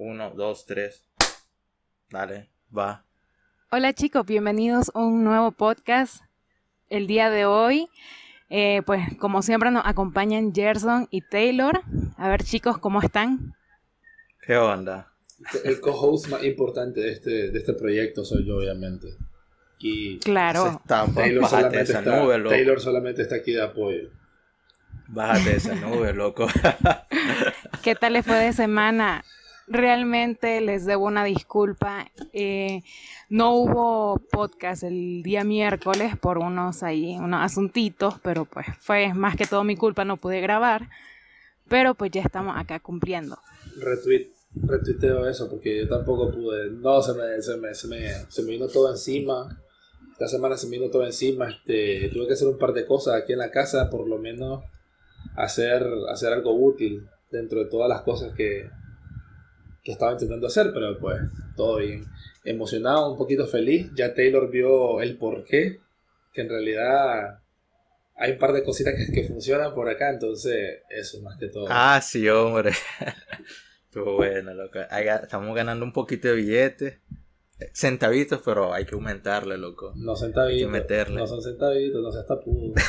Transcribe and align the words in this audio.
Uno, 0.00 0.30
dos, 0.30 0.64
tres. 0.64 1.02
Dale, 2.08 2.48
va. 2.76 3.04
Hola 3.72 3.92
chicos, 3.92 4.24
bienvenidos 4.24 4.92
a 4.94 5.00
un 5.00 5.24
nuevo 5.24 5.50
podcast. 5.50 6.22
El 6.88 7.08
día 7.08 7.30
de 7.30 7.46
hoy, 7.46 7.88
eh, 8.48 8.82
pues 8.86 9.02
como 9.18 9.42
siempre 9.42 9.72
nos 9.72 9.84
acompañan 9.84 10.54
Gerson 10.54 11.08
y 11.10 11.22
Taylor. 11.22 11.80
A 12.16 12.28
ver 12.28 12.44
chicos, 12.44 12.78
¿cómo 12.78 13.02
están? 13.02 13.56
¿Qué 14.46 14.56
onda? 14.56 15.12
El 15.64 15.80
co-host 15.80 16.28
más 16.28 16.44
importante 16.44 17.00
de 17.00 17.10
este, 17.10 17.50
de 17.50 17.58
este 17.58 17.72
proyecto 17.72 18.24
soy 18.24 18.46
yo, 18.46 18.58
obviamente. 18.58 19.16
Y 19.80 20.20
Claro. 20.20 20.80
Taylor 20.86 21.42
Bájate 21.42 21.48
solamente, 21.48 21.76
de 21.76 21.82
esa 21.82 21.98
está, 21.98 22.22
nube, 22.22 22.38
loco. 22.38 22.50
Taylor 22.50 22.80
solamente 22.80 23.22
está 23.22 23.34
aquí 23.34 23.50
de 23.50 23.62
apoyo. 23.62 24.10
Bájate 25.08 25.50
de 25.50 25.56
esa 25.56 25.74
nube, 25.74 26.12
loco. 26.12 26.46
¿Qué 27.82 27.96
tal 27.96 28.12
les 28.12 28.24
fue 28.24 28.36
de 28.36 28.52
semana? 28.52 29.24
Realmente 29.70 30.60
les 30.60 30.86
debo 30.86 31.06
una 31.06 31.24
disculpa. 31.24 32.10
Eh, 32.32 32.82
no 33.28 33.54
hubo 33.54 34.18
podcast 34.30 34.82
el 34.82 35.22
día 35.22 35.44
miércoles 35.44 36.16
por 36.16 36.38
unos 36.38 36.82
ahí, 36.82 37.16
unos 37.18 37.42
asuntitos, 37.42 38.14
pero 38.22 38.46
pues 38.46 38.66
fue 38.80 39.12
más 39.12 39.36
que 39.36 39.46
todo 39.46 39.64
mi 39.64 39.76
culpa, 39.76 40.04
no 40.04 40.16
pude 40.16 40.40
grabar. 40.40 40.88
Pero 41.68 41.94
pues 41.94 42.10
ya 42.10 42.22
estamos 42.22 42.56
acá 42.56 42.80
cumpliendo. 42.80 43.38
Retuiteo 44.54 45.28
eso 45.28 45.50
porque 45.50 45.80
yo 45.80 45.88
tampoco 45.88 46.30
pude. 46.30 46.70
No, 46.70 47.02
se 47.02 47.12
me, 47.12 47.42
se 47.42 47.56
me, 47.58 47.74
se 47.74 47.88
me, 47.88 48.08
se 48.28 48.42
me 48.42 48.52
vino 48.52 48.68
todo 48.68 48.90
encima. 48.90 49.60
Esta 50.12 50.28
semana 50.28 50.56
se 50.56 50.66
me 50.66 50.78
vino 50.78 50.90
todo 50.90 51.04
encima. 51.04 51.48
Este, 51.50 52.08
tuve 52.12 52.26
que 52.26 52.32
hacer 52.32 52.48
un 52.48 52.58
par 52.58 52.72
de 52.72 52.86
cosas 52.86 53.22
aquí 53.22 53.34
en 53.34 53.38
la 53.38 53.50
casa, 53.50 53.90
por 53.90 54.08
lo 54.08 54.18
menos 54.18 54.64
hacer, 55.36 55.86
hacer 56.08 56.32
algo 56.32 56.54
útil 56.54 57.06
dentro 57.30 57.58
de 57.60 57.66
todas 57.66 57.88
las 57.88 58.02
cosas 58.02 58.32
que, 58.34 58.70
que 59.88 59.92
estaba 59.92 60.12
intentando 60.12 60.46
hacer, 60.48 60.70
pero 60.74 60.98
pues 60.98 61.18
todo 61.56 61.78
bien. 61.78 62.04
Emocionado, 62.44 63.10
un 63.10 63.16
poquito 63.16 63.46
feliz. 63.46 63.90
Ya 63.94 64.12
Taylor 64.12 64.50
vio 64.50 65.00
el 65.00 65.16
porqué, 65.16 65.80
que 66.34 66.42
en 66.42 66.50
realidad 66.50 67.40
hay 68.14 68.32
un 68.32 68.38
par 68.38 68.52
de 68.52 68.62
cositas 68.62 68.92
que, 68.94 69.10
que 69.10 69.26
funcionan 69.26 69.72
por 69.74 69.88
acá, 69.88 70.10
entonces 70.10 70.80
eso 70.90 71.22
más 71.22 71.38
que 71.38 71.48
todo. 71.48 71.66
ah, 71.70 71.98
sí, 72.02 72.28
hombre. 72.28 72.72
Estuvo 73.86 74.16
bueno, 74.16 74.52
loco. 74.52 74.78
Estamos 74.78 75.56
ganando 75.56 75.86
un 75.86 75.92
poquito 75.94 76.28
de 76.28 76.34
billetes. 76.34 76.98
Eh, 77.58 77.70
Centavitos, 77.72 78.42
pero 78.44 78.74
hay 78.74 78.84
que 78.84 78.94
aumentarle, 78.94 79.56
loco. 79.56 79.94
No 79.96 80.14
centavitos, 80.16 80.52
Hay 80.52 80.66
que 80.66 80.70
meterle. 80.70 81.16
no 81.16 81.26
son 81.26 81.42
centavitos, 81.42 82.02
no 82.02 82.12
seas 82.12 82.26
tapudo. 82.26 82.74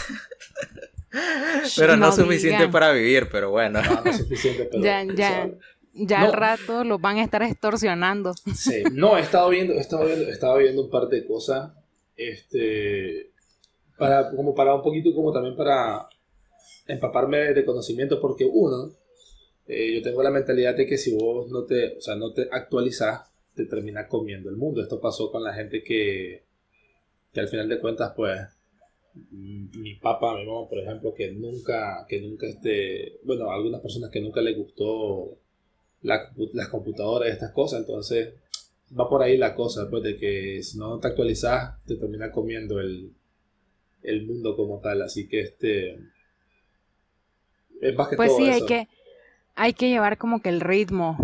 Pero 1.78 1.96
no, 1.96 2.08
no 2.08 2.12
suficiente 2.12 2.58
digan. 2.58 2.72
para 2.72 2.92
vivir, 2.92 3.30
pero 3.32 3.50
bueno. 3.50 3.82
No, 3.82 4.02
no 4.04 4.12
es 4.12 4.18
suficiente, 4.18 4.66
pero... 4.72 4.84
Ya, 4.84 5.04
ya. 5.16 5.50
Ya 5.94 6.20
No. 6.22 6.26
al 6.28 6.34
rato 6.34 6.84
los 6.84 7.02
van 7.02 7.18
a 7.18 7.24
estar 7.24 7.42
extorsionando. 7.44 8.34
Sí, 8.56 8.84
no, 8.94 9.18
he 9.18 9.22
estado 9.22 9.50
viendo, 9.50 9.74
he 9.74 9.80
estado 9.80 10.06
viendo, 10.06 10.26
he 10.26 10.32
estado 10.32 10.58
viendo 10.58 10.84
un 10.84 10.90
par 10.90 11.08
de 11.08 11.26
cosas, 11.26 11.72
este, 12.16 13.32
para, 13.98 14.30
como 14.32 14.54
para 14.54 14.76
un 14.76 14.82
poquito, 14.84 15.14
como 15.14 15.32
también 15.34 15.56
para 15.56 16.08
empaparme 16.88 17.54
de 17.54 17.66
conocimiento, 17.66 18.20
porque 18.22 18.46
uno, 18.46 18.92
eh, 19.68 19.94
yo 19.96 20.02
tengo 20.02 20.24
la 20.24 20.32
mentalidad 20.32 20.76
de 20.76 20.86
que 20.86 20.98
si 20.98 21.16
vos 21.16 21.50
no 21.50 21.66
te, 21.66 21.98
o 21.98 22.02
sea, 22.02 22.16
no 22.16 22.34
te 22.34 22.48
actualizás, 22.52 23.30
te 23.56 23.66
terminas 23.66 24.08
comiendo 24.08 24.50
el 24.50 24.56
mundo. 24.58 24.82
Esto 24.82 25.00
pasó 25.02 25.32
con 25.32 25.44
la 25.44 25.54
gente 25.54 25.84
que, 25.84 26.44
que 27.34 27.40
al 27.40 27.48
final 27.48 27.68
de 27.68 27.80
cuentas, 27.80 28.14
pues, 28.16 28.40
mi 29.32 29.96
papá, 29.96 30.36
mi 30.38 30.46
mamá, 30.46 30.68
por 30.70 30.80
ejemplo, 30.80 31.14
que 31.14 31.32
nunca, 31.32 32.06
que 32.08 32.22
nunca, 32.22 32.48
este, 32.48 33.20
bueno, 33.24 33.52
algunas 33.52 33.82
personas 33.82 34.10
que 34.12 34.22
nunca 34.22 34.42
les 34.42 34.56
gustó 34.58 35.38
la- 36.04 36.32
las 36.54 36.70
computadoras 36.70 37.30
y 37.30 37.32
estas 37.34 37.52
cosas, 37.54 37.82
entonces 37.82 38.34
va 38.98 39.10
por 39.10 39.22
ahí 39.24 39.38
la 39.38 39.56
cosa, 39.56 39.90
pues 39.90 40.04
de 40.04 40.18
que 40.18 40.62
si 40.64 40.78
no 40.78 41.00
te 41.00 41.08
actualizas, 41.10 41.76
te 41.86 41.96
termina 41.96 42.32
comiendo 42.32 42.80
el, 42.80 43.14
el 44.04 44.26
mundo 44.28 44.56
como 44.58 44.80
tal, 44.80 45.02
así 45.04 45.28
que 45.28 45.42
este 45.42 46.00
es 47.82 47.96
más 47.96 48.10
que 48.10 48.16
Pues 48.18 48.30
todo 48.30 48.38
sí, 48.38 48.44
hay 48.50 48.62
que, 48.62 48.88
hay 49.56 49.74
que 49.74 49.90
llevar 49.90 50.18
como 50.18 50.42
que 50.42 50.50
el 50.50 50.62
ritmo. 50.62 51.18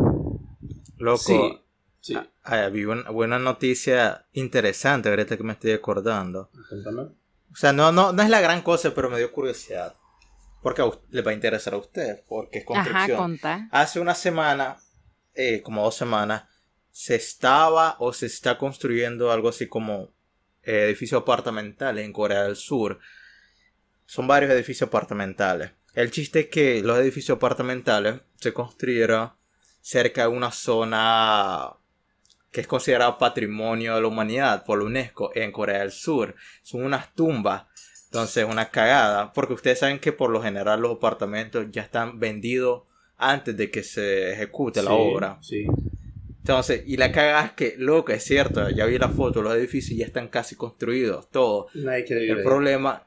Loco. 0.98 1.24
Sí, 1.24 1.62
sí, 2.02 2.18
Ah, 2.44 2.70
vi 2.70 2.86
una 2.86 3.10
buena 3.10 3.40
noticia 3.40 4.26
interesante 4.34 5.10
ahorita 5.10 5.36
que 5.38 5.44
me 5.44 5.54
estoy 5.54 5.72
acordando. 5.72 6.50
cuéntame. 6.70 7.02
O 7.52 7.56
sea, 7.56 7.74
no, 7.74 7.92
no, 7.92 8.12
no 8.12 8.22
es 8.22 8.30
la 8.30 8.42
gran 8.42 8.62
cosa, 8.62 8.94
pero 8.94 9.10
me 9.10 9.18
dio 9.18 9.32
curiosidad. 9.32 9.96
Porque 10.66 10.82
les 11.12 11.24
va 11.24 11.30
a 11.30 11.36
interesar 11.36 11.76
a 11.76 11.78
ustedes, 11.78 12.24
porque 12.28 12.58
es 12.58 12.66
Ajá, 12.68 12.74
construcción. 12.74 13.18
conta. 13.20 13.70
Hace 13.70 14.00
una 14.00 14.16
semana, 14.16 14.78
eh, 15.36 15.62
como 15.62 15.84
dos 15.84 15.96
semanas, 15.96 16.46
se 16.90 17.14
estaba 17.14 17.98
o 18.00 18.12
se 18.14 18.26
está 18.26 18.58
construyendo 18.58 19.32
algo 19.32 19.50
así 19.50 19.68
como 19.68 20.10
eh, 20.64 20.86
edificios 20.86 21.22
apartamentales 21.22 22.04
en 22.04 22.12
Corea 22.12 22.46
del 22.46 22.56
Sur. 22.56 23.00
Son 24.08 24.26
varios 24.26 24.52
edificios 24.54 24.88
apartamentales. 24.88 25.70
El 25.94 26.10
chiste 26.10 26.40
es 26.40 26.48
que 26.48 26.82
los 26.82 26.98
edificios 26.98 27.36
apartamentales 27.36 28.22
se 28.42 28.52
construyeron 28.52 29.34
cerca 29.82 30.24
de 30.24 30.30
una 30.30 30.50
zona 30.50 31.76
que 32.50 32.62
es 32.62 32.68
considerada 32.68 33.20
patrimonio 33.20 33.94
de 33.94 34.02
la 34.02 34.08
humanidad 34.08 34.66
por 34.66 34.80
la 34.80 34.86
UNESCO 34.86 35.30
en 35.36 35.52
Corea 35.52 35.82
del 35.82 35.92
Sur. 35.92 36.36
Son 36.64 36.84
unas 36.84 37.14
tumbas. 37.14 37.66
Entonces, 38.16 38.46
una 38.50 38.70
cagada. 38.70 39.34
Porque 39.34 39.54
ustedes 39.54 39.80
saben 39.80 40.00
que 40.00 40.14
por 40.14 40.30
lo 40.30 40.42
general 40.42 40.80
los 40.82 40.96
apartamentos 40.98 41.66
ya 41.72 41.82
están 41.82 42.20
vendidos 42.20 42.84
antes 43.18 43.56
de 43.58 43.70
que 43.70 43.84
se 43.84 44.32
ejecute 44.32 44.82
la 44.82 44.92
obra. 44.94 45.38
Sí, 45.42 45.66
Entonces, 46.40 46.84
y 46.86 46.96
la 46.98 47.12
cagada 47.12 47.46
es 47.48 47.52
que, 47.54 47.76
loco, 47.78 48.12
es 48.14 48.24
cierto, 48.24 48.70
ya 48.70 48.86
vi 48.86 48.98
la 48.98 49.10
foto, 49.10 49.42
los 49.42 49.54
edificios 49.56 49.98
ya 49.98 50.06
están 50.06 50.28
casi 50.30 50.56
construidos, 50.56 51.30
todo. 51.30 51.68
nadie 51.74 52.06
quiere 52.06 52.30
El 52.30 52.44
problema, 52.44 53.04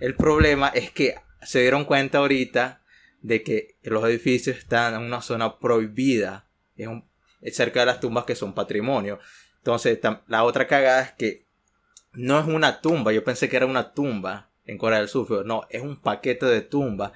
el 0.00 0.14
problema 0.14 0.68
es 0.68 0.90
que 0.90 1.14
se 1.42 1.60
dieron 1.60 1.84
cuenta 1.84 2.18
ahorita 2.18 2.80
de 3.22 3.42
que 3.42 3.76
los 3.82 4.04
edificios 4.04 4.56
están 4.58 4.94
en 4.94 5.00
una 5.02 5.22
zona 5.22 5.58
prohibida, 5.58 6.46
es 6.76 6.88
un- 6.88 7.04
es 7.40 7.56
cerca 7.56 7.80
de 7.80 7.86
las 7.86 8.00
tumbas 8.00 8.24
que 8.24 8.34
son 8.34 8.52
patrimonio. 8.54 9.18
Entonces, 9.58 9.98
la 10.26 10.44
otra 10.44 10.66
cagada 10.66 11.02
es 11.02 11.12
que 11.12 11.44
no 12.12 12.38
es 12.38 12.46
una 12.46 12.80
tumba, 12.80 13.12
yo 13.12 13.24
pensé 13.24 13.48
que 13.48 13.56
era 13.56 13.66
una 13.66 13.92
tumba 13.92 14.50
en 14.64 14.78
Corea 14.78 14.98
del 14.98 15.08
Sur, 15.08 15.26
pero 15.28 15.44
no, 15.44 15.62
es 15.70 15.82
un 15.82 16.00
paquete 16.00 16.46
de 16.46 16.60
tumbas. 16.60 17.12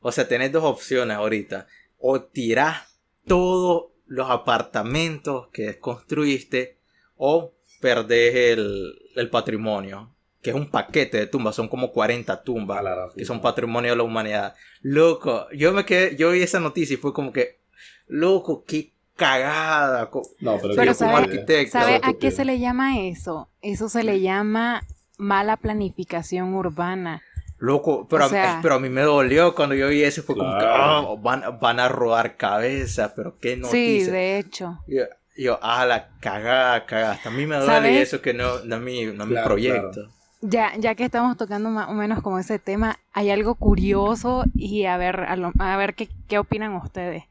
O 0.00 0.12
sea, 0.12 0.28
tenés 0.28 0.52
dos 0.52 0.64
opciones 0.64 1.16
ahorita. 1.16 1.66
O 1.98 2.22
tirás 2.22 3.00
todos 3.26 3.92
los 4.06 4.30
apartamentos 4.30 5.48
que 5.52 5.78
construiste 5.78 6.78
o 7.16 7.54
perdés 7.80 8.34
el, 8.58 8.94
el 9.16 9.30
patrimonio, 9.30 10.14
que 10.40 10.50
es 10.50 10.56
un 10.56 10.70
paquete 10.70 11.18
de 11.18 11.26
tumbas, 11.26 11.54
son 11.54 11.68
como 11.68 11.92
40 11.92 12.42
tumbas 12.42 12.82
la 12.82 13.08
que 13.16 13.24
son 13.24 13.40
patrimonio 13.40 13.90
de 13.90 13.96
la 13.96 14.02
humanidad. 14.02 14.54
Loco, 14.80 15.48
yo 15.52 15.72
me 15.72 15.84
quedé, 15.84 16.16
yo 16.16 16.30
vi 16.30 16.42
esa 16.42 16.60
noticia 16.60 16.94
y 16.94 16.98
fue 16.98 17.12
como 17.12 17.32
que, 17.32 17.60
loco, 18.06 18.64
qué 18.64 18.92
cagada. 19.18 20.08
No, 20.40 20.56
pero, 20.62 20.74
Pero 20.74 20.92
qué 20.92 20.94
¿sabe- 20.94 21.12
estupidez. 21.12 21.18
arquitecto. 21.40 21.78
¿Sabe 21.78 22.00
a 22.02 22.12
qué 22.14 22.30
se 22.30 22.44
le 22.46 22.58
llama 22.58 23.00
eso? 23.00 23.48
Eso 23.60 23.88
se 23.90 24.02
le 24.04 24.20
llama 24.20 24.82
mala 25.18 25.56
planificación 25.58 26.54
urbana. 26.54 27.20
Loco, 27.58 28.06
pero, 28.08 28.26
O 28.26 28.28
a- 28.28 28.60
pero 28.62 28.76
a 28.76 28.78
mí 28.78 28.88
me 28.88 29.02
dolió 29.02 29.54
cuando 29.54 29.74
yo 29.74 29.88
vi 29.88 30.04
eso, 30.04 30.22
fue 30.22 30.36
como 30.36 30.56
que. 30.58 30.64
"Ah, 30.64 31.04
van, 31.20 31.58
van 31.60 31.80
a 31.80 31.88
rodar 31.88 32.36
cabezas, 32.36 33.12
pero 33.16 33.36
qué 33.40 33.54
Sí, 33.56 33.60
noticia. 33.60 34.12
de 34.12 34.38
hecho. 34.38 34.78
Yo, 34.86 35.02
yo, 35.36 35.58
ah, 35.60 35.84
la 35.84 36.08
cagada, 36.20 36.86
cagada. 36.86 37.12
Hasta 37.14 37.28
a 37.30 37.32
mí 37.32 37.46
me 37.46 37.56
duele 37.56 37.66
¿Sabes? 37.72 38.00
eso 38.08 38.22
que 38.22 38.32
no, 38.32 38.60
no 38.64 38.76
es 38.76 38.82
mi, 38.82 39.06
no 39.06 39.26
mi 39.26 39.32
Claro, 39.32 39.48
proyecto. 39.48 40.08
Ya, 40.40 40.70
ya 40.78 40.94
que 40.94 41.04
estamos 41.04 41.36
tocando 41.36 41.68
más 41.68 41.88
o 41.88 41.94
menos 41.94 42.22
como 42.22 42.38
ese 42.38 42.60
tema, 42.60 42.96
hay 43.12 43.30
algo 43.30 43.56
curioso 43.56 44.44
y 44.54 44.84
a 44.84 44.96
ver, 44.96 45.18
a, 45.22 45.34
lo- 45.34 45.50
a 45.58 45.76
ver 45.76 45.94
qué, 45.94 46.08
qué 46.28 46.38
opinan 46.38 46.76
ustedes. 46.76 47.24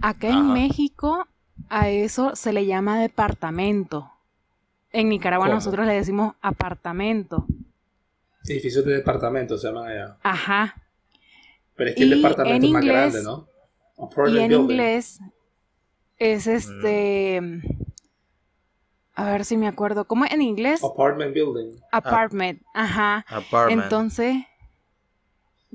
Acá 0.00 0.28
en. 0.28 0.52
México 0.52 1.26
a 1.68 1.88
eso 1.88 2.36
se 2.36 2.52
le 2.52 2.66
llama 2.66 3.00
departamento. 3.00 4.10
En 4.92 5.08
Nicaragua 5.08 5.46
¿Cómo? 5.46 5.56
nosotros 5.56 5.86
le 5.86 5.94
decimos 5.94 6.34
apartamento. 6.40 7.46
Edificios 8.44 8.84
de 8.84 8.94
departamentos 8.94 9.60
se 9.60 9.68
llaman 9.68 9.88
allá. 9.90 10.16
Ajá. 10.22 10.76
Pero 11.76 11.90
es 11.90 11.96
que 11.96 12.04
el 12.04 12.10
departamento 12.10 12.56
en 12.56 12.64
es 12.64 12.70
más 12.72 12.82
inglés- 12.82 13.12
grande, 13.12 13.22
¿no? 13.22 13.48
Y 14.28 14.38
en 14.38 14.48
building. 14.48 14.60
inglés 14.70 15.20
es 16.18 16.46
este... 16.46 17.60
A 19.14 19.24
ver 19.32 19.44
si 19.44 19.56
me 19.56 19.66
acuerdo. 19.66 20.06
¿Cómo 20.06 20.24
es 20.24 20.30
en 20.32 20.42
inglés? 20.42 20.82
Apartment 20.84 21.34
building. 21.34 21.76
Apartment. 21.90 22.62
Ajá. 22.72 23.26
Apartment. 23.28 23.82
Entonces, 23.82 24.36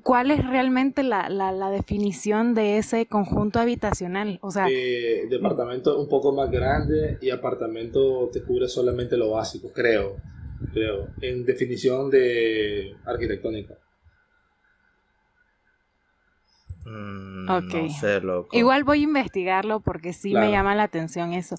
¿cuál 0.03 0.29
es 0.31 0.45
realmente 0.45 1.01
la, 1.03 1.29
la, 1.29 1.51
la 1.51 1.69
definición 1.71 2.53
de 2.53 2.77
ese 2.77 3.05
conjunto 3.07 3.59
habitacional? 3.59 4.38
O 4.41 4.51
sea, 4.51 4.67
Eh, 4.69 5.25
departamento 5.29 5.97
un 6.00 6.07
poco 6.09 6.33
más 6.33 6.51
grande 6.51 7.17
y 7.21 7.29
apartamento 7.31 8.29
te 8.31 8.44
cubre 8.44 8.67
solamente 8.67 9.17
lo 9.17 9.31
básico, 9.31 9.71
creo. 9.73 10.17
Creo. 10.73 11.07
En 11.21 11.45
definición 11.45 12.09
de 12.09 12.95
arquitectónica. 13.05 13.75
Mm, 16.85 17.49
Ok. 17.49 17.73
No 17.73 17.89
sé, 17.99 18.21
loco. 18.21 18.49
Igual 18.57 18.83
voy 18.83 18.99
a 18.99 19.03
investigarlo 19.03 19.79
porque 19.79 20.13
sí 20.13 20.31
Claro. 20.31 20.45
me 20.45 20.51
llama 20.51 20.75
la 20.75 20.83
atención 20.83 21.33
eso. 21.33 21.56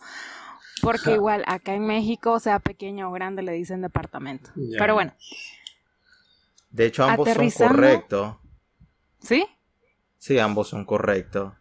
Porque 0.83 1.11
Ja. 1.11 1.11
igual 1.17 1.45
acá 1.47 1.75
en 1.75 1.87
México, 1.87 2.39
sea 2.41 2.59
pequeño 2.59 3.09
o 3.09 3.13
grande, 3.13 3.43
le 3.43 3.53
dicen 3.53 3.81
departamento. 3.83 4.51
Pero 4.79 4.95
bueno, 4.95 5.13
De 6.75 6.87
hecho, 6.87 7.05
ambos 7.05 7.29
son 7.29 7.51
correctos. 7.53 8.37
¿sí? 9.21 9.47
Sí, 10.19 10.39
ambos 10.41 10.69
son 10.69 10.85
correctos. 10.85 11.53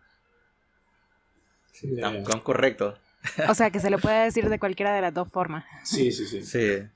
Ya, 1.83 2.12
ya. 2.12 2.25
Son 2.25 2.39
correctos. 2.39 3.00
O 3.48 3.54
sea 3.54 3.69
que 3.69 3.80
se 3.80 3.89
le 3.92 4.00
puede 4.00 4.24
decir 4.25 4.50
de 4.50 4.57
cualquiera 4.57 4.92
de 4.94 5.01
las 5.01 5.13
dos 5.13 5.27
formas. 5.30 5.65
Sí, 5.83 6.12
sí, 6.12 6.25
sí. 6.25 6.44
Sí. 6.44 6.88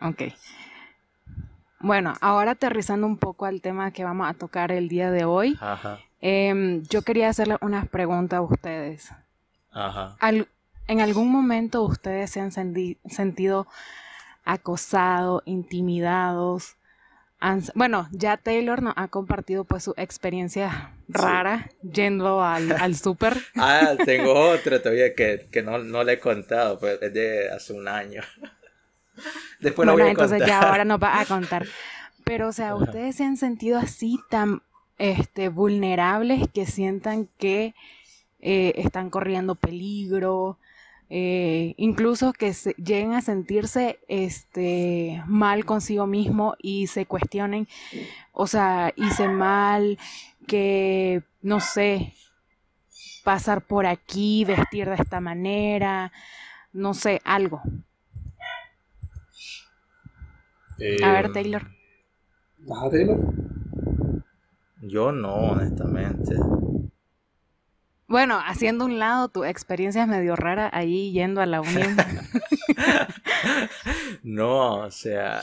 Ok. 0.00 0.34
Bueno, 1.78 2.14
ahora 2.20 2.52
aterrizando 2.52 3.06
un 3.06 3.16
poco 3.18 3.46
al 3.46 3.60
tema 3.60 3.92
que 3.92 4.02
vamos 4.02 4.28
a 4.28 4.34
tocar 4.34 4.72
el 4.72 4.88
día 4.88 5.10
de 5.12 5.24
hoy, 5.24 5.56
Ajá. 5.60 6.00
em, 6.20 6.82
yo 6.88 7.02
quería 7.02 7.28
hacerle 7.28 7.56
unas 7.60 7.88
preguntas 7.88 8.38
a 8.38 8.42
ustedes. 8.42 9.10
Ajá. 9.70 10.16
Al- 10.20 10.48
¿En 10.88 11.00
algún 11.00 11.30
momento 11.30 11.82
ustedes 11.82 12.30
se 12.32 12.40
han 12.40 12.50
sentido 12.50 13.68
acosados, 14.44 15.42
intimidados? 15.46 16.74
Han- 17.40 17.62
bueno, 17.74 18.08
ya 18.12 18.36
Taylor 18.36 18.82
nos 18.82 18.94
ha 18.96 19.08
compartido 19.08 19.64
pues 19.64 19.84
su 19.84 19.94
experiencia 19.96 20.92
rara 21.08 21.70
yendo 21.82 22.42
al, 22.42 22.72
al 22.80 22.94
súper. 22.96 23.38
Ah, 23.56 23.96
tengo 24.04 24.32
otro 24.34 24.80
todavía 24.82 25.14
que, 25.14 25.48
que 25.52 25.62
no, 25.62 25.78
no 25.78 26.02
le 26.04 26.14
he 26.14 26.20
contado, 26.20 26.78
pero 26.80 27.00
es 27.00 27.12
de 27.14 27.50
hace 27.50 27.72
un 27.72 27.86
año. 27.88 28.22
Después 29.60 29.86
Bueno, 29.86 29.92
voy 29.92 30.02
a 30.04 30.10
entonces 30.10 30.14
contar. 30.14 30.46
ya 30.46 30.62
ahora 30.62 30.84
nos 30.84 31.02
va 31.02 31.20
a 31.20 31.26
contar. 31.26 31.66
Pero, 32.24 32.48
o 32.48 32.52
sea, 32.52 32.76
¿ustedes 32.76 33.16
se 33.16 33.24
han 33.24 33.36
sentido 33.36 33.78
así 33.78 34.18
tan 34.30 34.62
este, 34.98 35.48
vulnerables 35.48 36.48
que 36.52 36.66
sientan 36.66 37.28
que 37.38 37.74
eh, 38.40 38.74
están 38.76 39.10
corriendo 39.10 39.54
peligro? 39.54 40.58
Eh, 41.10 41.74
incluso 41.76 42.32
que 42.32 42.54
se- 42.54 42.74
lleguen 42.74 43.12
a 43.12 43.20
sentirse 43.22 43.98
este, 44.08 45.22
mal 45.26 45.64
consigo 45.64 46.06
mismo 46.06 46.54
y 46.62 46.86
se 46.86 47.06
cuestionen, 47.06 47.68
o 48.32 48.46
sea, 48.46 48.92
hice 48.96 49.28
mal, 49.28 49.98
que, 50.46 51.22
no 51.42 51.60
sé, 51.60 52.14
pasar 53.24 53.62
por 53.66 53.86
aquí, 53.86 54.44
vestir 54.44 54.88
de 54.88 54.96
esta 54.96 55.20
manera, 55.20 56.12
no 56.72 56.94
sé, 56.94 57.20
algo. 57.24 57.62
A 61.02 61.12
ver, 61.12 61.26
Eh, 61.26 61.32
Taylor. 61.32 61.66
Ajá, 62.70 62.90
Taylor. 62.90 63.18
Yo 64.82 65.12
no, 65.12 65.34
honestamente. 65.34 66.34
Bueno, 68.10 68.42
haciendo 68.44 68.84
un 68.84 68.98
lado 68.98 69.28
tu 69.28 69.44
experiencia 69.44 70.02
es 70.02 70.08
medio 70.08 70.34
rara 70.34 70.68
ahí 70.72 71.12
yendo 71.12 71.40
a 71.40 71.46
la 71.46 71.60
unión. 71.62 71.96
No, 74.22 74.80
o 74.80 74.90
sea, 74.90 75.42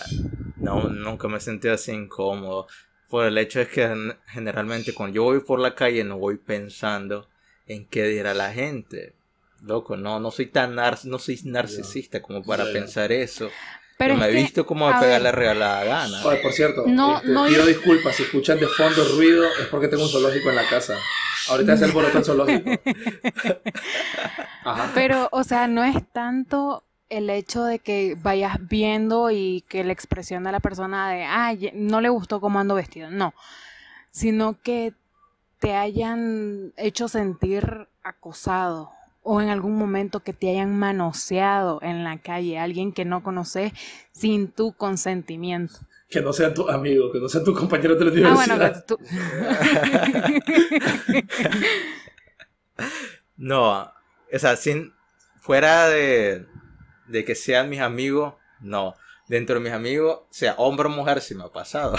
no, 0.57 0.89
nunca 0.89 1.27
me 1.27 1.37
he 1.37 1.41
sentido 1.41 1.73
así 1.73 1.91
incómodo. 1.91 2.67
Por 3.09 3.25
el 3.25 3.37
hecho 3.37 3.61
es 3.61 3.69
que 3.69 3.87
gen- 3.87 4.17
generalmente 4.27 4.93
cuando 4.93 5.15
yo 5.15 5.23
voy 5.23 5.39
por 5.39 5.59
la 5.59 5.75
calle 5.75 6.03
no 6.03 6.17
voy 6.17 6.37
pensando 6.37 7.29
en 7.67 7.85
qué 7.87 8.03
dirá 8.03 8.33
la 8.33 8.51
gente. 8.51 9.13
Loco, 9.61 9.97
no, 9.97 10.19
no 10.19 10.29
soy 10.31 10.47
tan 10.47 10.75
nar- 10.75 11.05
no 11.05 11.19
soy 11.19 11.39
narcisista 11.45 12.21
como 12.21 12.43
para 12.43 12.65
pensar 12.71 13.11
eso. 13.11 13.49
Pero 13.97 14.15
me 14.15 14.27
he 14.27 14.31
visto 14.31 14.65
como 14.65 14.87
a 14.87 14.99
pegar 14.99 15.21
la 15.21 15.31
regalada 15.31 15.83
gana. 15.83 16.23
Oye, 16.25 16.37
por 16.37 16.53
cierto, 16.53 16.83
No, 16.85 17.15
este, 17.17 17.31
no 17.31 17.45
pido 17.47 17.65
disculpas 17.65 18.15
si 18.15 18.23
escuchan 18.23 18.59
de 18.59 18.67
fondo 18.67 19.03
ruido, 19.15 19.45
es 19.59 19.67
porque 19.71 19.87
tengo 19.87 20.03
un 20.03 20.09
zoológico 20.09 20.49
en 20.49 20.55
la 20.57 20.69
casa. 20.69 20.99
Ahorita 21.49 21.73
es 21.73 21.81
el 21.81 21.91
boleto 21.91 22.23
zoológico. 22.23 22.71
Pero, 24.93 25.29
o 25.31 25.43
sea, 25.43 25.67
no 25.67 25.83
es 25.83 25.95
tanto 26.11 26.83
el 27.09 27.29
hecho 27.29 27.63
de 27.63 27.79
que 27.79 28.17
vayas 28.21 28.57
viendo 28.67 29.31
y 29.31 29.63
que 29.69 29.83
la 29.83 29.93
expresión 29.93 30.43
de 30.43 30.51
la 30.51 30.59
persona 30.59 31.09
de, 31.09 31.23
ay, 31.23 31.71
no 31.73 32.01
le 32.01 32.09
gustó 32.09 32.41
cómo 32.41 32.59
ando 32.59 32.75
vestido, 32.75 33.09
no, 33.09 33.33
sino 34.11 34.59
que 34.61 34.93
te 35.59 35.75
hayan 35.75 36.73
hecho 36.75 37.07
sentir 37.07 37.87
acosado 38.03 38.91
o 39.23 39.41
en 39.41 39.49
algún 39.49 39.75
momento 39.75 40.21
que 40.21 40.33
te 40.33 40.49
hayan 40.49 40.77
manoseado 40.77 41.79
en 41.81 42.03
la 42.03 42.17
calle, 42.17 42.59
alguien 42.59 42.93
que 42.93 43.03
no 43.03 43.23
conoces 43.23 43.73
sin 44.11 44.49
tu 44.49 44.71
consentimiento. 44.73 45.79
Que 46.09 46.21
no 46.21 46.31
sean 46.31 46.53
tus 46.53 46.69
amigos, 46.69 47.11
que 47.11 47.19
no 47.19 47.27
sean 47.27 47.43
tus 47.43 47.57
compañeros 47.57 47.99
de 47.99 48.05
la 48.05 48.11
Ah, 48.29 48.33
bueno, 48.33 48.55
universidad. 48.55 48.85
que 48.85 48.87
tú... 48.87 48.97
No, 53.35 53.81
o 53.83 54.39
sea, 54.39 54.55
sin, 54.55 54.93
fuera 55.41 55.87
de, 55.89 56.45
de 57.07 57.25
que 57.25 57.35
sean 57.35 57.69
mis 57.69 57.79
amigos, 57.81 58.35
no. 58.61 58.95
Dentro 59.27 59.55
de 59.55 59.61
mis 59.61 59.73
amigos, 59.73 60.21
sea 60.29 60.55
hombre 60.57 60.87
o 60.87 60.89
mujer, 60.89 61.19
sí 61.21 61.35
me 61.35 61.43
ha 61.43 61.49
pasado. 61.51 61.95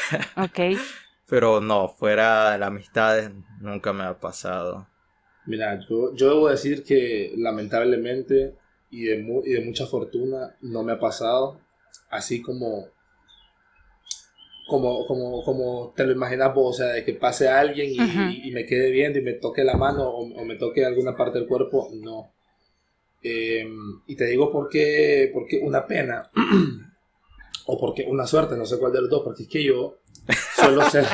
ok. 0.36 0.78
Pero 1.26 1.60
no, 1.60 1.88
fuera 1.88 2.52
de 2.52 2.58
las 2.58 2.68
amistades, 2.68 3.30
nunca 3.60 3.92
me 3.92 4.02
ha 4.04 4.18
pasado. 4.18 4.88
Mira, 5.46 5.78
yo, 5.88 6.14
yo 6.14 6.28
debo 6.30 6.48
decir 6.48 6.82
que 6.84 7.32
lamentablemente 7.36 8.56
y 8.90 9.04
de, 9.04 9.22
mu- 9.22 9.42
y 9.44 9.52
de 9.52 9.64
mucha 9.64 9.86
fortuna 9.86 10.56
no 10.62 10.82
me 10.82 10.92
ha 10.92 10.98
pasado 10.98 11.60
así 12.10 12.42
como, 12.42 12.88
como, 14.66 15.06
como, 15.06 15.44
como 15.44 15.92
te 15.96 16.04
lo 16.04 16.12
imaginas 16.12 16.54
vos, 16.54 16.76
o 16.76 16.78
sea, 16.78 16.92
de 16.92 17.04
que 17.04 17.14
pase 17.14 17.48
alguien 17.48 17.90
y, 17.92 18.00
Ujú. 18.00 18.48
y 18.48 18.50
me 18.52 18.66
quede 18.66 18.90
viendo 18.90 19.18
y 19.18 19.22
me 19.22 19.34
toque 19.34 19.64
la 19.64 19.76
mano 19.76 20.08
o, 20.08 20.22
o 20.22 20.44
me 20.44 20.56
toque 20.56 20.84
alguna 20.84 21.16
parte 21.16 21.38
del 21.38 21.48
cuerpo, 21.48 21.90
no. 21.94 22.32
Eh, 23.22 23.66
y 24.06 24.16
te 24.16 24.26
digo 24.26 24.52
por 24.52 24.68
qué, 24.68 25.30
porque 25.32 25.58
una 25.58 25.86
pena 25.86 26.30
o 27.66 27.78
porque 27.80 28.04
una 28.06 28.26
suerte, 28.26 28.56
no 28.56 28.66
sé 28.66 28.78
cuál 28.78 28.92
de 28.92 29.00
los 29.00 29.10
dos, 29.10 29.22
porque 29.24 29.44
es 29.44 29.48
que 29.48 29.64
yo 29.64 29.98
suelo 30.54 30.88
ser, 30.90 31.06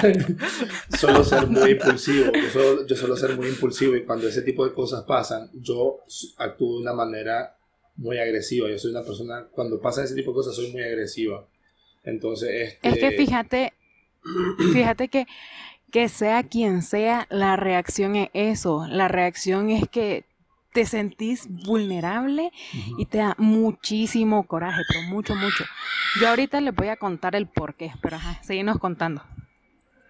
suelo 0.98 1.22
ser 1.24 1.46
muy 1.46 1.70
impulsivo, 1.70 2.32
yo 2.32 2.50
suelo, 2.50 2.86
yo 2.86 2.96
suelo 2.96 3.16
ser 3.16 3.36
muy 3.36 3.48
impulsivo 3.48 3.96
y 3.96 4.04
cuando 4.04 4.28
ese 4.28 4.42
tipo 4.42 4.64
de 4.64 4.72
cosas 4.72 5.04
pasan, 5.04 5.50
yo 5.54 6.00
actúo 6.38 6.74
de 6.76 6.82
una 6.82 6.92
manera 6.92 7.56
muy 7.96 8.18
agresiva, 8.18 8.68
yo 8.68 8.78
soy 8.78 8.90
una 8.90 9.04
persona, 9.04 9.48
cuando 9.52 9.80
pasa 9.80 10.02
ese 10.02 10.14
tipo 10.14 10.30
de 10.32 10.36
cosas 10.36 10.54
soy 10.56 10.72
muy 10.72 10.82
agresiva. 10.82 11.46
Entonces, 12.02 12.78
este... 12.82 12.88
Es 12.88 12.98
que 12.98 13.10
fíjate, 13.12 13.72
fíjate 14.72 15.08
que, 15.08 15.26
que 15.90 16.08
sea 16.08 16.42
quien 16.44 16.82
sea, 16.82 17.26
la 17.30 17.56
reacción 17.56 18.16
es 18.16 18.28
eso. 18.32 18.86
La 18.88 19.08
reacción 19.08 19.70
es 19.70 19.88
que 19.88 20.24
te 20.72 20.86
sentís 20.86 21.46
vulnerable 21.48 22.52
y 22.96 23.06
te 23.06 23.18
da 23.18 23.34
muchísimo 23.38 24.46
coraje, 24.46 24.82
pero 24.88 25.02
mucho, 25.02 25.34
mucho. 25.34 25.64
Yo 26.20 26.28
ahorita 26.28 26.60
les 26.60 26.74
voy 26.74 26.88
a 26.88 26.96
contar 26.96 27.34
el 27.34 27.46
por 27.48 27.74
qué, 27.74 27.90
pero 28.00 28.16
ajá, 28.16 28.40
seguimos 28.44 28.78
contando. 28.78 29.22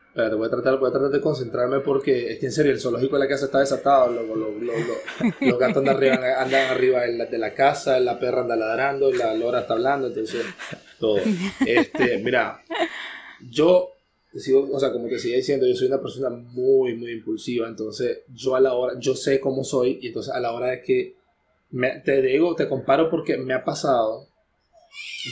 Espérate, 0.09 0.35
voy 0.35 0.49
a 0.49 0.51
tratar, 0.51 0.79
voy 0.79 0.89
a 0.91 0.93
tratar 0.93 1.11
de 1.11 1.21
concentrarme 1.21 1.81
porque 1.81 2.33
es 2.33 2.41
que 2.41 2.47
en 2.47 2.53
serio, 2.53 2.73
el 2.73 2.81
zoológico 2.81 3.17
de 3.17 3.21
la 3.25 3.29
casa 3.29 3.47
está 3.47 3.61
desatado. 3.61 4.13
Lo- 4.13 4.23
lo- 4.25 4.37
lo- 4.37 4.59
lo- 4.59 5.35
los 5.41 5.59
gatos 5.59 5.79
andan 5.79 5.97
arriba, 5.97 6.17
andan 6.39 6.71
arriba 6.71 7.01
de 7.03 7.17
la, 7.17 7.25
de 7.27 7.39
la 7.39 7.55
casa, 7.55 7.99
la 8.01 8.19
perra 8.19 8.43
anda 8.43 8.57
ladrando, 8.57 9.11
la 9.13 9.33
lora 9.35 9.61
está 9.61 9.75
hablando, 9.75 10.09
entonces 10.09 10.45
todo. 11.01 11.23
Este, 11.65 12.19
mira, 12.25 12.63
yo 13.51 13.89
sigo, 14.35 14.69
o 14.73 14.79
sea, 14.79 14.93
como 14.93 15.09
te 15.09 15.19
seguía 15.19 15.39
diciendo, 15.39 15.67
yo 15.67 15.75
soy 15.75 15.89
una 15.89 16.01
persona 16.01 16.31
muy, 16.31 16.95
muy 16.95 17.11
impulsiva, 17.13 17.67
entonces 17.69 18.21
yo 18.33 18.55
a 18.55 18.61
la 18.61 18.75
hora, 18.75 18.95
yo 19.01 19.15
sé 19.17 19.41
cómo 19.41 19.65
soy 19.65 19.99
y 20.03 20.09
entonces 20.09 20.33
a 20.33 20.39
la 20.41 20.53
hora 20.53 20.69
de 20.69 20.83
que 20.83 21.17
me- 21.71 22.01
te 22.01 22.21
digo, 22.23 22.55
te 22.55 22.69
comparo 22.69 23.11
porque 23.11 23.37
me 23.39 23.55
ha 23.55 23.65
pasado 23.65 24.27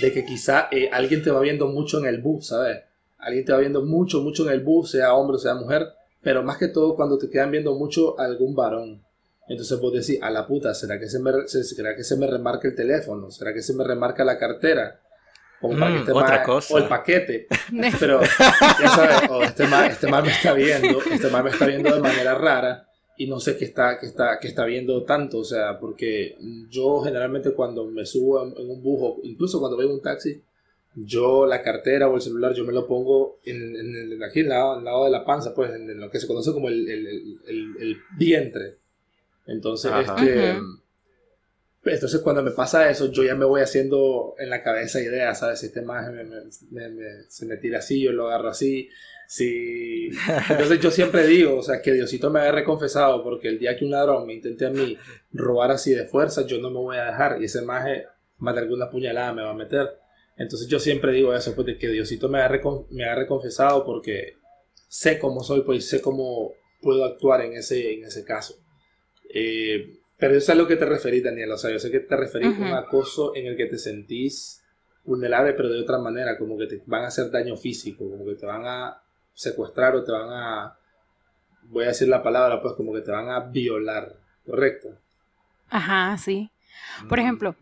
de 0.02 0.12
que 0.12 0.25
quizá 0.25 0.68
eh, 0.70 0.88
alguien 0.92 1.22
te 1.22 1.30
va 1.30 1.40
viendo 1.40 1.66
mucho 1.68 1.98
en 1.98 2.06
el 2.06 2.20
bus, 2.20 2.48
¿sabes? 2.48 2.78
Alguien 3.18 3.44
te 3.44 3.52
va 3.52 3.58
viendo 3.58 3.82
mucho, 3.84 4.20
mucho 4.20 4.46
en 4.46 4.52
el 4.54 4.60
bus, 4.60 4.90
sea 4.92 5.14
hombre 5.14 5.37
o 5.37 5.38
sea 5.40 5.54
mujer, 5.54 5.88
pero 6.22 6.42
más 6.42 6.58
que 6.58 6.68
todo 6.68 6.94
cuando 6.94 7.18
te 7.18 7.28
quedan 7.28 7.50
viendo 7.50 7.75
mucho 7.75 8.18
algún 8.18 8.54
varón. 8.54 9.02
Entonces 9.48 9.80
vos 9.80 9.92
decís, 9.92 10.18
a 10.22 10.30
la 10.30 10.46
puta, 10.46 10.75
¿será 10.75 10.98
que 10.98 11.08
se 11.08 11.18
me, 11.18 11.32
se- 11.46 11.64
será 11.64 11.96
que 11.96 12.04
se 12.04 12.16
me 12.16 12.26
remarca 12.26 12.68
el 12.68 12.75
teléfono? 12.75 13.30
¿Será 13.30 13.52
que 13.54 13.62
se 13.62 13.75
me 13.75 13.82
remarca 13.82 14.25
la 14.25 14.38
cartera? 14.38 15.00
Como 15.60 15.76
para 15.78 15.90
que 15.90 15.96
Mm, 15.96 16.00
este 16.00 16.12
otra 16.12 16.42
cosa. 16.44 16.74
O 16.74 16.78
el 16.78 16.84
paquete. 16.84 17.46
Pero, 18.00 18.20
ya 18.22 18.88
sabes, 18.88 19.30
o 19.30 19.42
este 19.42 19.66
mal, 19.66 19.90
este 19.90 20.06
mal 20.06 20.22
me 20.22 20.30
está 20.30 20.52
viendo, 20.52 21.00
este 21.10 21.28
mal 21.30 21.44
me 21.44 21.50
está 21.50 21.66
viendo 21.66 21.92
de 21.94 22.00
manera 22.00 22.34
rara 22.36 22.88
y 23.16 23.26
no 23.26 23.40
sé 23.40 23.56
qué 23.56 23.64
está, 23.64 23.98
qué 23.98 24.06
está, 24.06 24.38
qué 24.40 24.46
está 24.46 24.64
viendo 24.64 25.02
tanto, 25.04 25.38
o 25.38 25.44
sea, 25.44 25.78
porque 25.80 26.36
yo 26.70 27.00
generalmente 27.00 27.50
cuando 27.52 27.84
me 27.86 28.06
subo 28.06 28.44
en, 28.44 28.54
en 28.56 28.70
un 28.70 28.80
bus 28.82 28.98
o 29.02 29.16
incluso 29.24 29.58
cuando 29.58 29.76
veo 29.76 29.92
un 29.92 30.00
taxi, 30.00 30.40
yo 30.94 31.44
la 31.46 31.60
cartera 31.62 32.08
o 32.08 32.14
el 32.14 32.22
celular 32.22 32.54
yo 32.54 32.64
me 32.64 32.72
lo 32.72 32.86
pongo 32.86 33.38
en, 33.44 33.56
en 33.76 33.96
el, 34.12 34.22
aquí 34.22 34.40
al 34.40 34.48
lado, 34.50 34.72
al 34.74 34.84
lado 34.84 35.04
de 35.04 35.10
la 35.10 35.24
panza, 35.24 35.52
pues 35.54 35.70
en, 35.74 35.90
en 35.90 36.00
lo 36.00 36.08
que 36.10 36.20
se 36.20 36.26
conoce 36.28 36.52
como 36.52 36.68
el, 36.68 36.88
el- 36.88 37.06
el- 37.08 37.38
el- 37.48 37.76
el 37.82 37.96
vientre. 38.16 38.76
Entonces, 39.46 39.90
Ajá. 39.90 40.14
este... 40.18 40.54
Entonces 41.88 42.21
cuando 42.21 42.42
me 42.42 42.50
pasa 42.50 42.90
eso, 42.90 43.11
yo 43.11 43.23
ya 43.25 43.35
me 43.35 43.45
voy 43.45 43.61
haciendo 43.61 44.35
en 44.38 44.50
la 44.50 44.62
cabeza 44.62 45.00
ideas, 45.00 45.40
¿sabes? 45.40 45.61
Si 45.61 45.66
este 45.66 45.83
más 45.83 46.11
se 47.28 47.47
me 47.47 47.57
tira 47.57 47.78
así, 47.78 48.02
yo 48.02 48.12
lo 48.12 48.28
agarro 48.28 48.49
así. 48.49 48.88
Si... 49.26 50.09
Entonces 50.50 50.80
yo 50.80 50.90
siempre 50.90 51.26
digo, 51.26 51.59
o 51.59 51.62
sea, 51.62 51.83
que 51.83 51.92
Diosito 51.92 52.30
me 52.30 52.40
haya 52.40 52.52
reconfesado 52.52 53.23
porque 53.23 53.49
el 53.49 53.59
día 53.59 53.76
que 53.76 53.85
un 53.85 53.90
ladrón 53.90 54.26
me 54.26 54.35
intente 54.35 54.66
a 54.66 54.71
mí 54.71 54.97
robar 55.33 55.71
así 55.71 55.92
de 55.92 56.07
fuerza, 56.07 56.47
yo 56.47 56.59
no 56.59 56.71
me 56.71 56.78
voy 56.78 56.97
a 56.97 57.07
dejar 57.07 57.40
y 57.40 57.45
ese 57.45 57.62
maje 57.62 58.07
más 58.38 58.54
de 58.54 58.62
alguna 58.62 58.90
puñalada 58.90 59.33
me 59.33 59.42
va 59.42 59.50
a 59.50 59.54
meter. 59.54 59.88
Entonces 60.37 60.68
yo 60.68 60.78
siempre 60.78 61.12
digo 61.12 61.35
eso, 61.35 61.54
pues 61.54 61.66
de 61.66 61.78
que 61.78 61.88
Diosito 61.88 62.28
me 62.28 62.40
haya, 62.40 62.61
me 62.90 63.04
haya 63.04 63.14
reconfesado 63.16 63.85
porque 63.85 64.37
sé 64.88 65.18
cómo 65.18 65.42
soy, 65.42 65.62
pues 65.62 65.88
sé 65.88 66.00
cómo 66.00 66.52
puedo 66.80 67.04
actuar 67.04 67.42
en 67.42 67.54
ese, 67.54 67.95
en 67.95 68.04
ese 68.04 68.25
caso. 68.25 68.54
Eh, 69.28 69.97
pero 70.18 70.34
eso 70.34 70.38
es 70.38 70.50
a 70.50 70.54
lo 70.56 70.66
que 70.66 70.76
te 70.76 70.84
referí, 70.84 71.20
Daniel. 71.20 71.52
O 71.52 71.56
sea, 71.56 71.70
yo 71.70 71.78
sé 71.78 71.90
que 71.90 72.00
te 72.00 72.16
referí 72.16 72.46
a 72.46 72.50
un 72.50 72.75
acoso 72.75 73.34
en 73.37 73.46
el 73.46 73.56
que 73.56 73.66
te 73.66 73.78
sentís 73.78 74.64
vulnerable, 75.04 75.54
pero 75.54 75.68
de 75.68 75.80
otra 75.80 75.98
manera, 75.98 76.37
como 76.37 76.58
que 76.58 76.66
te 76.66 76.82
van 76.87 77.04
a 77.04 77.06
hacer 77.06 77.30
daño 77.30 77.56
físico, 77.56 78.10
como 78.10 78.26
que 78.26 78.34
te 78.34 78.44
van 78.44 78.66
a 78.66 79.00
secuestrar 79.32 79.94
o 79.94 80.02
te 80.02 80.10
van 80.10 80.28
a, 80.30 80.76
voy 81.70 81.84
a 81.84 81.88
decir 81.88 82.08
la 82.08 82.22
palabra, 82.22 82.60
pues 82.60 82.75
como 82.75 82.92
que 82.92 83.00
te 83.00 83.12
van 83.12 83.28
a 83.28 83.40
violar, 83.40 84.16
¿correcto? 84.44 84.88
Ajá, 85.70 86.18
sí. 86.18 86.50
Por 87.08 87.18
mm. 87.18 87.22
ejemplo, 87.22 87.54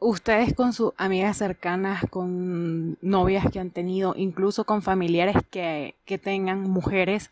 ustedes 0.00 0.52
con 0.52 0.72
sus 0.72 0.92
amigas 0.96 1.38
cercanas, 1.38 2.04
con 2.10 2.98
novias 3.00 3.50
que 3.52 3.60
han 3.60 3.70
tenido, 3.70 4.14
incluso 4.16 4.64
con 4.64 4.82
familiares 4.82 5.36
que, 5.50 5.94
que 6.04 6.18
tengan 6.18 6.62
mujeres, 6.62 7.30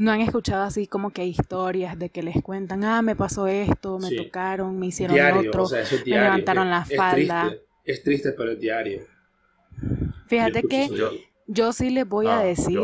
no 0.00 0.12
han 0.12 0.22
escuchado 0.22 0.62
así 0.62 0.86
como 0.86 1.10
que 1.10 1.26
historias 1.26 1.98
de 1.98 2.08
que 2.08 2.22
les 2.22 2.42
cuentan, 2.42 2.84
ah, 2.84 3.02
me 3.02 3.14
pasó 3.14 3.46
esto, 3.46 3.98
me 3.98 4.10
tocaron, 4.10 4.78
me 4.78 4.86
hicieron 4.86 5.14
otro, 5.46 5.66
me 6.06 6.18
levantaron 6.18 6.70
la 6.70 6.86
falda. 6.86 7.52
Es 7.84 8.02
triste, 8.02 8.32
pero 8.32 8.52
es 8.52 8.58
diario. 8.58 9.02
Fíjate 10.26 10.62
que 10.62 10.88
yo, 11.46 11.74
sí 11.74 11.90
les 11.90 12.08
voy 12.08 12.28
a 12.28 12.38
decir, 12.38 12.80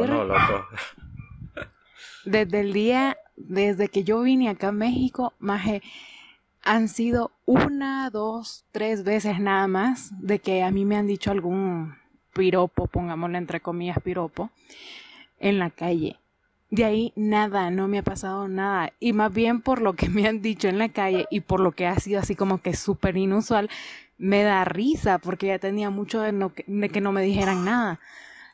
desde 2.26 2.61
el 2.61 2.75
día, 2.75 3.16
desde 3.35 3.88
que 3.88 4.04
yo 4.04 4.20
vine 4.20 4.50
acá 4.50 4.68
a 4.68 4.73
México, 4.73 5.32
más 5.38 5.66
han 6.62 6.88
sido 6.90 7.32
una, 7.46 8.11
dos, 8.11 8.66
tres 8.73 9.04
veces 9.04 9.40
nada 9.40 9.66
más 9.68 10.11
de 10.20 10.38
que 10.38 10.62
a 10.62 10.70
mí 10.70 10.85
me 10.85 10.96
han 10.96 11.06
dicho 11.06 11.30
algún 11.30 11.96
piropo, 12.35 12.88
pongámosle 12.88 13.38
entre 13.38 13.61
comillas 13.61 13.96
piropo, 14.04 14.50
en 15.38 15.58
la 15.58 15.70
calle. 15.70 16.18
De 16.70 16.85
ahí 16.85 17.12
nada, 17.14 17.70
no 17.70 17.87
me 17.87 17.99
ha 17.99 18.02
pasado 18.02 18.49
nada. 18.49 18.92
Y 18.99 19.12
más 19.12 19.32
bien 19.32 19.61
por 19.61 19.80
lo 19.80 19.94
que 19.94 20.08
me 20.11 20.26
han 20.26 20.42
dicho 20.42 20.68
en 20.68 20.78
la 20.78 20.88
calle 20.88 21.26
y 21.30 21.40
por 21.40 21.61
lo 21.61 21.73
que 21.73 21.87
ha 21.87 21.99
sido 21.99 22.20
así 22.20 22.35
como 22.35 22.61
que 22.61 22.75
súper 22.75 23.16
inusual, 23.16 23.70
me 24.18 24.42
da 24.42 24.64
risa 24.64 25.18
porque 25.18 25.49
ya 25.49 25.58
tenía 25.58 25.90
mucho 25.90 26.20
de, 26.20 26.32
que 26.90 27.00
no 27.00 27.12
me 27.12 27.23
dijeran 27.23 27.64
nada. 27.64 28.00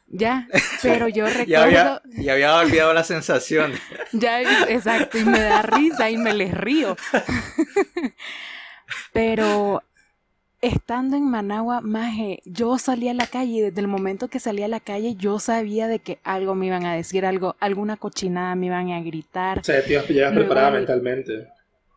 Ya, 0.09 0.47
pero 0.83 1.09
yo 1.09 1.25
recuerdo... 1.25 1.47
ya, 1.49 1.63
había, 1.63 2.03
ya 2.05 2.33
había 2.33 2.57
olvidado 2.57 2.93
la 2.93 3.05
sensación. 3.05 3.73
ya, 4.13 4.43
exacto, 4.69 5.19
y 5.19 5.25
me 5.25 5.41
da 5.41 5.63
risa 5.63 6.11
y 6.11 6.19
me 6.19 6.35
les 6.35 6.53
río. 6.53 6.97
pero 9.13 9.83
estando 10.63 11.17
en 11.17 11.29
Managua, 11.29 11.81
Maje, 11.81 12.41
yo 12.45 12.79
salí 12.79 13.09
a 13.09 13.15
la 13.15 13.27
calle 13.27 13.51
y 13.51 13.61
desde 13.61 13.81
el 13.81 13.89
momento 13.89 14.29
que 14.29 14.39
salí 14.39 14.63
a 14.63 14.69
la 14.69 14.79
calle 14.79 15.17
yo 15.17 15.41
sabía 15.41 15.89
de 15.89 15.99
que 15.99 16.21
algo 16.23 16.55
me 16.55 16.67
iban 16.67 16.87
a 16.87 16.95
decir, 16.95 17.27
algo, 17.27 17.57
alguna 17.59 17.97
cochinada 17.97 18.55
me 18.55 18.67
iban 18.67 18.91
a 18.93 19.03
gritar. 19.03 19.59
O 19.59 19.65
sea, 19.65 19.85
te 19.85 19.93
ibas, 19.93 20.05
preparada 20.05 20.71
mentalmente. 20.71 21.49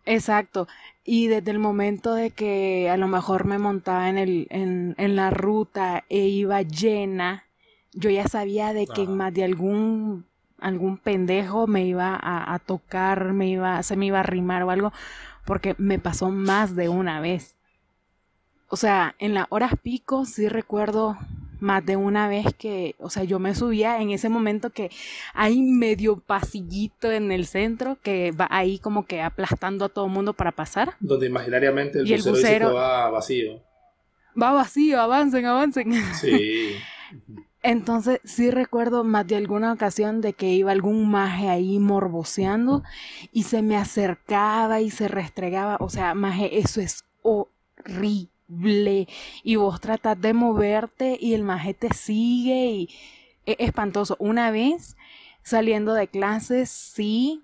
Exacto. 0.07 0.67
Y 1.03 1.27
desde 1.27 1.51
el 1.51 1.59
momento 1.59 2.15
de 2.15 2.31
que 2.31 2.89
a 2.89 2.97
lo 2.97 3.07
mejor 3.07 3.45
me 3.45 3.59
montaba 3.59 4.09
en, 4.09 4.17
el, 4.17 4.47
en, 4.49 4.95
en 4.97 5.15
la 5.15 5.29
ruta 5.29 6.03
e 6.09 6.25
iba 6.25 6.63
llena, 6.63 7.45
yo 7.93 8.09
ya 8.09 8.27
sabía 8.27 8.73
de 8.73 8.87
que 8.87 9.05
más 9.05 9.33
de 9.33 9.43
algún 9.43 10.25
algún 10.59 10.97
pendejo 10.97 11.67
me 11.67 11.85
iba 11.85 12.15
a, 12.15 12.53
a, 12.53 12.59
tocar, 12.59 13.33
me 13.33 13.47
iba, 13.49 13.83
se 13.83 13.95
me 13.95 14.07
iba 14.07 14.17
a 14.17 14.21
arrimar 14.21 14.63
o 14.63 14.71
algo, 14.71 14.93
porque 15.45 15.75
me 15.77 15.99
pasó 15.99 16.31
más 16.31 16.75
de 16.75 16.89
una 16.89 17.19
vez 17.19 17.55
o 18.69 18.77
sea, 18.77 19.15
en 19.19 19.33
las 19.33 19.47
horas 19.49 19.73
pico 19.81 20.25
sí 20.25 20.47
recuerdo 20.47 21.17
más 21.59 21.85
de 21.85 21.95
una 21.95 22.27
vez 22.27 22.53
que, 22.53 22.95
o 22.99 23.09
sea, 23.09 23.23
yo 23.23 23.39
me 23.39 23.55
subía 23.55 24.01
en 24.01 24.11
ese 24.11 24.29
momento 24.29 24.69
que 24.69 24.91
hay 25.33 25.61
medio 25.61 26.19
pasillito 26.19 27.11
en 27.11 27.31
el 27.31 27.45
centro 27.45 27.97
que 28.01 28.31
va 28.31 28.47
ahí 28.49 28.79
como 28.79 29.05
que 29.05 29.21
aplastando 29.21 29.85
a 29.85 29.89
todo 29.89 30.05
el 30.05 30.11
mundo 30.11 30.33
para 30.33 30.51
pasar. 30.51 30.95
Donde 30.99 31.27
imaginariamente 31.27 31.99
el, 31.99 32.21
bucero, 32.21 32.73
va 32.73 33.09
vacío. 33.09 33.61
Va 34.41 34.51
vacío, 34.51 34.99
avancen, 34.99 35.45
avancen. 35.45 35.93
Sí. 36.15 36.75
Entonces 37.63 38.19
sí 38.23 38.51
recuerdo 38.51 39.03
más 39.03 39.25
de 39.25 39.37
alguna 39.37 39.73
ocasión 39.73 40.21
de 40.21 40.33
que 40.33 40.49
iba 40.49 40.71
algún 40.71 41.09
maje 41.09 41.49
ahí 41.49 41.79
morboseando 41.79 42.83
y 43.31 43.43
se 43.43 43.63
me 43.63 43.75
acercaba 43.75 44.81
y 44.81 44.91
se 44.91 45.07
restregaba. 45.07 45.77
O 45.79 45.89
sea, 45.89 46.13
maje, 46.13 46.59
eso 46.59 46.79
es 46.79 47.05
horrible 47.23 48.34
y 48.47 49.55
vos 49.55 49.81
tratas 49.81 50.19
de 50.19 50.33
moverte 50.33 51.17
y 51.19 51.33
el 51.33 51.43
majete 51.43 51.93
sigue 51.93 52.65
y 52.67 52.89
es 53.45 53.55
espantoso. 53.59 54.15
Una 54.19 54.51
vez 54.51 54.95
saliendo 55.43 55.93
de 55.93 56.07
clases, 56.07 56.69
sí, 56.69 57.43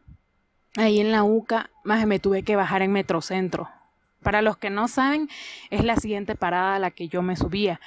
ahí 0.77 0.99
en 0.99 1.11
la 1.11 1.23
UCA, 1.23 1.69
más 1.83 2.05
me 2.07 2.19
tuve 2.19 2.43
que 2.43 2.55
bajar 2.55 2.81
en 2.81 2.91
Metrocentro. 2.91 3.69
Para 4.21 4.41
los 4.41 4.57
que 4.57 4.69
no 4.69 4.87
saben, 4.87 5.29
es 5.71 5.83
la 5.83 5.95
siguiente 5.95 6.35
parada 6.35 6.75
a 6.75 6.79
la 6.79 6.91
que 6.91 7.07
yo 7.07 7.21
me 7.21 7.35
subía 7.35 7.79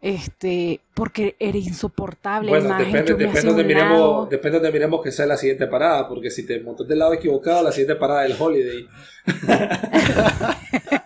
este, 0.00 0.80
porque 0.94 1.36
era 1.38 1.58
insoportable. 1.58 2.50
Bueno, 2.50 2.76
depende, 2.76 3.14
depende, 3.14 3.42
donde 3.42 3.64
miremos, 3.64 4.30
depende 4.30 4.58
donde 4.58 4.72
miremos 4.72 5.02
que 5.02 5.12
sea 5.12 5.26
la 5.26 5.36
siguiente 5.36 5.66
parada, 5.66 6.08
porque 6.08 6.30
si 6.30 6.46
te 6.46 6.60
montas 6.60 6.88
del 6.88 7.00
lado 7.00 7.12
equivocado, 7.12 7.62
la 7.62 7.72
siguiente 7.72 7.96
parada 7.96 8.24
es 8.24 8.32
el 8.32 8.40
Holiday. 8.40 8.88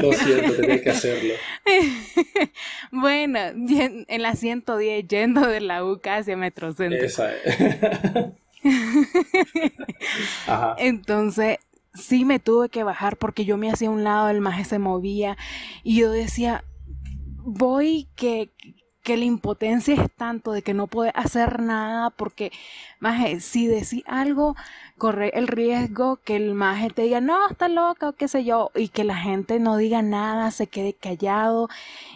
Lo 0.00 0.12
siento, 0.12 0.52
tenía 0.54 0.82
que 0.82 0.90
hacerlo. 0.90 1.34
bueno, 2.92 3.38
en 3.40 4.22
la 4.22 4.34
110, 4.34 5.06
yendo 5.08 5.46
de 5.46 5.60
la 5.60 5.84
UCA 5.84 6.16
hacia 6.16 6.36
Metrocentro. 6.36 7.04
Esa 7.04 7.34
es. 7.34 7.58
Ajá. 10.46 10.76
Entonces, 10.78 11.58
sí 11.94 12.24
me 12.24 12.38
tuve 12.38 12.68
que 12.68 12.84
bajar 12.84 13.16
porque 13.16 13.44
yo 13.44 13.56
me 13.56 13.70
hacía 13.70 13.90
un 13.90 14.04
lado, 14.04 14.28
el 14.28 14.40
maje 14.40 14.64
se 14.64 14.78
movía 14.78 15.36
y 15.82 15.96
yo 15.96 16.10
decía, 16.10 16.64
voy 17.44 18.08
que, 18.16 18.50
que 19.02 19.16
la 19.16 19.24
impotencia 19.24 19.94
es 19.94 20.10
tanto 20.12 20.52
de 20.52 20.62
que 20.62 20.74
no 20.74 20.86
puede 20.86 21.10
hacer 21.14 21.60
nada 21.60 22.10
porque, 22.10 22.52
maje, 23.00 23.40
si 23.40 23.66
decís 23.66 24.04
algo, 24.06 24.56
corre 24.96 25.30
el 25.34 25.48
riesgo 25.48 26.18
que 26.18 26.36
el 26.36 26.54
maje 26.54 26.90
te 26.90 27.02
diga, 27.02 27.20
no, 27.20 27.48
está 27.48 27.68
loca 27.68 28.10
o 28.10 28.12
qué 28.12 28.28
sé 28.28 28.44
yo, 28.44 28.70
y 28.74 28.88
que 28.88 29.04
la 29.04 29.16
gente 29.16 29.58
no 29.58 29.76
diga 29.76 30.02
nada, 30.02 30.50
se 30.50 30.68
quede 30.68 30.94
callado 30.94 31.68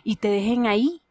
y 0.04 0.16
te 0.16 0.28
dejen 0.28 0.66
ahí. 0.66 1.02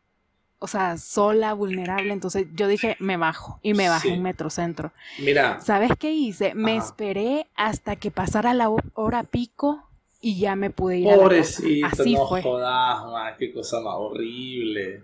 O 0.59 0.67
sea, 0.67 0.97
sola, 0.97 1.53
vulnerable. 1.53 2.11
Entonces 2.13 2.47
yo 2.55 2.67
dije, 2.67 2.95
me 2.99 3.17
bajo. 3.17 3.59
Y 3.61 3.73
me 3.73 3.89
bajé 3.89 4.13
en 4.13 4.23
Metrocentro. 4.23 4.93
Mira. 5.19 5.59
¿Sabes 5.59 5.91
qué 5.99 6.11
hice? 6.11 6.55
Me 6.55 6.77
esperé 6.77 7.47
hasta 7.55 7.97
que 7.97 8.09
pasara 8.09 8.53
la 8.53 8.69
hora 8.93 9.23
pico 9.23 9.83
y 10.21 10.39
ya 10.39 10.55
me 10.55 10.71
pude 10.71 10.99
ir 10.99 11.13
Pobrecito, 11.13 11.85
así 11.85 12.15
no 12.15 12.27
fue. 12.27 12.41
jodas, 12.41 13.35
qué 13.37 13.53
cosa 13.53 13.79
más 13.81 13.95
horrible. 13.95 15.03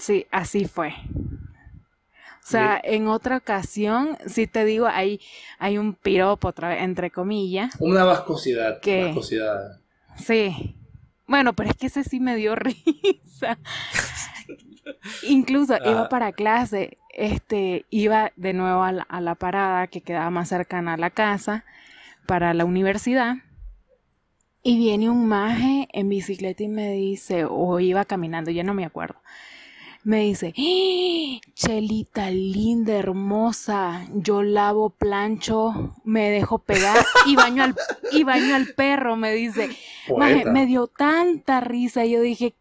Sí, 0.00 0.26
así 0.30 0.64
fue. 0.64 0.94
O 2.42 2.50
sea, 2.50 2.80
en 2.82 3.06
otra 3.06 3.36
ocasión, 3.36 4.16
si 4.26 4.46
te 4.46 4.64
digo, 4.64 4.86
hay, 4.86 5.20
hay 5.58 5.78
un 5.78 5.94
piropo, 5.94 6.48
otra 6.48 6.70
vez, 6.70 6.82
entre 6.82 7.10
comillas. 7.10 7.76
Una 7.78 8.04
vascosidad. 8.04 8.80
Que, 8.80 9.04
vascosidad. 9.04 9.78
Sí. 10.16 10.74
Bueno, 11.26 11.52
pero 11.52 11.70
es 11.70 11.76
que 11.76 11.86
ese 11.86 12.02
sí 12.02 12.18
me 12.18 12.34
dio 12.34 12.54
risa. 12.56 13.58
Incluso 15.22 15.76
iba 15.84 16.08
para 16.08 16.32
clase, 16.32 16.98
este, 17.10 17.84
iba 17.90 18.32
de 18.34 18.52
nuevo 18.52 18.82
a 18.82 19.20
la 19.20 19.34
parada 19.36 19.86
que 19.86 20.00
quedaba 20.00 20.30
más 20.30 20.48
cercana 20.48 20.94
a 20.94 20.96
la 20.96 21.10
casa 21.10 21.64
para 22.26 22.52
la 22.54 22.64
universidad 22.64 23.36
y 24.62 24.76
viene 24.76 25.08
un 25.08 25.26
maje 25.26 25.88
en 25.92 26.08
bicicleta 26.08 26.62
y 26.62 26.68
me 26.68 26.92
dice, 26.92 27.46
o 27.48 27.80
iba 27.80 28.04
caminando, 28.04 28.50
ya 28.50 28.62
no 28.62 28.74
me 28.74 28.84
acuerdo. 28.84 29.18
Me 30.02 30.20
dice. 30.20 30.54
Chelita 31.54 32.30
linda, 32.30 32.94
hermosa, 32.94 34.06
yo 34.14 34.42
lavo 34.42 34.90
plancho, 34.90 35.94
me 36.04 36.30
dejo 36.30 36.58
pegar 36.58 37.04
y 37.26 37.36
baño 37.36 37.64
al, 37.64 37.76
y 38.10 38.24
baño 38.24 38.54
al 38.54 38.68
perro, 38.68 39.16
me 39.16 39.32
dice. 39.34 39.68
Maje, 40.16 40.46
me 40.46 40.66
dio 40.66 40.86
tanta 40.86 41.60
risa, 41.60 42.06
yo 42.06 42.22
dije, 42.22 42.54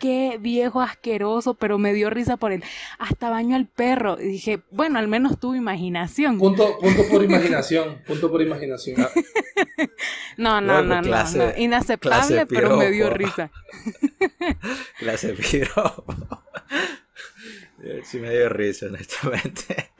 qué 0.00 0.38
viejo 0.40 0.80
asqueroso, 0.80 1.54
pero 1.54 1.78
me 1.78 1.92
dio 1.92 2.10
risa 2.10 2.36
por 2.36 2.52
él. 2.52 2.62
Hasta 2.98 3.30
baño 3.30 3.56
al 3.56 3.66
perro. 3.66 4.20
Y 4.20 4.28
dije, 4.28 4.62
bueno, 4.70 4.98
al 4.98 5.08
menos 5.08 5.38
tuvo 5.38 5.54
imaginación. 5.54 6.38
Punto, 6.38 6.78
punto 6.80 7.02
por 7.10 7.22
imaginación, 7.22 8.02
punto 8.06 8.30
por 8.30 8.42
imaginación. 8.42 8.96
no, 10.36 10.60
no, 10.60 10.82
no, 10.82 11.02
no, 11.02 11.02
clase- 11.02 11.54
no, 11.54 11.62
inaceptable, 11.62 12.44
clase 12.44 12.46
pero 12.46 12.76
me 12.76 12.90
dio 12.90 13.10
risa. 13.10 13.50
Clase 14.98 15.34
piropo. 15.34 16.04
Sí 18.04 18.18
me 18.18 18.30
dio 18.30 18.48
risa, 18.48 18.86
honestamente. 18.86 19.90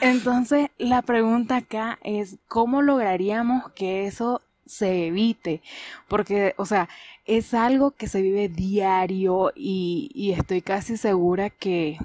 Entonces, 0.00 0.70
la 0.78 1.02
pregunta 1.02 1.56
acá 1.58 1.98
es, 2.02 2.38
¿cómo 2.48 2.82
lograríamos 2.82 3.70
que 3.72 4.06
eso 4.06 4.40
se 4.66 5.06
evite? 5.06 5.62
Porque, 6.08 6.54
o 6.56 6.66
sea, 6.66 6.88
es 7.24 7.54
algo 7.54 7.92
que 7.92 8.08
se 8.08 8.20
vive 8.22 8.48
diario 8.48 9.52
y, 9.54 10.10
y 10.14 10.32
estoy 10.32 10.60
casi 10.62 10.96
segura 10.96 11.50
que 11.50 11.98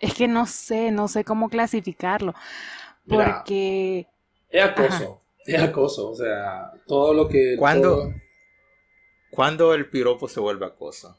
es 0.00 0.14
que 0.14 0.28
no 0.28 0.46
sé, 0.46 0.90
no 0.92 1.08
sé 1.08 1.24
cómo 1.24 1.48
clasificarlo. 1.48 2.34
Mira. 3.06 3.44
Porque, 3.44 4.08
Es 4.50 4.62
acoso. 4.64 5.21
Es 5.46 5.62
acoso. 5.62 6.10
O 6.10 6.14
sea, 6.14 6.70
todo 6.86 7.14
lo 7.14 7.28
que. 7.28 7.56
¿Cuándo? 7.58 7.88
todo- 7.96 8.14
¿Cuándo 9.30 9.72
el 9.74 9.88
piropo 9.88 10.28
se 10.28 10.40
vuelve 10.40 10.66
acoso? 10.66 11.16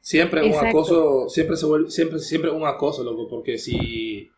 Siempre 0.00 0.42
un 0.42 0.48
Exacto. 0.48 0.68
acoso, 0.68 1.28
siempre 1.30 1.56
se 1.56 1.64
vuelve, 1.64 1.90
siempre, 1.90 2.18
siempre 2.18 2.50
un 2.50 2.66
acoso, 2.66 3.02
loco, 3.02 3.26
porque 3.28 3.56
si, 3.56 4.30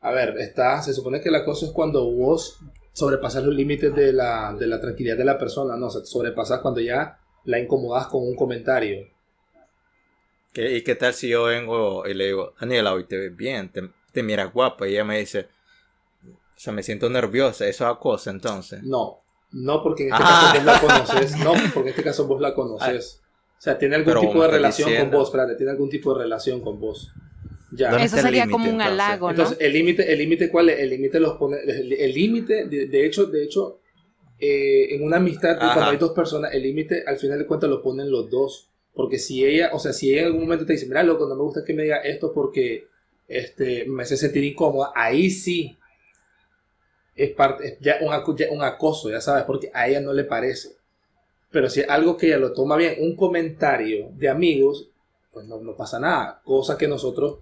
a 0.00 0.12
ver, 0.12 0.38
está, 0.38 0.80
se 0.80 0.92
supone 0.94 1.20
que 1.20 1.30
el 1.30 1.34
acoso 1.34 1.66
es 1.66 1.72
cuando 1.72 2.08
vos 2.08 2.60
sobrepasas 2.92 3.42
los 3.42 3.52
límites 3.54 3.92
de 3.92 4.12
la, 4.12 4.54
de 4.56 4.68
la 4.68 4.80
tranquilidad 4.80 5.16
de 5.16 5.24
la 5.24 5.36
persona, 5.36 5.76
no, 5.76 5.86
o 5.86 5.90
sea, 5.90 6.04
sobrepasas 6.04 6.60
cuando 6.60 6.80
ya 6.80 7.18
la 7.44 7.58
incomodas 7.58 8.06
con 8.06 8.22
un 8.22 8.36
comentario. 8.36 9.08
¿Qué- 10.52 10.76
¿Y 10.76 10.82
qué 10.82 10.94
tal 10.94 11.14
si 11.14 11.28
yo 11.28 11.44
vengo 11.44 12.06
y 12.06 12.14
le 12.14 12.26
digo, 12.26 12.54
Daniela, 12.60 12.92
hoy 12.94 13.04
te 13.04 13.16
ves 13.18 13.36
bien, 13.36 13.70
te, 13.72 13.90
te 14.12 14.22
miras 14.22 14.52
guapa? 14.52 14.86
Y 14.86 14.92
ella 14.92 15.04
me 15.04 15.18
dice, 15.18 15.48
o 16.58 16.60
sea, 16.60 16.72
me 16.72 16.82
siento 16.82 17.08
nerviosa, 17.08 17.68
eso 17.68 17.84
es 17.84 17.90
acoso 17.90 18.30
entonces. 18.30 18.82
No, 18.82 19.18
no 19.52 19.80
porque 19.80 20.08
en 20.08 20.12
este 20.12 20.24
Ah. 20.26 20.50
caso 20.52 20.56
vos 20.56 20.64
la 20.64 20.80
conoces, 20.80 21.38
no, 21.38 21.52
porque 21.72 21.80
en 21.80 21.88
este 21.88 22.02
caso 22.02 22.26
vos 22.26 22.40
la 22.40 22.52
conoces. 22.54 23.20
O 23.56 23.60
sea, 23.60 23.78
tiene 23.78 23.94
algún 23.94 24.12
Pero 24.14 24.20
tipo 24.22 24.42
de 24.42 24.48
relación 24.48 24.88
diciendo. 24.88 25.10
con 25.12 25.20
vos, 25.20 25.28
espérate, 25.28 25.54
tiene 25.54 25.70
algún 25.72 25.88
tipo 25.88 26.12
de 26.14 26.22
relación 26.24 26.60
con 26.60 26.80
vos. 26.80 27.12
Ya. 27.72 27.90
¿Dónde 27.90 28.06
eso 28.06 28.16
está 28.16 28.28
el 28.28 28.34
sería 28.34 28.50
como 28.50 28.64
un 28.64 28.70
entonces? 28.80 28.92
halago, 28.92 29.26
¿no? 29.26 29.30
Entonces, 29.30 29.56
el 29.60 29.72
límite, 29.72 30.12
el 30.12 30.18
límite, 30.18 30.50
¿cuál 30.50 30.70
es? 30.70 30.80
El 30.80 30.90
límite 30.90 31.20
los 31.20 31.36
pone, 31.36 31.58
el 31.64 31.92
el 31.92 32.12
límite, 32.14 32.66
de, 32.66 32.86
de 32.86 33.06
hecho, 33.06 33.26
de 33.26 33.44
hecho, 33.44 33.78
eh, 34.40 34.94
en 34.94 35.04
una 35.04 35.18
amistad, 35.18 35.56
Ajá. 35.60 35.74
cuando 35.74 35.90
hay 35.92 35.96
dos 35.98 36.10
personas, 36.12 36.52
el 36.54 36.62
límite, 36.62 37.04
al 37.06 37.18
final 37.18 37.38
de 37.38 37.46
cuentas, 37.46 37.70
lo 37.70 37.82
ponen 37.82 38.10
los 38.10 38.28
dos. 38.30 38.68
Porque 38.94 39.18
si 39.18 39.44
ella, 39.44 39.70
o 39.72 39.78
sea, 39.78 39.92
si 39.92 40.10
ella 40.10 40.22
en 40.22 40.26
algún 40.26 40.42
momento 40.42 40.66
te 40.66 40.72
dice, 40.72 40.86
mira, 40.86 41.04
loco, 41.04 41.28
no 41.28 41.36
me 41.36 41.42
gusta 41.42 41.62
que 41.64 41.72
me 41.72 41.84
diga 41.84 41.98
esto 41.98 42.32
porque 42.32 42.86
este, 43.28 43.84
me 43.86 44.02
hace 44.02 44.16
sentir 44.16 44.42
incómoda, 44.42 44.90
ahí 44.94 45.30
sí 45.30 45.77
es 47.18 47.30
parte, 47.34 47.66
es 47.66 47.78
ya 47.80 47.98
un, 48.00 48.36
ya 48.36 48.46
un 48.50 48.62
acoso, 48.62 49.10
ya 49.10 49.20
sabes, 49.20 49.44
porque 49.44 49.70
a 49.74 49.88
ella 49.88 50.00
no 50.00 50.12
le 50.12 50.24
parece. 50.24 50.76
Pero 51.50 51.68
si 51.68 51.80
es 51.80 51.88
algo 51.88 52.16
que 52.16 52.28
ella 52.28 52.38
lo 52.38 52.52
toma 52.52 52.76
bien, 52.76 52.96
un 53.00 53.16
comentario 53.16 54.10
de 54.14 54.28
amigos, 54.28 54.88
pues 55.32 55.46
no, 55.46 55.58
no 55.60 55.74
pasa 55.74 55.98
nada. 55.98 56.40
Cosa 56.44 56.78
que 56.78 56.86
nosotros, 56.86 57.38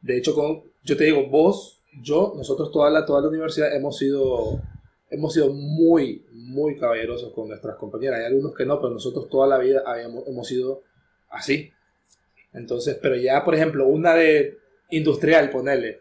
de 0.00 0.18
hecho, 0.18 0.34
con, 0.34 0.64
yo 0.82 0.96
te 0.96 1.04
digo, 1.04 1.28
vos, 1.28 1.80
yo, 2.02 2.32
nosotros 2.36 2.72
toda 2.72 2.90
la, 2.90 3.06
toda 3.06 3.20
la 3.20 3.28
universidad 3.28 3.74
hemos 3.74 3.96
sido, 3.96 4.60
hemos 5.08 5.32
sido 5.34 5.52
muy, 5.52 6.26
muy 6.32 6.76
caballerosos 6.76 7.32
con 7.32 7.48
nuestras 7.48 7.76
compañeras. 7.76 8.20
Hay 8.20 8.26
algunos 8.26 8.54
que 8.54 8.66
no, 8.66 8.80
pero 8.80 8.92
nosotros 8.92 9.28
toda 9.28 9.46
la 9.46 9.58
vida 9.58 9.82
habíamos, 9.86 10.26
hemos 10.26 10.48
sido 10.48 10.82
así. 11.28 11.70
Entonces, 12.52 12.98
pero 13.00 13.14
ya, 13.14 13.44
por 13.44 13.54
ejemplo, 13.54 13.86
una 13.86 14.14
de 14.14 14.58
industrial, 14.90 15.50
ponerle, 15.50 16.00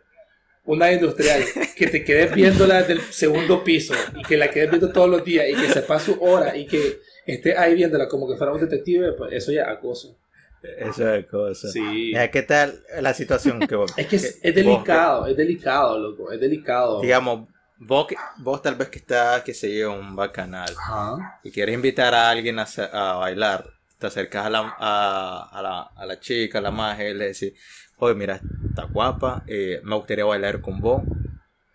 una 0.65 0.91
industrial, 0.91 1.43
que 1.75 1.87
te 1.87 2.03
quedes 2.03 2.33
viéndola 2.33 2.83
del 2.83 3.01
segundo 3.01 3.63
piso 3.63 3.93
y 4.15 4.21
que 4.23 4.37
la 4.37 4.49
quedes 4.51 4.69
viendo 4.69 4.91
todos 4.91 5.09
los 5.09 5.23
días 5.23 5.47
y 5.49 5.55
que 5.55 5.67
sepa 5.73 5.99
su 5.99 6.17
hora 6.21 6.55
y 6.55 6.65
que 6.67 6.99
esté 7.25 7.57
ahí 7.57 7.75
viéndola 7.75 8.07
como 8.07 8.27
que 8.29 8.35
fuera 8.37 8.53
un 8.53 8.59
detective, 8.61 9.13
pues 9.13 9.33
eso 9.33 9.51
ya 9.51 9.63
es 9.63 9.67
acoso. 9.69 10.17
Eso 10.61 11.11
es 11.13 11.25
acoso. 11.25 11.67
Sí. 11.69 11.81
Mira, 11.81 12.29
¿Qué 12.29 12.43
tal 12.43 12.83
la 13.01 13.13
situación 13.13 13.59
que 13.67 13.75
vos... 13.75 13.91
Es 13.97 14.05
que 14.07 14.17
es, 14.17 14.39
que 14.39 14.49
es 14.49 14.55
delicado, 14.55 15.25
es 15.27 15.35
delicado, 15.35 15.97
loco, 15.97 16.31
es 16.31 16.39
delicado. 16.39 17.01
digamos, 17.01 17.47
vos, 17.77 18.05
vos 18.37 18.61
tal 18.61 18.75
vez 18.75 18.89
que 18.89 18.99
estás, 18.99 19.41
que 19.41 19.55
se 19.55 19.75
yo, 19.75 19.91
un 19.93 20.15
bacanal 20.15 20.69
Ajá. 20.77 21.39
y 21.43 21.49
quieres 21.49 21.73
invitar 21.73 22.13
a 22.13 22.29
alguien 22.29 22.59
a, 22.59 22.67
a 22.93 23.15
bailar, 23.15 23.65
te 23.97 24.07
acercas 24.07 24.45
a 24.45 24.49
la, 24.51 24.75
a, 24.77 25.49
a 25.51 25.61
la, 25.63 25.81
a 25.95 26.05
la 26.05 26.19
chica, 26.19 26.59
a 26.59 26.61
la 26.61 26.71
magia 26.71 27.09
y 27.09 27.13
le 27.15 27.25
decís, 27.29 27.53
oye, 28.01 28.15
mira, 28.15 28.41
está 28.67 28.83
guapa, 28.85 29.43
eh, 29.47 29.79
me 29.83 29.95
gustaría 29.95 30.25
bailar 30.25 30.59
con 30.61 30.81
vos. 30.81 31.03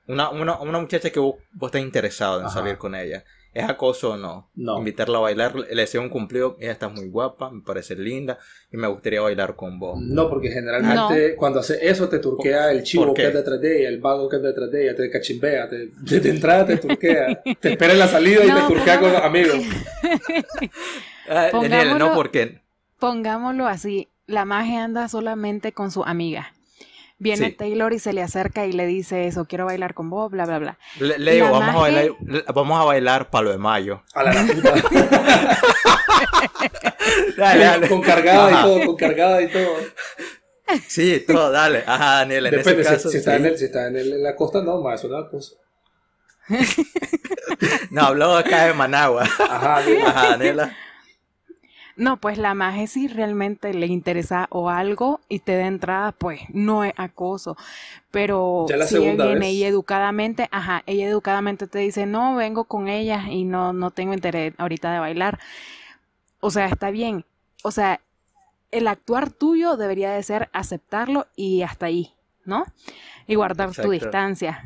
Una, 0.08 0.28
una, 0.30 0.58
una 0.60 0.78
muchacha 0.80 1.10
que 1.10 1.20
vos, 1.20 1.36
vos 1.52 1.68
estás 1.68 1.82
interesado 1.82 2.40
en 2.40 2.46
Ajá. 2.46 2.54
salir 2.54 2.78
con 2.78 2.94
ella. 2.94 3.24
¿Es 3.54 3.64
acoso 3.64 4.12
o 4.12 4.16
no? 4.16 4.50
No. 4.54 4.76
Invitarla 4.76 5.18
a 5.18 5.20
bailar, 5.22 5.54
le 5.54 5.66
deseo 5.74 6.02
un 6.02 6.10
cumplido, 6.10 6.56
ella 6.60 6.72
está 6.72 6.88
muy 6.88 7.08
guapa, 7.08 7.50
me 7.50 7.62
parece 7.62 7.94
linda 7.94 8.38
y 8.70 8.76
me 8.76 8.86
gustaría 8.88 9.20
bailar 9.20 9.56
con 9.56 9.78
vos. 9.78 9.98
No, 9.98 10.28
porque 10.28 10.50
generalmente 10.50 11.36
cuando 11.36 11.60
hace 11.60 11.78
eso 11.88 12.08
te 12.08 12.18
turquea 12.18 12.70
el 12.72 12.82
chivo 12.82 13.06
¿Por 13.06 13.14
que 13.14 13.26
anda 13.26 13.38
detrás 13.38 13.60
de 13.60 13.78
ella, 13.78 13.88
el 13.88 14.00
vago 14.00 14.28
que 14.28 14.36
anda 14.36 14.48
detrás 14.48 14.70
de 14.70 14.84
ella, 14.84 14.96
te 14.96 15.08
cachimbea, 15.08 15.68
te, 15.68 15.86
de, 15.86 16.20
de 16.20 16.28
entrada 16.28 16.66
te 16.66 16.76
turquea, 16.76 17.42
te 17.60 17.70
espera 17.70 17.92
en 17.94 17.98
la 18.00 18.08
salida 18.08 18.44
y 18.44 18.48
te 18.48 18.74
turquea 18.74 19.00
con 19.00 19.12
los 19.12 19.22
amigos. 19.22 19.58
Ah, 21.28 21.50
Daniela, 21.52 21.98
no 21.98 22.14
porque... 22.14 22.60
Pongámoslo 23.00 23.66
así, 23.66 24.08
la 24.26 24.44
magia 24.44 24.84
anda 24.84 25.08
solamente 25.08 25.72
con 25.72 25.90
su 25.90 26.04
amiga. 26.04 26.52
Viene 27.18 27.46
Sí. 27.48 27.52
Taylor 27.52 27.92
y 27.94 27.98
se 27.98 28.12
le 28.12 28.22
acerca 28.22 28.66
y 28.66 28.72
le 28.72 28.84
dice 28.86 29.26
eso, 29.26 29.46
quiero 29.46 29.64
bailar 29.64 29.94
con 29.94 30.10
vos, 30.10 30.30
bla, 30.30 30.44
bla, 30.44 30.58
bla. 30.58 30.78
Le, 31.00 31.18
le 31.18 31.32
digo, 31.32 31.46
La 31.46 31.52
vamos 31.52 31.74
a, 31.74 31.78
bailar, 31.78 32.10
vamos 32.54 32.80
a 32.80 32.84
bailar 32.84 33.30
palo 33.30 33.50
de 33.50 33.58
mayo. 33.58 34.02
A 34.14 34.22
la 34.22 34.32
puta. 34.32 34.74
Dale, 37.36 37.64
dale. 37.64 37.88
con 37.88 38.00
cargada 38.02 38.48
Ajá. 38.48 38.60
y 38.60 38.62
todo, 38.64 38.86
con 38.86 38.96
cargada 38.96 39.42
y 39.42 39.48
todo. 39.50 39.76
Sí, 40.88 41.22
todo, 41.26 41.50
dale. 41.52 41.84
Ajá, 41.86 42.16
Daniela, 42.16 42.48
en 42.48 42.56
Depende, 42.56 42.82
ese 42.82 42.90
si- 42.90 42.96
caso. 42.96 43.10
si, 43.10 43.16
está 43.18 43.30
sí. 43.32 43.36
en 43.36 43.46
el, 43.46 43.58
si 43.58 43.64
está 43.66 43.86
en, 43.88 43.96
el- 43.96 44.12
en 44.14 44.22
la 44.22 44.34
costa, 44.34 44.62
no, 44.62 44.80
más, 44.82 45.00
es 45.04 45.10
una 45.10 45.28
cosa. 45.28 45.52
No, 47.90 48.02
habló 48.02 48.36
acá 48.36 48.66
de 48.66 48.74
Managua. 48.74 49.22
Ajá, 49.22 49.78
Ajá, 49.78 50.28
Daniela. 50.30 50.76
No, 51.96 52.18
pues 52.18 52.36
la 52.36 52.52
magia 52.52 52.86
si 52.86 53.08
realmente 53.08 53.72
le 53.72 53.86
interesa 53.86 54.48
o 54.50 54.68
algo 54.68 55.20
y 55.30 55.38
te 55.38 55.56
da 55.56 55.66
entrada, 55.66 56.12
pues 56.12 56.40
no 56.50 56.84
es 56.84 56.92
acoso. 56.96 57.56
Pero 58.10 58.66
Ya 58.68 58.76
la 58.76 58.86
si 58.86 58.96
ella 58.96 59.24
viene 59.24 59.52
y 59.52 59.64
educadamente, 59.64 60.48
ajá, 60.52 60.82
ella 60.86 61.08
educadamente 61.08 61.66
te 61.66 61.78
dice, 61.78 62.04
no, 62.04 62.36
vengo 62.36 62.64
con 62.64 62.88
ella 62.88 63.24
y 63.30 63.44
no, 63.44 63.72
no 63.72 63.90
tengo 63.90 64.12
interés 64.12 64.52
ahorita 64.58 64.92
de 64.92 64.98
bailar. 64.98 65.38
O 66.40 66.50
sea, 66.50 66.66
está 66.66 66.90
bien. 66.90 67.24
O 67.62 67.70
sea, 67.70 68.00
el 68.70 68.88
actuar 68.88 69.30
tuyo 69.30 69.78
debería 69.78 70.12
de 70.12 70.22
ser 70.22 70.50
aceptarlo 70.52 71.26
y 71.34 71.62
hasta 71.62 71.86
ahí, 71.86 72.12
¿no? 72.44 72.66
Y 73.26 73.36
guardar 73.36 73.72
tu 73.72 73.90
distancia. 73.90 74.64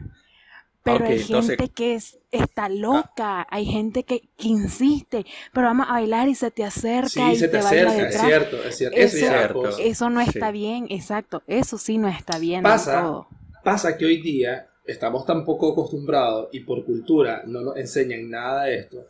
Pero 0.83 0.97
Ok, 1.05 1.11
hay 1.11 1.21
entonces- 1.21 1.57
gente 1.59 1.73
que 1.75 1.95
es, 1.95 2.19
está 2.31 2.69
loca, 2.71 3.47
hay 3.51 3.67
gente 3.67 4.05
que, 4.05 4.23
que 4.39 4.49
insiste, 4.49 5.27
pero 5.53 5.67
vamos 5.67 5.87
a 5.89 5.93
bailar 5.93 6.29
y 6.29 6.35
se 6.35 6.51
te 6.51 6.65
acerca 6.65 7.09
sí, 7.11 7.21
y 7.33 7.37
se 7.37 7.49
te 7.49 7.59
te, 7.59 7.65
baila 7.65 7.91
acerca, 7.91 7.97
es 8.09 8.13
detrás. 8.15 8.27
cierto, 8.27 8.65
es 8.65 8.77
cierto. 8.79 8.97
Eso, 8.97 9.17
es 9.17 9.21
Cierto. 9.23 9.61
acoso. 9.61 9.79
Eso 9.83 10.11
no 10.11 10.23
Sí. 10.23 10.31
está 10.35 10.51
bien, 10.51 10.87
exacto. 10.89 11.43
Eso 11.47 11.77
sí 11.77 11.99
no 11.99 12.09
está 12.09 12.39
bien. 12.39 12.63
Pasa. 12.63 13.03
todo. 13.03 13.29
Pasa 13.63 13.99
que 13.99 14.07
hoy 14.07 14.23
día 14.23 14.69
estamos 14.87 15.27
tan 15.27 15.45
poco 15.45 15.73
acostumbrados 15.73 16.49
y 16.53 16.61
por 16.61 16.85
cultura 16.87 17.43
no 17.47 17.61
nos 17.61 17.77
enseñan 17.77 18.31
nada 18.31 18.65
de 18.65 18.77
esto. 18.79 19.07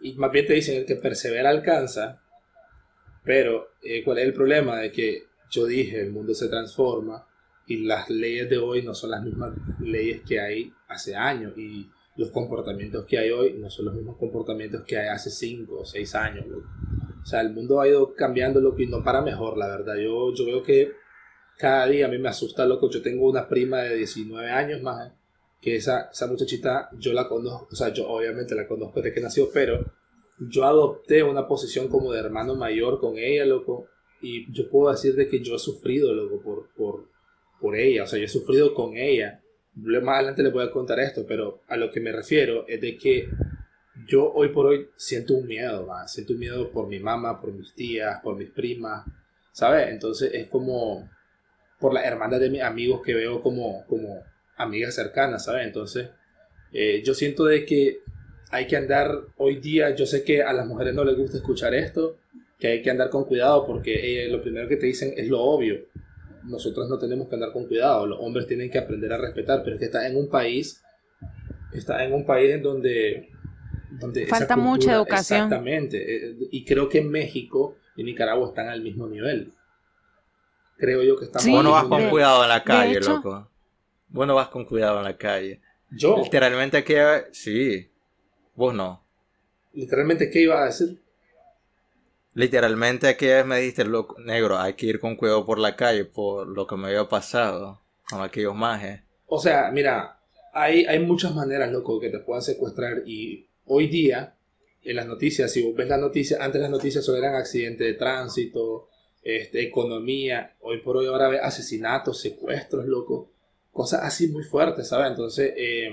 Y 0.00 0.12
más 0.14 0.30
bien 0.30 0.46
te 0.46 0.52
dicen 0.52 0.76
el 0.76 0.84
que 0.86 0.96
persevera 0.96 1.48
alcanza. 1.48 2.20
Pero, 3.24 3.68
eh, 3.82 4.02
¿cuál 4.04 4.18
es 4.18 4.24
el 4.26 4.34
problema? 4.34 4.76
De 4.78 4.92
que 4.92 5.24
yo 5.50 5.66
dije, 5.66 6.00
el 6.00 6.12
mundo 6.12 6.34
se 6.34 6.48
transforma 6.48 7.26
y 7.66 7.78
las 7.84 8.08
leyes 8.10 8.48
de 8.48 8.58
hoy 8.58 8.82
no 8.82 8.94
son 8.94 9.10
las 9.10 9.22
mismas 9.22 9.52
leyes 9.80 10.20
que 10.26 10.40
hay 10.40 10.72
hace 10.88 11.14
años. 11.14 11.56
Y 11.56 11.88
los 12.16 12.30
comportamientos 12.30 13.04
que 13.06 13.18
hay 13.18 13.30
hoy 13.30 13.54
no 13.54 13.70
son 13.70 13.86
los 13.86 13.94
mismos 13.94 14.16
comportamientos 14.16 14.82
que 14.84 14.98
hay 14.98 15.08
hace 15.08 15.30
5 15.30 15.80
o 15.80 15.84
6 15.84 16.14
años. 16.14 16.46
O 17.22 17.26
sea, 17.26 17.40
el 17.40 17.52
mundo 17.52 17.80
ha 17.80 17.88
ido 17.88 18.14
cambiando, 18.14 18.60
loco, 18.60 18.80
y 18.80 18.86
no 18.86 19.04
para 19.04 19.22
mejor, 19.22 19.56
la 19.56 19.68
verdad. 19.68 19.96
Yo, 19.96 20.34
yo 20.34 20.44
veo 20.44 20.62
que 20.62 20.92
cada 21.58 21.86
día 21.86 22.06
a 22.06 22.08
mí 22.08 22.18
me 22.18 22.28
asusta, 22.28 22.66
loco. 22.66 22.90
Yo 22.90 23.02
tengo 23.02 23.28
una 23.28 23.48
prima 23.48 23.82
de 23.82 23.96
19 23.96 24.50
años 24.50 24.82
más, 24.82 25.12
que 25.60 25.76
esa, 25.76 26.08
esa 26.12 26.26
muchachita 26.26 26.88
yo 26.98 27.12
la 27.12 27.28
conozco, 27.28 27.68
o 27.72 27.74
sea, 27.74 27.92
yo 27.92 28.08
obviamente 28.08 28.54
la 28.54 28.68
conozco 28.68 29.00
desde 29.00 29.12
que 29.12 29.20
nació, 29.20 29.50
pero 29.52 29.84
yo 30.38 30.64
adopté 30.64 31.22
una 31.22 31.48
posición 31.48 31.88
como 31.88 32.12
de 32.12 32.20
hermano 32.20 32.54
mayor 32.54 33.00
con 33.00 33.18
ella, 33.18 33.44
loco. 33.44 33.86
Y 34.20 34.52
yo 34.52 34.68
puedo 34.70 34.90
decir 34.90 35.14
de 35.14 35.28
que 35.28 35.40
yo 35.40 35.56
he 35.56 35.58
sufrido, 35.58 36.12
loco, 36.12 36.40
por, 36.42 36.68
por, 36.76 37.08
por 37.60 37.76
ella. 37.76 38.04
O 38.04 38.06
sea, 38.06 38.18
yo 38.18 38.24
he 38.24 38.28
sufrido 38.28 38.74
con 38.74 38.96
ella. 38.96 39.42
Más 39.82 40.16
adelante 40.16 40.42
les 40.42 40.52
voy 40.52 40.64
a 40.64 40.70
contar 40.70 40.98
esto, 41.00 41.24
pero 41.26 41.62
a 41.68 41.76
lo 41.76 41.90
que 41.90 42.00
me 42.00 42.12
refiero 42.12 42.66
es 42.66 42.80
de 42.80 42.96
que 42.96 43.28
yo 44.06 44.32
hoy 44.32 44.48
por 44.48 44.66
hoy 44.66 44.88
siento 44.96 45.34
un 45.34 45.46
miedo. 45.46 45.88
Siento 46.06 46.32
un 46.32 46.38
miedo 46.38 46.70
por 46.70 46.88
mi 46.88 46.98
mamá, 46.98 47.40
por 47.40 47.52
mis 47.52 47.74
tías, 47.74 48.20
por 48.22 48.36
mis 48.36 48.50
primas, 48.50 49.04
¿sabes? 49.52 49.88
Entonces 49.88 50.30
es 50.34 50.48
como 50.48 51.08
por 51.78 51.94
la 51.94 52.04
hermandad 52.04 52.40
de 52.40 52.50
mis 52.50 52.62
amigos 52.62 53.02
que 53.04 53.14
veo 53.14 53.40
como, 53.40 53.84
como 53.86 54.22
amigas 54.56 54.94
cercanas, 54.94 55.44
¿sabes? 55.44 55.66
Entonces 55.66 56.08
eh, 56.72 57.02
yo 57.04 57.14
siento 57.14 57.44
de 57.44 57.64
que 57.64 58.00
hay 58.50 58.66
que 58.66 58.76
andar 58.76 59.12
hoy 59.36 59.56
día, 59.56 59.94
yo 59.94 60.06
sé 60.06 60.24
que 60.24 60.42
a 60.42 60.52
las 60.52 60.66
mujeres 60.66 60.94
no 60.94 61.04
les 61.04 61.16
gusta 61.16 61.36
escuchar 61.36 61.74
esto, 61.74 62.16
que 62.58 62.68
hay 62.68 62.82
que 62.82 62.90
andar 62.90 63.10
con 63.10 63.24
cuidado 63.24 63.66
porque 63.66 64.24
eh, 64.24 64.28
lo 64.28 64.42
primero 64.42 64.68
que 64.68 64.76
te 64.76 64.86
dicen 64.86 65.14
es 65.16 65.28
lo 65.28 65.40
obvio. 65.40 65.86
Nosotros 66.44 66.88
no 66.88 66.98
tenemos 66.98 67.28
que 67.28 67.34
andar 67.34 67.52
con 67.52 67.66
cuidado, 67.66 68.06
los 68.06 68.18
hombres 68.20 68.46
tienen 68.46 68.70
que 68.70 68.78
aprender 68.78 69.12
a 69.12 69.18
respetar, 69.18 69.62
pero 69.62 69.74
es 69.74 69.80
que 69.80 69.86
está 69.86 70.06
en 70.08 70.16
un 70.16 70.28
país, 70.28 70.82
está 71.72 72.04
en 72.04 72.12
un 72.14 72.24
país 72.24 72.54
en 72.54 72.62
donde... 72.62 73.28
Falta 74.28 74.56
mucha 74.56 74.94
educación. 74.94 75.44
Exactamente, 75.44 76.28
eh, 76.30 76.36
y 76.50 76.64
creo 76.64 76.88
que 76.88 76.98
en 76.98 77.10
México 77.10 77.76
y 77.96 78.04
Nicaragua 78.04 78.48
están 78.48 78.68
al 78.68 78.82
mismo 78.82 79.06
nivel. 79.08 79.52
Creo 80.76 81.02
yo 81.02 81.16
que 81.18 81.24
estamos 81.24 81.42
Sí, 81.44 81.50
Vos 81.50 81.64
no 81.64 81.74
al 81.76 81.82
vas 81.82 81.90
con 81.90 82.02
de- 82.04 82.10
cuidado 82.10 82.42
en 82.44 82.48
la 82.50 82.62
calle, 82.62 82.98
hecho- 82.98 83.16
loco. 83.16 83.48
Vos 84.08 84.26
no 84.26 84.34
vas 84.34 84.48
con 84.48 84.64
cuidado 84.64 84.98
en 84.98 85.04
la 85.04 85.16
calle. 85.16 85.60
Yo, 85.90 86.18
Literalmente 86.22 86.76
aquí, 86.76 86.94
sí. 87.32 87.88
Vos 88.54 88.74
no. 88.74 89.02
literalmente, 89.72 90.30
¿qué 90.30 90.42
iba 90.42 90.62
a 90.62 90.66
decir? 90.66 90.98
Literalmente 92.38 93.16
vez 93.18 93.44
me 93.44 93.58
dijiste, 93.58 93.84
loco, 93.84 94.14
negro, 94.20 94.60
hay 94.60 94.74
que 94.74 94.86
ir 94.86 95.00
con 95.00 95.16
cuidado 95.16 95.44
por 95.44 95.58
la 95.58 95.74
calle 95.74 96.04
por 96.04 96.46
lo 96.46 96.68
que 96.68 96.76
me 96.76 96.86
había 96.86 97.08
pasado 97.08 97.80
con 98.08 98.22
aquellos 98.22 98.54
majes. 98.54 99.00
O 99.26 99.40
sea, 99.40 99.72
mira, 99.72 100.20
hay, 100.52 100.84
hay 100.84 101.00
muchas 101.00 101.34
maneras, 101.34 101.72
loco, 101.72 101.98
que 101.98 102.10
te 102.10 102.20
puedan 102.20 102.40
secuestrar 102.40 103.02
y 103.04 103.44
hoy 103.66 103.88
día, 103.88 104.36
en 104.84 104.94
las 104.94 105.08
noticias, 105.08 105.50
si 105.50 105.64
vos 105.64 105.74
ves 105.74 105.88
las 105.88 105.98
noticias, 105.98 106.40
antes 106.40 106.60
las 106.60 106.70
noticias 106.70 107.04
solo 107.04 107.18
eran 107.18 107.34
accidentes 107.34 107.84
de 107.84 107.94
tránsito, 107.94 108.88
este, 109.20 109.60
economía, 109.64 110.54
hoy 110.60 110.78
por 110.78 110.96
hoy 110.96 111.08
ahora 111.08 111.26
ves 111.26 111.40
asesinatos, 111.42 112.20
secuestros, 112.20 112.86
loco, 112.86 113.32
cosas 113.72 114.02
así 114.04 114.28
muy 114.28 114.44
fuertes, 114.44 114.86
¿sabes? 114.86 115.10
Entonces, 115.10 115.54
eh, 115.56 115.90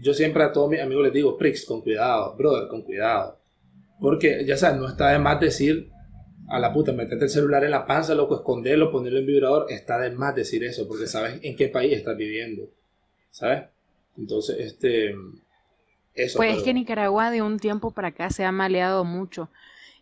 yo 0.00 0.14
siempre 0.14 0.44
a 0.44 0.52
todos 0.52 0.70
mis 0.70 0.78
amigos 0.78 1.02
les 1.02 1.12
digo, 1.12 1.36
Prix, 1.36 1.64
con 1.64 1.80
cuidado, 1.80 2.36
brother, 2.36 2.68
con 2.68 2.82
cuidado. 2.82 3.42
Porque, 4.00 4.44
ya 4.44 4.56
sabes, 4.56 4.80
no 4.80 4.88
está 4.88 5.10
de 5.10 5.18
más 5.18 5.40
decir 5.40 5.88
a 6.48 6.58
la 6.58 6.72
puta, 6.72 6.92
meterte 6.92 7.24
el 7.26 7.30
celular 7.30 7.64
en 7.64 7.70
la 7.70 7.86
panza, 7.86 8.14
loco, 8.14 8.36
esconderlo, 8.36 8.90
ponerlo 8.92 9.18
en 9.20 9.26
vibrador, 9.26 9.66
está 9.70 9.98
de 10.00 10.10
más 10.10 10.34
decir 10.34 10.64
eso, 10.64 10.86
porque 10.88 11.06
sabes 11.06 11.40
en 11.42 11.56
qué 11.56 11.68
país 11.68 11.92
estás 11.94 12.16
viviendo, 12.16 12.68
¿sabes? 13.30 13.64
Entonces, 14.18 14.56
este, 14.60 15.14
eso. 16.14 16.38
Pues 16.38 16.56
es 16.58 16.62
que 16.62 16.74
Nicaragua 16.74 17.30
de 17.30 17.42
un 17.42 17.58
tiempo 17.58 17.90
para 17.92 18.08
acá 18.08 18.30
se 18.30 18.44
ha 18.44 18.52
maleado 18.52 19.04
mucho. 19.04 19.48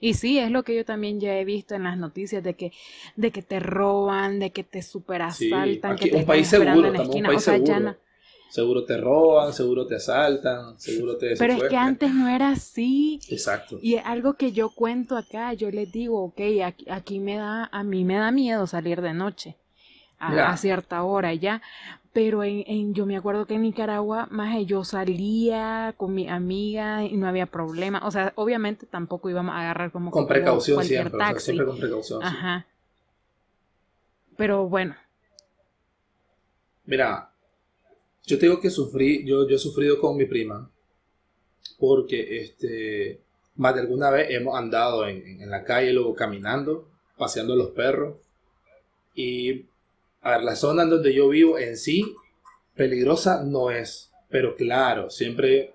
Y 0.01 0.15
sí, 0.15 0.39
es 0.39 0.51
lo 0.51 0.65
que 0.65 0.75
yo 0.75 0.85
también 0.85 1.21
ya 1.21 1.39
he 1.39 1.45
visto 1.45 1.75
en 1.75 1.85
las 1.85 1.97
noticias 1.97 2.43
de 2.43 2.55
que, 2.55 2.73
de 3.17 3.31
que 3.31 3.43
te 3.43 3.61
roban, 3.61 4.41
de 4.41 4.51
que 4.51 4.65
te 4.65 4.83
super 4.83 5.23
Sí, 5.27 5.81
asaltan, 5.81 5.93
aquí 5.93 6.09
que 6.09 6.09
te 6.09 6.17
un 6.19 6.27
país 6.27 6.47
seguro, 6.49 6.89
en 6.89 6.93
la 6.95 6.99
un 6.99 7.03
esquina. 7.03 7.25
país 7.25 7.41
o 7.41 7.43
sea, 7.43 7.59
ya 7.59 7.79
seguro. 7.79 7.81
no- 7.81 7.97
Seguro 8.53 8.85
te 8.85 8.99
roban, 8.99 9.51
seguro 9.55 9.87
te 9.87 9.95
asaltan, 9.95 10.79
seguro 10.79 11.17
te 11.17 11.35
Pero 11.37 11.55
es 11.55 11.63
que 11.65 11.77
antes 11.79 12.13
no 12.13 12.29
era 12.29 12.51
así. 12.51 13.19
Exacto. 13.31 13.79
Y 13.81 13.95
es 13.95 14.05
algo 14.05 14.35
que 14.35 14.53
yo 14.53 14.69
cuento 14.69 15.17
acá, 15.17 15.55
yo 15.55 15.71
les 15.71 15.91
digo, 15.91 16.23
ok, 16.23 16.41
aquí, 16.63 16.85
aquí 16.91 17.19
me 17.19 17.37
da, 17.37 17.71
a 17.73 17.83
mí 17.83 18.05
me 18.05 18.17
da 18.17 18.31
miedo 18.31 18.67
salir 18.67 19.01
de 19.01 19.15
noche 19.15 19.57
a, 20.19 20.55
cierta 20.59 21.03
hora 21.03 21.33
ya, 21.33 21.63
pero 22.13 22.45
en, 22.45 22.63
en- 22.67 22.95
yo 22.95 23.07
me 23.07 23.17
acuerdo 23.17 23.47
que 23.47 23.55
en 23.55 23.63
Nicaragua, 23.63 24.29
más 24.31 24.55
yo 24.67 24.85
salía 24.85 25.95
con 25.97 26.15
mi 26.15 26.29
amiga 26.29 27.05
y 27.05 27.17
no 27.17 27.27
había 27.27 27.47
problema, 27.47 28.03
o 28.05 28.11
sea, 28.11 28.33
obviamente 28.37 28.87
tampoco 28.87 29.31
íbamos 29.31 29.55
a 29.55 29.61
agarrar 29.63 29.91
como 29.93 30.11
Con 30.11 30.27
precaución 30.29 30.77
cualquier 30.77 31.09
siempre, 31.09 31.19
o 31.19 31.19
sea, 31.19 31.29
taxi, 31.29 31.45
siempre 31.45 31.67
con 31.67 31.79
precaución. 31.79 32.21
sí. 32.21 32.27
ajá, 32.27 32.67
pero 34.37 34.69
bueno, 34.69 34.95
Mira, 36.85 37.32
yo 38.33 38.39
te 38.39 38.61
que 38.61 38.71
sufrí, 38.71 39.27
yo, 39.27 39.47
yo 39.47 39.57
he 39.57 39.59
sufrido 39.59 39.99
con 39.99 40.17
mi 40.17 40.25
prima, 40.25 40.71
porque 41.79 42.41
este, 42.41 43.21
más 43.57 43.75
de 43.75 43.83
alguna 43.83 44.11
vez 44.11 44.31
hemos 44.31 44.59
andado 44.59 45.07
en, 45.07 45.51
la 45.51 45.65
calle, 45.65 45.93
luego 45.93 46.15
caminando, 46.15 46.89
paseando 47.19 47.55
los 47.57 47.71
perros, 47.71 48.17
y 49.15 49.67
a 50.23 50.31
ver, 50.31 50.45
la 50.45 50.57
zona 50.57 50.85
en 50.85 50.91
donde 50.91 51.13
yo 51.13 51.29
vivo 51.29 51.59
en 51.59 51.77
sí, 51.77 52.15
peligrosa 52.75 53.43
no 53.45 53.71
es, 53.71 54.11
pero 54.31 54.57
claro, 54.57 55.11
siempre 55.11 55.75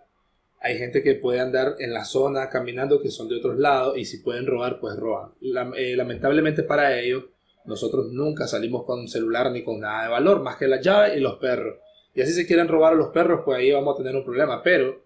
hay 0.60 0.80
gente 0.80 1.04
que 1.04 1.14
puede 1.14 1.40
andar 1.40 1.76
en 1.78 1.94
la 1.94 2.06
zona 2.06 2.50
caminando 2.50 3.00
que 3.00 3.12
son 3.12 3.30
de 3.30 3.36
otros 3.36 3.60
lados, 3.60 4.00
y 4.00 4.06
si 4.06 4.18
pueden 4.18 4.48
robar, 4.48 4.80
pues 4.80 4.96
roban. 4.96 5.34
Eh, 5.76 5.96
lamentablemente 5.96 6.64
para 6.64 7.00
ellos, 7.00 7.26
nosotros 7.66 8.08
nunca 8.12 8.48
salimos 8.48 8.84
con 8.84 9.08
celular 9.08 9.52
ni 9.52 9.64
con 9.64 9.80
nada 9.80 10.04
de 10.04 10.10
valor, 10.10 10.42
más 10.42 10.56
que 10.56 10.68
las 10.68 10.82
llaves 10.82 11.16
y 11.18 11.20
los 11.20 11.36
perros. 11.36 11.78
Y 12.18 12.22
así 12.24 12.34
se 12.34 12.48
quieren 12.48 12.68
robar 12.68 12.94
a 12.94 12.96
los 12.96 13.10
perros, 13.10 13.42
pues 13.46 13.60
ahí 13.60 13.72
vamos 13.72 13.94
a 13.94 13.98
tener 14.00 14.16
un 14.16 14.24
problema. 14.24 14.64
Pero, 14.64 15.04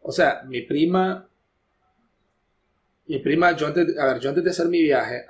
o 0.00 0.10
sea, 0.10 0.42
mi 0.48 0.62
prima, 0.62 1.28
mi 3.08 3.18
prima, 3.18 3.54
yo 3.54 3.66
antes, 3.66 3.98
a 3.98 4.06
ver, 4.06 4.20
yo 4.20 4.30
antes 4.30 4.44
de 4.44 4.48
hacer 4.48 4.68
mi 4.68 4.80
viaje, 4.80 5.22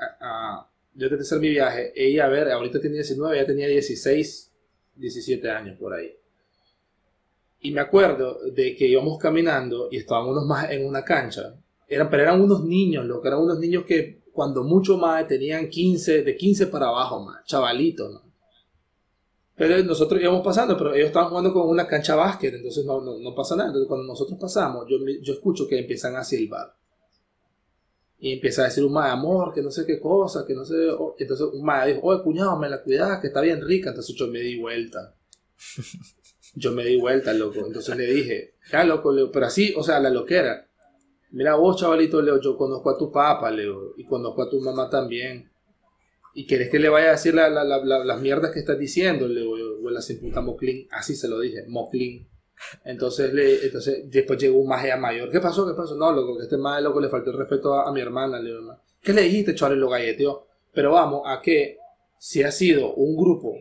yo 0.95 1.07
antes 1.07 1.19
de 1.19 1.23
hacer 1.23 1.41
mi 1.41 1.49
viaje, 1.49 1.93
ella, 1.97 2.27
a 2.27 2.29
ver, 2.29 2.53
ahorita 2.53 2.81
tiene 2.81 2.95
19, 2.99 3.37
ella 3.37 3.45
tenía 3.45 3.67
16, 3.67 4.53
17 4.95 5.51
años 5.51 5.77
por 5.81 5.95
ahí. 5.95 6.15
Y 7.63 7.73
me 7.73 7.81
acuerdo 7.81 8.39
de 8.53 8.77
que 8.77 8.87
íbamos 8.87 9.19
caminando 9.19 9.89
y 9.91 9.97
estábamos 9.97 10.31
unos 10.31 10.47
más 10.47 10.71
en 10.71 10.87
una 10.87 11.05
cancha. 11.05 11.57
Eran, 11.89 12.09
pero 12.09 12.23
eran 12.23 12.41
unos 12.41 12.65
niños, 12.65 13.05
lo 13.05 13.21
que 13.21 13.27
eran 13.27 13.41
unos 13.41 13.59
niños 13.59 13.83
que 13.85 14.21
cuando 14.33 14.63
mucho 14.63 14.97
más 14.97 15.27
tenían 15.27 15.69
15, 15.69 16.23
de 16.23 16.37
15 16.37 16.69
para 16.69 16.87
abajo 16.87 17.19
más, 17.25 17.45
chavalitos, 17.47 18.13
¿no? 18.13 18.30
Pero 19.61 19.85
nosotros 19.85 20.19
íbamos 20.19 20.43
pasando, 20.43 20.75
pero 20.75 20.95
ellos 20.95 21.09
estaban 21.09 21.29
jugando 21.29 21.53
con 21.53 21.69
una 21.69 21.87
cancha 21.87 22.17
básquet, 22.17 22.55
entonces 22.55 22.83
no, 22.83 23.03
no, 23.03 23.19
no 23.19 23.35
pasa 23.35 23.55
nada. 23.57 23.69
Entonces 23.69 23.89
cuando 23.89 24.07
nosotros 24.07 24.39
pasamos, 24.41 24.87
yo, 24.89 24.97
yo 25.21 25.35
escucho 25.35 25.69
que 25.69 25.79
empiezan 25.79 26.17
a 26.17 26.25
silbar. 26.25 26.75
Y 28.19 28.33
empieza 28.33 28.63
a 28.63 28.65
decir 28.65 28.83
un 28.83 28.95
mae, 28.95 29.11
amor, 29.11 29.53
que 29.53 29.61
no 29.61 29.71
sé 29.71 29.85
qué 29.85 30.01
cosa, 30.01 30.47
que 30.47 30.55
no 30.55 30.65
sé. 30.65 30.89
oh". 30.99 31.15
Entonces 31.19 31.47
un 31.53 31.63
mae 31.63 31.93
dijo, 31.93 32.01
oye, 32.07 32.23
cuñado, 32.23 32.59
me 32.59 32.71
la 32.71 32.83
cuidas, 32.83 33.21
que 33.21 33.27
está 33.27 33.43
bien 33.43 33.61
rica. 33.61 33.91
Entonces 33.91 34.17
yo 34.17 34.29
me 34.29 34.41
di 34.41 34.59
vuelta. 34.59 35.15
Yo 36.55 36.73
me 36.73 36.83
di 36.85 36.99
vuelta, 36.99 37.33
loco. 37.35 37.65
Entonces 37.65 37.97
le 37.97 38.07
dije, 38.07 38.55
ya, 38.73 38.83
loco, 38.83 39.13
Leo, 39.13 39.31
pero 39.31 39.47
así, 39.47 39.75
o 39.77 39.85
sea, 39.85 40.01
la 40.01 40.11
loquera. 40.11 40.69
Mira 41.33 41.55
vos, 41.55 41.77
chavalito, 41.77 42.21
Leo, 42.23 42.41
yo 42.41 42.57
conozco 42.57 42.91
a 42.91 42.99
tu 42.99 43.13
papá, 43.13 43.53
Leo, 43.53 43.93
y 43.97 44.05
conozco 44.05 44.43
a 44.43 44.51
tu 44.51 44.59
mamá 44.59 44.91
también. 44.91 45.50
¿Y 46.35 46.47
querés 46.47 46.71
que 46.71 46.79
le 46.79 46.89
vaya 46.89 47.09
a 47.09 47.13
decir 47.13 47.35
la- 47.35 47.49
la- 47.49 47.65
la- 47.65 47.85
la- 47.85 48.05
las 48.05 48.21
mierdas 48.21 48.53
que 48.53 48.61
estás 48.61 48.79
diciendo? 48.79 49.27
Leo, 49.27 49.51
o 49.83 49.91
la 49.91 50.01
sin 50.01 50.21
puta 50.21 50.41
Moclin. 50.41 50.87
Así 50.91 51.15
se 51.17 51.29
lo 51.29 51.41
dije, 51.41 51.65
Moclin. 51.67 52.29
Entonces, 52.85 53.33
le, 53.33 53.65
entonces 53.65 54.03
después 54.11 54.39
llegó 54.39 54.59
un 54.59 54.69
magia 54.69 54.97
mayor. 54.97 55.31
¿Qué 55.31 55.41
pasó? 55.41 55.67
¿Qué 55.67 55.75
pasó? 55.75 55.97
No, 55.97 56.13
loco, 56.13 56.37
que 56.37 56.45
este 56.45 56.57
maje, 56.57 56.83
loco, 56.83 57.01
le 57.01 57.09
faltó 57.09 57.31
el 57.31 57.39
respeto 57.39 57.75
a, 57.75 57.89
a 57.89 57.93
mi 57.93 58.01
hermana, 58.01 58.39
Leo. 58.39 58.61
ma. 58.63 58.81
¿Qué 59.03 59.13
le 59.13 59.23
dijiste? 59.23 59.55
Y 59.59 59.75
Lo 59.77 59.89
galleteó. 59.89 60.47
Pero 60.73 60.93
vamos, 60.93 61.23
a 61.27 61.41
que 61.41 61.79
si 62.19 62.43
ha 62.43 62.53
sido 62.53 62.95
un 62.95 63.17
grupo 63.17 63.57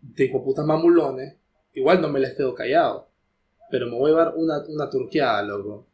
de 0.00 0.24
hijoputas 0.24 0.64
mamulones, 0.64 1.36
igual 1.74 2.00
no 2.00 2.08
me 2.08 2.20
les 2.20 2.34
quedo 2.34 2.54
callado. 2.54 3.08
Pero 3.70 3.86
me 3.86 3.92
voy 3.96 4.10
a 4.10 4.14
llevar 4.14 4.34
una, 4.36 4.64
una 4.66 4.90
turqueada, 4.90 5.42
loco. 5.42 5.86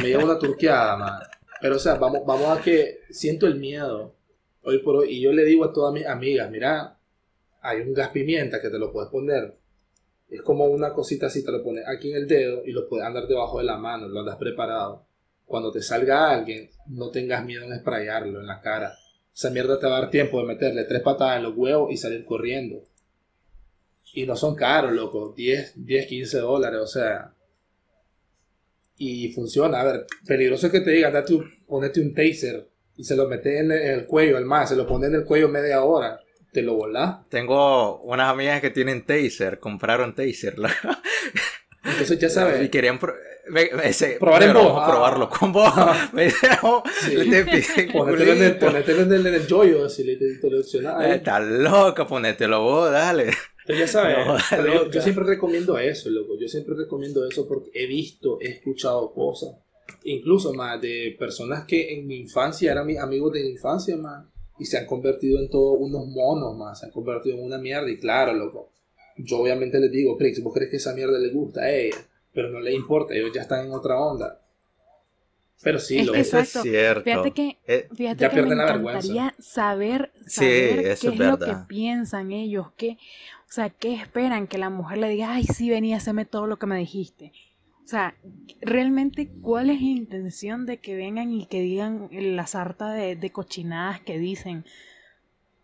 Me 0.00 0.08
llevo 0.08 0.24
una 0.24 0.38
turqueada, 0.38 0.96
man. 0.96 1.20
Pero, 1.60 1.76
o 1.76 1.78
sea, 1.78 1.96
vamos, 1.96 2.20
vamos 2.24 2.46
a 2.58 2.62
que 2.62 3.00
siento 3.10 3.46
el 3.46 3.56
miedo 3.56 4.14
hoy 4.64 4.78
por 4.80 4.96
hoy. 4.96 5.10
Y 5.10 5.20
yo 5.20 5.32
le 5.32 5.44
digo 5.44 5.64
a 5.64 5.72
todas 5.72 5.92
mis 5.92 6.06
amigas, 6.06 6.50
mira, 6.50 6.98
hay 7.60 7.80
un 7.80 7.94
gas 7.94 8.10
pimienta 8.10 8.60
que 8.60 8.70
te 8.70 8.78
lo 8.78 8.92
puedes 8.92 9.10
poner. 9.10 9.56
Es 10.28 10.42
como 10.42 10.64
una 10.64 10.92
cosita 10.92 11.26
así, 11.26 11.44
te 11.44 11.52
lo 11.52 11.62
pones 11.62 11.84
aquí 11.86 12.10
en 12.10 12.16
el 12.16 12.26
dedo 12.26 12.64
y 12.64 12.72
lo 12.72 12.88
puedes 12.88 13.06
andar 13.06 13.26
debajo 13.26 13.58
de 13.58 13.64
la 13.64 13.76
mano, 13.76 14.08
lo 14.08 14.20
andas 14.20 14.36
preparado. 14.36 15.06
Cuando 15.44 15.70
te 15.70 15.82
salga 15.82 16.30
alguien, 16.30 16.70
no 16.86 17.10
tengas 17.10 17.44
miedo 17.44 17.64
en 17.64 17.78
sprayarlo 17.78 18.40
en 18.40 18.46
la 18.46 18.60
cara. 18.60 18.96
Esa 19.34 19.50
mierda 19.50 19.78
te 19.78 19.86
va 19.86 19.98
a 19.98 20.00
dar 20.02 20.10
tiempo 20.10 20.40
de 20.40 20.46
meterle 20.46 20.84
tres 20.84 21.02
patadas 21.02 21.36
en 21.36 21.44
los 21.44 21.56
huevos 21.56 21.92
y 21.92 21.96
salir 21.96 22.24
corriendo. 22.24 22.82
Y 24.14 24.26
no 24.26 24.36
son 24.36 24.54
caros, 24.54 24.92
loco. 24.92 25.34
10, 25.36 25.84
10 25.84 26.06
15 26.06 26.38
dólares, 26.38 26.80
o 26.80 26.86
sea. 26.86 27.34
Y 28.96 29.32
funciona. 29.32 29.80
A 29.80 29.84
ver, 29.84 30.06
peligroso 30.26 30.66
es 30.66 30.72
que 30.72 30.80
te 30.80 30.92
digan, 30.92 31.12
date 31.12 31.36
ponete 31.66 32.00
un 32.00 32.14
taser 32.14 32.68
y 32.96 33.04
se 33.04 33.16
lo 33.16 33.28
metes 33.28 33.60
en 33.60 33.72
el, 33.72 34.06
cuello, 34.06 34.38
el 34.38 34.44
más, 34.44 34.68
se 34.68 34.76
lo 34.76 34.86
pone 34.86 35.06
en 35.08 35.14
el 35.14 35.24
cuello 35.24 35.48
media 35.48 35.82
hora. 35.82 36.18
Te 36.52 36.62
lo 36.62 36.74
volás. 36.74 37.28
Tengo 37.30 38.00
unas 38.02 38.30
amigas 38.30 38.60
que 38.60 38.70
tienen 38.70 39.04
taser, 39.04 39.58
compraron 39.58 40.14
taser. 40.14 40.54
Entonces 41.84 42.18
ya 42.18 42.30
sabes. 42.30 42.62
Y 42.64 42.68
querían 42.68 42.98
pro- 42.98 43.14
me- 43.50 43.70
me- 43.74 43.88
ese- 43.88 44.16
Probar 44.18 44.42
en 44.44 44.52
vos. 44.54 44.64
vamos 44.64 44.80
a 44.80 44.84
Ah. 44.86 44.90
probarlo 44.90 45.28
con 45.28 45.52
vos. 45.52 45.72
Me 46.12 46.24
dijeron, 46.26 46.82
Sí. 47.00 47.28
te 47.30 47.44
piden 47.44 47.92
Ponételo 47.92 48.32
en 48.32 48.42
el, 48.42 48.56
ponételo 48.58 49.02
en 49.02 49.12
el, 49.12 49.26
en 49.26 49.34
el 49.34 49.46
yoyo, 49.46 49.84
así 49.84 50.04
le 50.04 50.16
ahí. 50.96 51.12
Estás 51.12 51.42
loca, 51.44 52.06
ponételo 52.06 52.62
vos, 52.62 52.90
dale. 52.90 53.30
Pero 53.66 53.78
ya 53.78 53.88
sabes, 53.88 54.16
No, 54.26 54.36
pero 54.50 54.66
yo, 54.84 54.90
yo 54.90 55.00
siempre 55.02 55.24
recomiendo 55.24 55.78
eso, 55.78 56.08
loco. 56.10 56.34
Yo 56.40 56.48
siempre 56.48 56.74
recomiendo 56.76 57.26
eso 57.26 57.48
porque 57.48 57.70
he 57.74 57.86
visto, 57.86 58.38
he 58.40 58.48
escuchado 58.50 59.12
cosas. 59.12 59.50
Incluso 60.04 60.52
más 60.54 60.80
de 60.80 61.16
personas 61.18 61.64
que 61.64 61.94
en 61.94 62.06
mi 62.06 62.16
infancia 62.16 62.72
eran 62.72 62.86
mis 62.86 62.98
amigos 62.98 63.32
de 63.32 63.40
la 63.44 63.50
infancia, 63.50 63.96
más. 63.96 64.26
Y 64.58 64.64
se 64.66 64.78
han 64.78 64.86
convertido 64.86 65.38
en 65.40 65.48
todos 65.50 65.76
unos 65.80 66.06
monos, 66.06 66.56
más. 66.56 66.80
Se 66.80 66.86
han 66.86 66.92
convertido 66.92 67.36
en 67.36 67.44
una 67.44 67.58
mierda. 67.58 67.90
Y 67.90 67.98
claro, 67.98 68.32
loco. 68.34 68.70
Yo 69.16 69.38
obviamente 69.40 69.78
les 69.80 69.90
digo, 69.90 70.16
Prix, 70.16 70.42
¿vos 70.42 70.52
crees 70.54 70.70
que 70.70 70.76
esa 70.76 70.94
mierda 70.94 71.18
le 71.18 71.30
gusta 71.30 71.62
a 71.62 71.70
ella? 71.72 71.96
pero 72.32 72.50
no 72.50 72.58
les 72.58 72.74
importa, 72.74 73.14
ellos 73.14 73.30
ya 73.32 73.42
están 73.42 73.64
en 73.64 73.72
otra 73.72 73.96
onda. 73.96 74.40
Pero 75.62 75.78
sí, 75.78 76.00
Es 76.00 76.06
lo 76.06 76.12
que 76.12 76.20
Eso 76.20 76.38
es 76.38 76.48
Exacto. 76.48 76.68
cierto. 76.68 77.04
Fíjate 77.04 77.30
que, 77.30 77.56
Eh, 77.66 77.88
fíjate 77.94 78.20
Ya 78.22 78.28
que 78.30 78.42
me 78.42 78.54
la 78.56 78.64
vergüenza. 78.64 78.98
encantaría 78.98 79.34
saber, 79.38 80.12
Sí, 80.26 80.34
saber 80.34 80.82
qué 80.82 80.92
eso 80.92 81.06
es 81.08 81.12
es 81.14 81.18
lo 81.20 81.38
que 81.38 81.44
verdad. 81.44 81.66
piensan 81.68 82.32
ellos, 82.32 82.66
qué, 82.76 82.98
o 83.48 83.52
sea, 83.52 83.70
qué 83.70 83.94
esperan 83.94 84.48
que 84.48 84.58
la 84.58 84.68
mujer 84.68 84.98
le 84.98 85.08
diga, 85.08 85.32
ay, 85.32 85.44
sí, 85.44 85.70
vení, 85.70 85.94
haceme 85.94 86.24
todo 86.24 86.48
lo 86.48 86.58
que 86.58 86.66
me 86.66 86.76
dijiste. 86.76 87.32
O 87.84 87.88
sea, 87.88 88.14
realmente, 88.62 89.30
¿cuál 89.42 89.68
es 89.70 89.80
la 89.80 89.86
intención 89.88 90.64
de 90.66 90.78
que 90.78 90.96
vengan 90.96 91.32
y 91.32 91.46
que 91.46 91.60
digan 91.60 92.08
la 92.12 92.46
sarta 92.46 92.92
de, 92.92 93.14
de 93.16 93.30
cochinadas 93.30 94.00
que 94.00 94.18
dicen? 94.18 94.64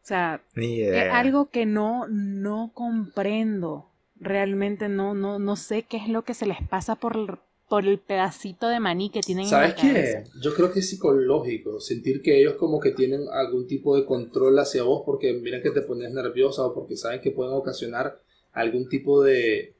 O 0.02 0.06
sea, 0.06 0.42
ni 0.56 0.80
es 0.83 1.04
algo 1.11 1.50
que 1.50 1.66
no, 1.66 2.06
no 2.09 2.72
comprendo. 2.74 3.87
Realmente 4.18 4.88
no, 4.88 5.14
no, 5.14 5.38
no 5.38 5.56
sé 5.56 5.85
qué 5.85 5.96
es 5.96 6.09
lo 6.09 6.22
que 6.22 6.35
se 6.35 6.46
les 6.46 6.59
pasa 6.68 6.96
por, 6.96 7.16
el- 7.16 7.38
por 7.68 7.87
el 7.87 7.98
pedacito 7.98 8.68
de 8.68 8.80
maní 8.80 9.11
que 9.11 9.20
tienen 9.20 9.46
¿Sabes 9.46 9.70
en 9.74 9.76
la 9.78 9.83
cabeza. 9.83 10.18
qué? 10.24 10.40
Yo 10.42 10.54
creo 10.54 10.72
que 10.72 10.80
es 10.80 10.90
psicológico, 10.90 11.80
sentir 11.80 12.22
que 12.22 12.38
ellos 12.40 12.54
como 12.54 12.80
que 12.80 12.90
tienen 12.90 13.22
algún 13.33 13.66
tipo 13.66 13.96
de 13.96 14.04
control 14.04 14.59
hacia 14.59 14.83
vos 14.83 15.02
porque 15.06 15.33
miran 15.33 15.62
que 15.62 15.70
te 15.70 15.83
pones 15.83 16.12
nerviosa 16.12 16.66
o 16.66 16.74
porque 16.74 16.96
saben 16.96 17.20
que 17.20 17.30
pueden 17.30 17.54
ocasionar 17.54 18.20
algún 18.52 18.88
tipo 18.88 19.22
de, 19.22 19.74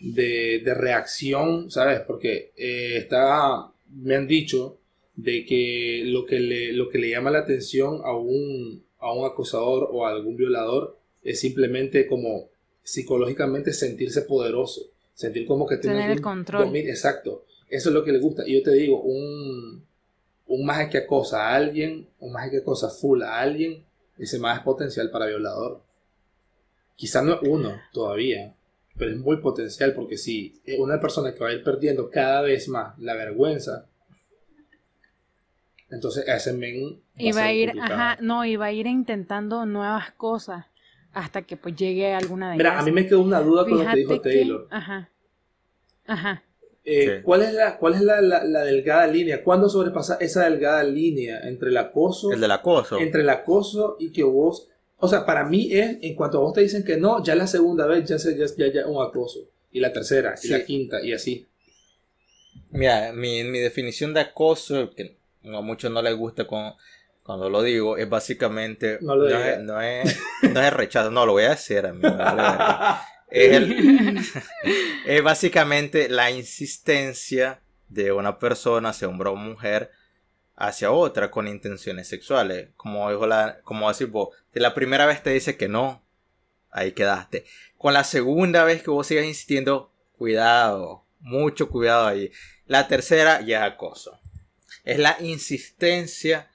de, 0.00 0.60
de 0.64 0.74
reacción, 0.74 1.70
¿sabes? 1.70 2.00
Porque 2.00 2.52
eh, 2.56 2.96
está, 2.96 3.70
me 3.94 4.16
han 4.16 4.26
dicho 4.26 4.78
de 5.16 5.44
que 5.44 6.02
lo 6.06 6.24
que 6.26 6.40
le, 6.40 6.72
lo 6.72 6.88
que 6.88 6.98
le 6.98 7.10
llama 7.10 7.30
la 7.30 7.40
atención 7.40 8.00
a 8.04 8.16
un, 8.16 8.82
a 8.98 9.12
un 9.12 9.26
acosador 9.26 9.88
o 9.92 10.06
a 10.06 10.10
algún 10.10 10.36
violador 10.36 10.96
es 11.22 11.40
simplemente 11.40 12.06
como 12.06 12.48
psicológicamente 12.82 13.72
sentirse 13.74 14.22
poderoso, 14.22 14.82
sentir 15.14 15.46
como 15.46 15.66
que 15.66 15.76
tiene 15.76 15.96
Tener 15.96 16.10
el 16.12 16.22
control. 16.22 16.64
dominio- 16.64 16.90
exacto, 16.90 17.44
eso 17.68 17.90
es 17.90 17.94
lo 17.94 18.02
que 18.02 18.12
le 18.12 18.18
gusta. 18.18 18.48
Y 18.48 18.54
yo 18.54 18.62
te 18.62 18.72
digo, 18.72 19.00
un, 19.02 19.84
un 20.46 20.64
maje 20.64 20.88
que 20.88 20.98
acosa 20.98 21.48
a 21.50 21.54
alguien, 21.54 22.06
un 22.18 22.32
maje 22.32 22.50
que 22.50 22.56
acosa 22.58 22.88
full 22.88 23.22
a 23.22 23.38
alguien, 23.38 23.84
ese 24.18 24.38
más 24.38 24.58
es 24.58 24.64
potencial 24.64 25.10
para 25.10 25.26
violador. 25.26 25.82
Quizá 26.96 27.22
no 27.22 27.34
es 27.34 27.40
uno 27.42 27.80
todavía, 27.92 28.54
pero 29.00 29.10
es 29.12 29.16
muy 29.18 29.38
potencial 29.38 29.92
porque 29.94 30.16
si 30.16 30.60
es 30.64 30.78
una 30.78 31.00
persona 31.00 31.34
que 31.34 31.40
va 31.40 31.48
a 31.48 31.52
ir 31.54 31.64
perdiendo 31.64 32.08
cada 32.10 32.42
vez 32.42 32.68
más 32.68 32.96
la 33.00 33.14
vergüenza, 33.14 33.86
entonces 35.90 36.24
ese 36.28 36.52
men 36.52 37.00
Y 37.16 37.28
va 37.32 37.40
ser 37.40 37.42
a 37.44 37.52
ir, 37.52 37.68
complicado. 37.70 37.94
ajá, 38.00 38.18
no, 38.20 38.44
y 38.44 38.56
va 38.56 38.66
a 38.66 38.72
ir 38.72 38.86
intentando 38.86 39.66
nuevas 39.66 40.12
cosas 40.12 40.66
hasta 41.12 41.42
que 41.42 41.56
pues 41.56 41.74
llegue 41.74 42.12
alguna 42.12 42.52
de 42.52 42.58
Mira, 42.58 42.70
ellas. 42.70 42.82
a 42.82 42.84
mí 42.84 42.92
me 42.92 43.06
quedó 43.06 43.20
una 43.20 43.40
duda 43.40 43.62
con 43.64 43.72
lo 43.72 43.78
que 43.78 43.82
Fíjate 43.84 43.98
dijo 43.98 44.22
que- 44.22 44.30
Taylor. 44.30 44.68
ajá, 44.70 45.10
ajá. 46.06 46.42
Eh, 46.84 47.16
Sí. 47.18 47.22
¿Cuál 47.24 47.42
es, 47.42 47.52
la, 47.54 47.76
cuál 47.78 47.94
es 47.94 48.00
la, 48.02 48.20
la- 48.22 48.44
la 48.44 48.62
delgada 48.64 49.06
línea? 49.06 49.42
¿Cuándo 49.44 49.68
sobrepasa 49.68 50.16
esa 50.20 50.44
delgada 50.48 50.82
línea 50.84 51.40
entre 51.48 51.68
el 51.70 51.76
acoso, 51.76 52.32
El 52.32 52.40
del 52.40 52.50
acoso. 52.52 52.98
entre 52.98 53.20
el 53.22 53.28
acoso 53.28 53.96
y 53.98 54.12
que 54.12 54.22
vos, 54.22 54.68
o 55.00 55.08
sea, 55.08 55.24
para 55.26 55.44
mí 55.44 55.68
es, 55.72 55.98
en 56.02 56.14
cuanto 56.14 56.38
a 56.38 56.40
vos 56.42 56.52
te 56.54 56.60
dicen 56.60 56.84
que 56.84 56.96
no, 56.96 57.22
ya 57.24 57.34
la 57.34 57.46
segunda 57.46 57.86
vez 57.86 58.08
ya 58.08 58.18
se 58.18 58.36
ya, 58.36 58.46
ya, 58.56 58.72
ya 58.72 58.86
un 58.86 59.02
acoso, 59.04 59.40
y 59.72 59.80
la 59.80 59.92
tercera, 59.92 60.34
y 60.42 60.48
la 60.48 60.64
quinta, 60.64 61.02
y 61.02 61.12
así. 61.12 61.46
Mira, 62.70 63.12
mi, 63.12 63.42
mi 63.44 63.58
definición 63.58 64.14
de 64.14 64.20
acoso, 64.20 64.90
que 64.94 65.16
a 65.44 65.60
muchos 65.60 65.90
no 65.90 66.02
les 66.02 66.14
gusta 66.16 66.46
con- 66.46 66.74
cuando 67.22 67.48
lo 67.48 67.62
digo, 67.62 67.96
es 67.96 68.08
básicamente. 68.08 68.98
No 69.00 69.14
lo 69.16 69.28
es, 69.28 69.36
digas. 69.36 69.62
no, 69.62 69.80
es, 69.80 70.18
no 70.42 70.60
es 70.60 70.72
rechazo, 70.72 71.10
no 71.10 71.26
lo 71.26 71.32
voy 71.32 71.44
a 71.44 71.52
hacer 71.52 71.86
a 71.86 71.92
mí. 71.92 72.00
me 72.02 72.10
vale 72.10 72.42
verga. 72.42 73.02
es, 73.30 73.52
el- 73.56 74.18
es 75.06 75.22
básicamente 75.22 76.08
la 76.08 76.30
insistencia 76.30 77.60
de 77.88 78.12
una 78.12 78.38
persona, 78.38 78.92
sea 78.92 79.08
hombre 79.08 79.28
o 79.30 79.36
mujer, 79.36 79.90
hacia 80.60 80.92
otra 80.92 81.30
con 81.30 81.48
intenciones 81.48 82.06
sexuales. 82.08 82.68
Como 82.76 83.10
dijo 83.10 83.26
la, 83.26 83.60
como 83.64 83.88
decir 83.88 84.06
vos, 84.08 84.28
si 84.52 84.60
la 84.60 84.74
primera 84.74 85.06
vez 85.06 85.22
te 85.22 85.30
dice 85.30 85.56
que 85.56 85.68
no, 85.68 86.02
ahí 86.70 86.92
quedaste. 86.92 87.44
Con 87.78 87.94
la 87.94 88.04
segunda 88.04 88.62
vez 88.64 88.82
que 88.82 88.90
vos 88.90 89.06
sigas 89.06 89.24
insistiendo, 89.24 89.90
cuidado, 90.18 91.04
mucho 91.20 91.68
cuidado 91.70 92.06
ahí. 92.06 92.30
La 92.66 92.86
tercera 92.88 93.40
ya 93.40 93.66
es 93.66 93.72
acoso. 93.72 94.20
Es 94.84 94.98
la 94.98 95.16
insistencia 95.20 96.50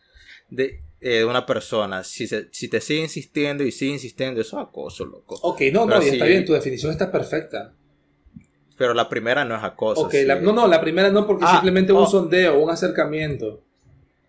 de, 0.49 0.81
eh, 1.01 1.09
de 1.17 1.25
una 1.25 1.45
persona. 1.45 2.03
Si, 2.03 2.27
se- 2.27 2.47
si 2.51 2.67
te 2.67 2.79
sigue 2.81 3.01
insistiendo 3.01 3.63
y 3.63 3.71
sigue 3.71 3.93
insistiendo, 3.93 4.39
eso 4.41 4.59
es 4.61 4.67
acoso, 4.67 5.03
loco. 5.05 5.35
Ok, 5.41 5.61
no, 5.73 5.85
no, 5.85 6.01
y 6.01 6.09
está 6.09 6.25
bien, 6.25 6.45
tu 6.45 6.53
definición 6.53 6.91
está 6.91 7.11
perfecta. 7.11 7.73
Pero 8.77 8.93
la 8.93 9.07
primera 9.09 9.45
no 9.45 9.55
es 9.55 9.63
acoso. 9.63 10.01
Ok, 10.01 10.11
sí. 10.11 10.25
la- 10.25 10.35
no, 10.39 10.53
no, 10.53 10.67
la 10.67 10.79
primera 10.81 11.09
no, 11.09 11.25
porque 11.25 11.45
Ah, 11.47 11.53
simplemente 11.53 11.91
oh. 11.91 12.01
un 12.01 12.07
sondeo, 12.07 12.59
un 12.59 12.69
acercamiento. 12.69 13.63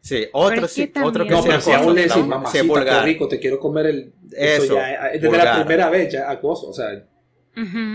Sí, 0.06 0.28
otro, 0.32 0.54
es 0.66 0.74
que 0.74 0.86
sí, 0.86 0.92
otro 1.02 1.24
que 1.24 1.30
No, 1.30 1.42
sea 1.42 1.50
pero 1.50 1.60
si 1.62 1.72
aún 1.72 1.94
le 1.94 2.02
decís, 2.02 2.14
sí, 2.14 2.22
mamacita, 2.22 3.02
rico, 3.02 3.26
te 3.28 3.40
quiero 3.40 3.58
comer 3.58 3.86
el... 3.86 4.12
Eso, 4.32 4.64
Eso, 4.64 4.74
ya, 4.76 5.08
eh, 5.12 5.18
desde 5.18 5.36
la 5.36 5.56
primera 5.56 5.90
vez 5.90 6.12
ya 6.12 6.30
acoso, 6.30 6.68
o 6.68 6.72
sea. 6.72 6.86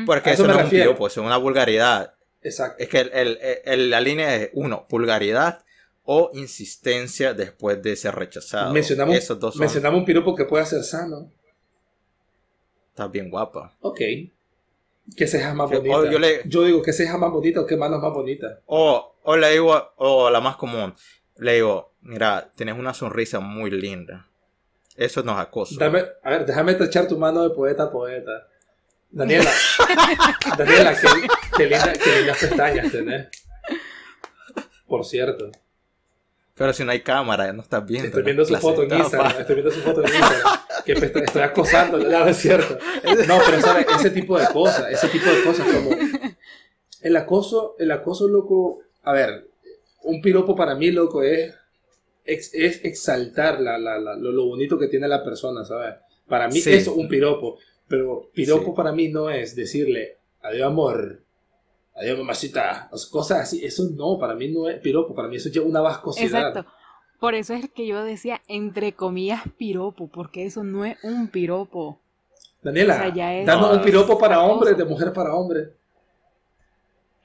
Porque 0.05 0.31
eso 0.31 0.45
no 0.45 0.57
es 0.57 0.63
un 0.65 0.69
piropo, 0.69 1.07
eso 1.07 1.21
es 1.21 1.25
una 1.25 1.37
vulgaridad. 1.37 2.13
exacto. 2.41 2.83
Es 2.83 2.89
que 2.89 2.99
el- 2.99 3.11
el- 3.13 3.39
el- 3.63 3.89
la 3.89 4.01
línea 4.01 4.35
es, 4.35 4.49
uno, 4.53 4.85
vulgaridad 4.89 5.63
o 6.03 6.31
insistencia 6.33 7.33
después 7.33 7.81
de 7.81 7.95
ser 7.95 8.13
rechazado. 8.15 8.73
Mencionamos, 8.73 9.15
Esos 9.15 9.39
dos 9.39 9.53
son... 9.53 9.61
mencionamos 9.61 9.99
un 9.99 10.05
piropo 10.05 10.35
que 10.35 10.43
puede 10.45 10.65
ser 10.65 10.83
sano. 10.83 11.31
Estás 12.89 13.09
bien 13.11 13.29
guapa. 13.29 13.73
Ok. 13.81 13.99
Que 15.15 15.27
cejas 15.27 15.55
más 15.55 15.69
Que- 15.69 15.77
bonita. 15.77 15.97
o 15.97 16.05
yo 16.05 16.19
le- 16.19 16.41
Yo 16.45 16.63
digo 16.63 16.81
que 16.81 16.91
cejas 16.93 17.17
más 17.19 17.31
bonita 17.31 17.61
o 17.61 17.65
que 17.65 17.77
manos 17.77 18.01
más 18.01 18.11
bonitas. 18.13 18.59
O, 18.65 19.15
o 19.23 19.37
le 19.37 19.51
digo, 19.51 19.93
o 19.97 20.29
la 20.29 20.41
más 20.41 20.55
común, 20.57 20.93
le 21.41 21.53
digo, 21.55 21.91
mira, 22.01 22.51
tienes 22.55 22.77
una 22.77 22.93
sonrisa 22.93 23.39
muy 23.39 23.71
linda. 23.71 24.27
Eso 24.95 25.23
no 25.23 25.31
es 25.33 25.39
acoso. 25.39 25.75
Dame, 25.79 26.03
a 26.23 26.29
ver, 26.29 26.45
déjame 26.45 26.73
echar 26.73 27.07
tu 27.07 27.17
mano 27.17 27.43
de 27.43 27.49
poeta 27.55 27.83
a 27.83 27.91
poeta. 27.91 28.47
Daniela, 29.09 29.51
Daniela, 30.57 30.95
qué, 30.95 31.07
qué 31.57 31.63
linda- 31.67 31.93
qué 31.93 32.17
lindas 32.19 32.37
pestañas 32.39 32.91
tenés. 32.91 33.27
Por 34.87 35.05
cierto, 35.05 35.51
Pero 36.55 36.73
si 36.73 36.83
no 36.83 36.91
hay 36.91 37.01
cámara, 37.01 37.51
no 37.53 37.61
estás 37.61 37.85
viendo. 37.85 38.07
estoy 38.07 38.23
viendo 38.23 38.45
su 38.45 38.55
foto 38.57 38.83
en. 38.83 38.93
Instagram. 38.93 39.39
Estoy 39.39 39.55
viendo 39.55 39.71
su 39.71 39.81
foto 39.81 40.01
en 40.05 40.13
Instagram. 40.13 40.59
Qué 40.85 40.95
pesta- 40.95 41.19
estoy 41.19 41.41
acosando, 41.41 41.97
no, 41.97 42.27
es 42.27 42.37
cierto. 42.37 42.77
No, 43.27 43.39
pero 43.45 43.61
sabes, 43.61 43.85
ese 43.97 44.09
tipo 44.11 44.37
de 44.39 44.47
cosas, 44.47 44.91
ese 44.91 45.07
tipo 45.09 45.29
de 45.29 45.43
cosas 45.43 45.65
como 45.67 45.91
el 47.01 47.15
acoso, 47.17 47.75
el 47.79 47.91
acoso 47.91 48.27
loco, 48.27 48.79
a 49.03 49.11
ver, 49.13 49.47
un 50.03 50.21
piropo 50.21 50.55
para 50.55 50.75
mí 50.75 50.91
loco 50.91 51.23
es 51.23 51.55
es 52.23 52.53
exaltar 52.85 53.59
la, 53.59 53.77
la- 53.77 53.97
la- 53.97 54.15
lo, 54.15 54.31
lo 54.31 54.45
bonito 54.45 54.77
que 54.77 54.87
tiene 54.87 55.07
la 55.07 55.23
persona, 55.23 55.65
¿sabes? 55.65 55.95
Para 56.27 56.47
mí 56.47 56.61
Sí. 56.61 56.71
es 56.73 56.87
un 56.87 57.07
piropo, 57.07 57.57
pero 57.87 58.29
piropo 58.33 58.65
Sí. 58.67 58.71
para 58.75 58.91
mí 58.91 59.09
no 59.09 59.29
es 59.29 59.55
decirle 59.55 60.17
adiós 60.41 60.67
amor, 60.67 61.19
adiós 61.95 62.17
mamacita, 62.19 62.89
cosas 63.11 63.41
así, 63.41 63.65
eso 63.65 63.83
no, 63.95 64.17
para 64.19 64.35
mí 64.35 64.49
no 64.49 64.69
es 64.69 64.79
piropo, 64.79 65.13
para 65.15 65.27
mí 65.27 65.35
eso 65.37 65.49
es 65.49 65.57
una 65.57 65.81
vascosidad. 65.81 66.49
Exacto. 66.49 66.71
Por 67.19 67.35
eso 67.35 67.53
es 67.53 67.69
que 67.69 67.85
yo 67.85 68.03
decía, 68.03 68.41
entre 68.47 68.93
comillas, 68.93 69.41
piropo, 69.57 70.07
porque 70.07 70.45
eso 70.45 70.63
no 70.63 70.85
es 70.85 70.97
un 71.03 71.27
piropo. 71.27 71.99
Daniela, 72.63 72.95
O 72.95 72.97
sea, 72.97 73.13
ya 73.13 73.35
es- 73.35 73.45
danos 73.45 73.77
un 73.77 73.83
piropo 73.83 74.17
para 74.17 74.41
hombre, 74.41 74.73
de 74.75 74.85
mujer 74.85 75.11
para 75.13 75.33
hombre. 75.35 75.73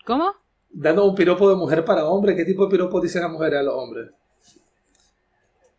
¿Cómo? 0.05 0.35
Danos 0.71 1.07
un 1.09 1.15
piropo 1.15 1.49
de 1.49 1.57
mujer 1.57 1.85
para 1.85 2.05
hombre, 2.07 2.37
¿qué 2.37 2.45
tipo 2.45 2.65
de 2.65 2.71
piropo 2.71 3.01
dicen 3.01 3.23
las 3.23 3.31
mujeres 3.31 3.61
a 3.61 3.63
los 3.63 3.75
hombres? 3.75 4.11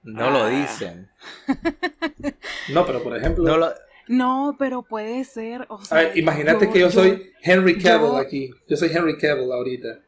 No 0.03 0.31
lo 0.31 0.43
Ah. 0.43 0.49
dicen. 0.49 1.09
No, 2.73 2.85
pero 2.85 3.01
por 3.03 3.15
ejemplo, 3.15 3.43
No 3.45 3.57
lo- 3.57 3.73
No, 4.07 4.55
pero 4.59 4.81
puede 4.83 5.23
ser. 5.25 5.65
O 5.69 5.75
a 5.79 5.85
sea, 5.85 5.97
ver, 5.97 6.17
imagínate 6.17 6.69
que 6.69 6.79
yo, 6.79 6.89
soy 6.91 7.31
Henry 7.41 7.77
Cavill 7.77 8.07
yo- 8.11 8.17
aquí. 8.17 8.49
Yo 8.67 8.77
soy 8.77 8.89
Henry 8.93 9.17
Cavill 9.17 9.51
ahorita. 9.51 9.99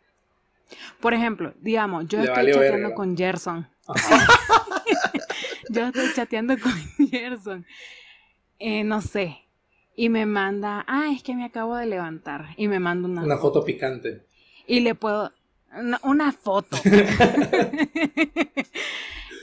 Por 1.02 1.13
ejemplo, 1.13 1.54
digamos, 1.62 2.08
yo 2.08 2.20
Le 2.20 2.26
estoy 2.26 2.46
chateando 2.54 2.78
verga. 2.78 2.96
con 2.96 3.18
Gerson. 3.18 3.68
Yo 5.70 5.86
estoy 5.86 6.13
chateando 6.15 6.56
con 6.60 6.74
Gerson. 7.10 7.65
Eh, 8.60 8.84
no 8.84 9.02
sé. 9.02 9.38
Y 9.96 10.10
me 10.10 10.26
manda, 10.26 10.84
ah, 10.88 11.12
es 11.13 11.22
que 11.24 11.36
me 11.36 11.46
acabo 11.46 11.76
de 11.76 11.86
levantar. 11.86 12.48
Y 12.58 12.68
me 12.68 12.80
manda 12.80 13.08
una, 13.08 13.24
Una 13.24 13.38
foto 13.38 13.63
picante. 13.63 14.26
Y 14.69 14.79
le 14.82 14.95
puedo. 14.95 15.32
Una, 16.03 16.32
foto. 16.32 16.77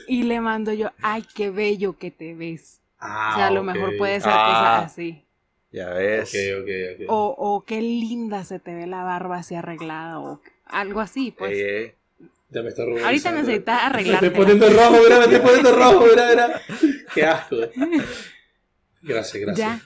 y 0.07 0.23
le 0.23 0.41
mando 0.41 0.73
yo, 0.73 0.91
ay, 1.01 1.25
qué 1.35 1.49
bello 1.51 1.97
que 1.97 2.11
te 2.11 2.33
ves. 2.33 2.79
Ah, 2.99 3.31
o 3.31 3.35
sea, 3.37 3.47
a 3.47 3.51
lo 3.51 3.61
ok. 3.61 3.65
mejor 3.67 3.97
puede 3.97 4.19
ser 4.21 4.31
Ah. 4.33 4.77
cosas 4.81 4.91
así. 4.93 5.23
Ya 5.71 5.89
ves. 5.89 6.29
Ok, 6.29 6.35
ok, 6.63 6.69
ok. 7.03 7.09
O, 7.09 7.35
o 7.37 7.65
qué 7.65 7.81
linda 7.81 8.43
se 8.43 8.59
te 8.59 8.73
ve 8.73 8.87
la 8.87 9.03
barba 9.03 9.37
así 9.37 9.55
arreglada. 9.55 10.19
O 10.19 10.41
algo 10.65 10.99
así, 11.01 11.33
pues. 11.37 11.51
Eh, 11.55 11.95
Ya 12.49 12.61
me 12.61 12.69
está 12.69 12.83
Ahorita 12.83 13.01
rubalizando. 13.01 13.41
necesitas 13.41 13.81
Me 13.81 13.87
arreglarte. 13.89 14.25
estoy 14.27 14.39
poniendo 14.41 14.69
rojo, 14.69 14.97
mira, 15.03 15.17
me 15.19 15.23
estoy 15.25 15.39
poniendo 15.39 15.71
rojo, 15.75 16.05
mira, 16.09 16.29
mira. 16.29 16.61
Qué 17.13 17.25
asco. 17.25 17.55
Gracias, 19.01 19.41
gracias. 19.43 19.57
Ya. 19.57 19.81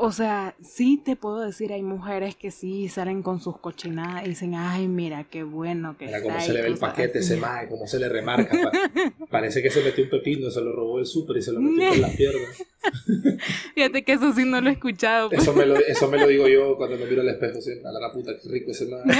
O 0.00 0.12
sea, 0.12 0.54
sí 0.62 1.02
te 1.04 1.16
puedo 1.16 1.40
decir, 1.40 1.72
hay 1.72 1.82
mujeres 1.82 2.36
que 2.36 2.52
sí 2.52 2.88
salen 2.88 3.20
con 3.22 3.40
sus 3.40 3.58
cochinadas 3.58 4.24
y 4.24 4.28
dicen, 4.28 4.54
ay, 4.54 4.86
mira, 4.86 5.24
qué 5.24 5.42
bueno 5.42 5.96
que 5.98 6.04
Mira 6.06 6.18
está 6.18 6.30
cómo 6.30 6.40
se 6.40 6.52
le 6.52 6.62
ve 6.62 6.68
el 6.68 6.78
paquete, 6.78 7.18
ese 7.18 7.36
maje, 7.36 7.66
cómo 7.68 7.84
se 7.88 7.98
le 7.98 8.08
remarca. 8.08 8.56
pa- 8.62 9.26
parece 9.28 9.60
que 9.60 9.70
se 9.70 9.82
metió 9.82 10.04
un 10.04 10.10
pepino, 10.10 10.50
se 10.52 10.60
lo 10.60 10.70
robó 10.72 11.00
el 11.00 11.06
súper 11.06 11.38
y 11.38 11.42
se 11.42 11.50
lo 11.50 11.60
metió 11.60 11.88
por 11.88 11.98
las 11.98 12.14
piernas. 12.16 12.64
Fíjate 13.74 14.04
que 14.04 14.12
eso 14.12 14.32
sí 14.32 14.44
no 14.44 14.60
lo 14.60 14.70
he 14.70 14.74
escuchado. 14.74 15.30
pues. 15.30 15.42
Eso 15.42 15.52
me 15.52 15.66
lo, 15.66 15.74
eso 15.76 16.08
me 16.08 16.16
lo 16.18 16.28
digo 16.28 16.46
yo 16.46 16.76
cuando 16.76 16.96
me 16.96 17.04
miro 17.06 17.22
al 17.22 17.28
espejo. 17.30 17.60
¿sí? 17.60 17.72
A 17.84 17.90
la 17.90 18.12
puta, 18.12 18.34
qué 18.40 18.48
rico 18.48 18.70
ese 18.70 18.86
maje. 18.86 19.04